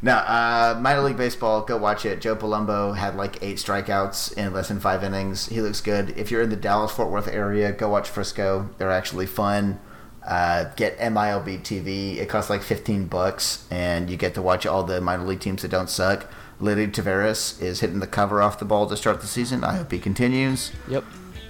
No, 0.01 0.13
uh, 0.13 0.77
minor 0.81 1.01
league 1.01 1.17
baseball. 1.17 1.61
Go 1.61 1.77
watch 1.77 2.05
it. 2.05 2.21
Joe 2.21 2.35
Palumbo 2.35 2.95
had 2.95 3.15
like 3.15 3.41
eight 3.43 3.57
strikeouts 3.57 4.37
in 4.37 4.53
less 4.53 4.69
than 4.69 4.79
five 4.79 5.03
innings. 5.03 5.47
He 5.47 5.61
looks 5.61 5.81
good. 5.81 6.17
If 6.17 6.31
you're 6.31 6.41
in 6.41 6.49
the 6.49 6.55
Dallas 6.55 6.91
Fort 6.91 7.09
Worth 7.11 7.27
area, 7.27 7.71
go 7.73 7.89
watch 7.89 8.09
Frisco. 8.09 8.69
They're 8.77 8.91
actually 8.91 9.25
fun. 9.25 9.79
Uh, 10.25 10.65
get 10.75 10.97
MILB 10.99 11.61
TV. 11.61 12.17
It 12.17 12.29
costs 12.29 12.49
like 12.49 12.61
15 12.61 13.05
bucks, 13.07 13.65
and 13.71 14.09
you 14.09 14.17
get 14.17 14.33
to 14.35 14.41
watch 14.41 14.65
all 14.65 14.83
the 14.83 15.01
minor 15.01 15.23
league 15.25 15.39
teams 15.39 15.61
that 15.63 15.71
don't 15.71 15.89
suck. 15.89 16.27
Leody 16.61 16.91
Taveras 16.91 17.61
is 17.61 17.79
hitting 17.79 17.99
the 17.99 18.07
cover 18.07 18.41
off 18.41 18.59
the 18.59 18.65
ball 18.65 18.85
to 18.87 18.97
start 18.97 19.21
the 19.21 19.27
season. 19.27 19.63
I 19.63 19.77
hope 19.77 19.91
he 19.91 19.97
continues. 19.99 20.71
Yep. 20.89 21.03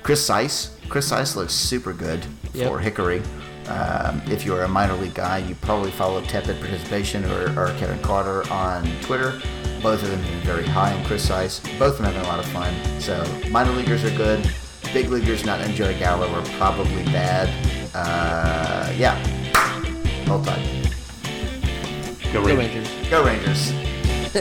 Chris 0.03 0.25
Seise. 0.25 0.77
Chris 0.87 1.07
Seise 1.07 1.35
looks 1.35 1.53
super 1.53 1.93
good 1.93 2.25
Yep. 2.53 2.67
for 2.69 2.79
Hickory. 2.79 3.21
Um, 3.67 4.21
if 4.27 4.45
you're 4.45 4.63
a 4.63 4.67
minor 4.67 4.93
league 4.95 5.13
guy, 5.13 5.39
you 5.39 5.55
probably 5.55 5.91
follow 5.91 6.21
Tepid 6.21 6.59
Participation 6.59 7.25
or, 7.25 7.49
or 7.59 7.67
Kevin 7.77 7.99
Carter 8.01 8.49
on 8.51 8.83
Twitter. 9.01 9.39
Both 9.83 10.01
of 10.03 10.09
them 10.09 10.19
have 10.19 10.31
been 10.31 10.41
very 10.41 10.65
high 10.65 10.93
on 10.93 11.03
Chris 11.05 11.27
Seise. 11.27 11.59
Both 11.77 11.93
of 11.93 11.97
them 11.97 12.05
having 12.13 12.21
a 12.21 12.27
lot 12.27 12.39
of 12.39 12.45
fun. 12.47 12.73
So 12.99 13.23
minor 13.49 13.71
leaguers 13.71 14.03
are 14.03 14.15
good. 14.15 14.47
Big 14.93 15.09
leaguers 15.09 15.45
not 15.45 15.61
enjoy 15.61 15.97
Gallo 15.99 16.27
are 16.31 16.45
probably 16.57 17.03
bad. 17.05 17.49
Uh, 17.93 18.93
yeah. 18.97 19.15
Hold 20.27 20.45
tight. 20.45 20.65
Go 22.31 22.41
Go 22.43 22.55
Rangers. 22.55 22.87
Rangers. 22.87 23.09
Go 23.09 23.23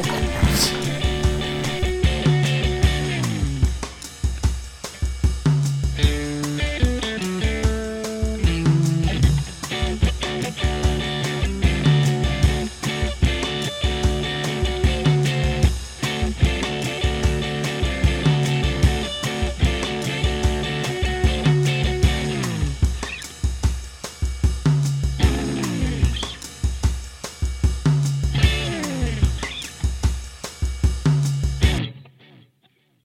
Rangers. 0.03 0.95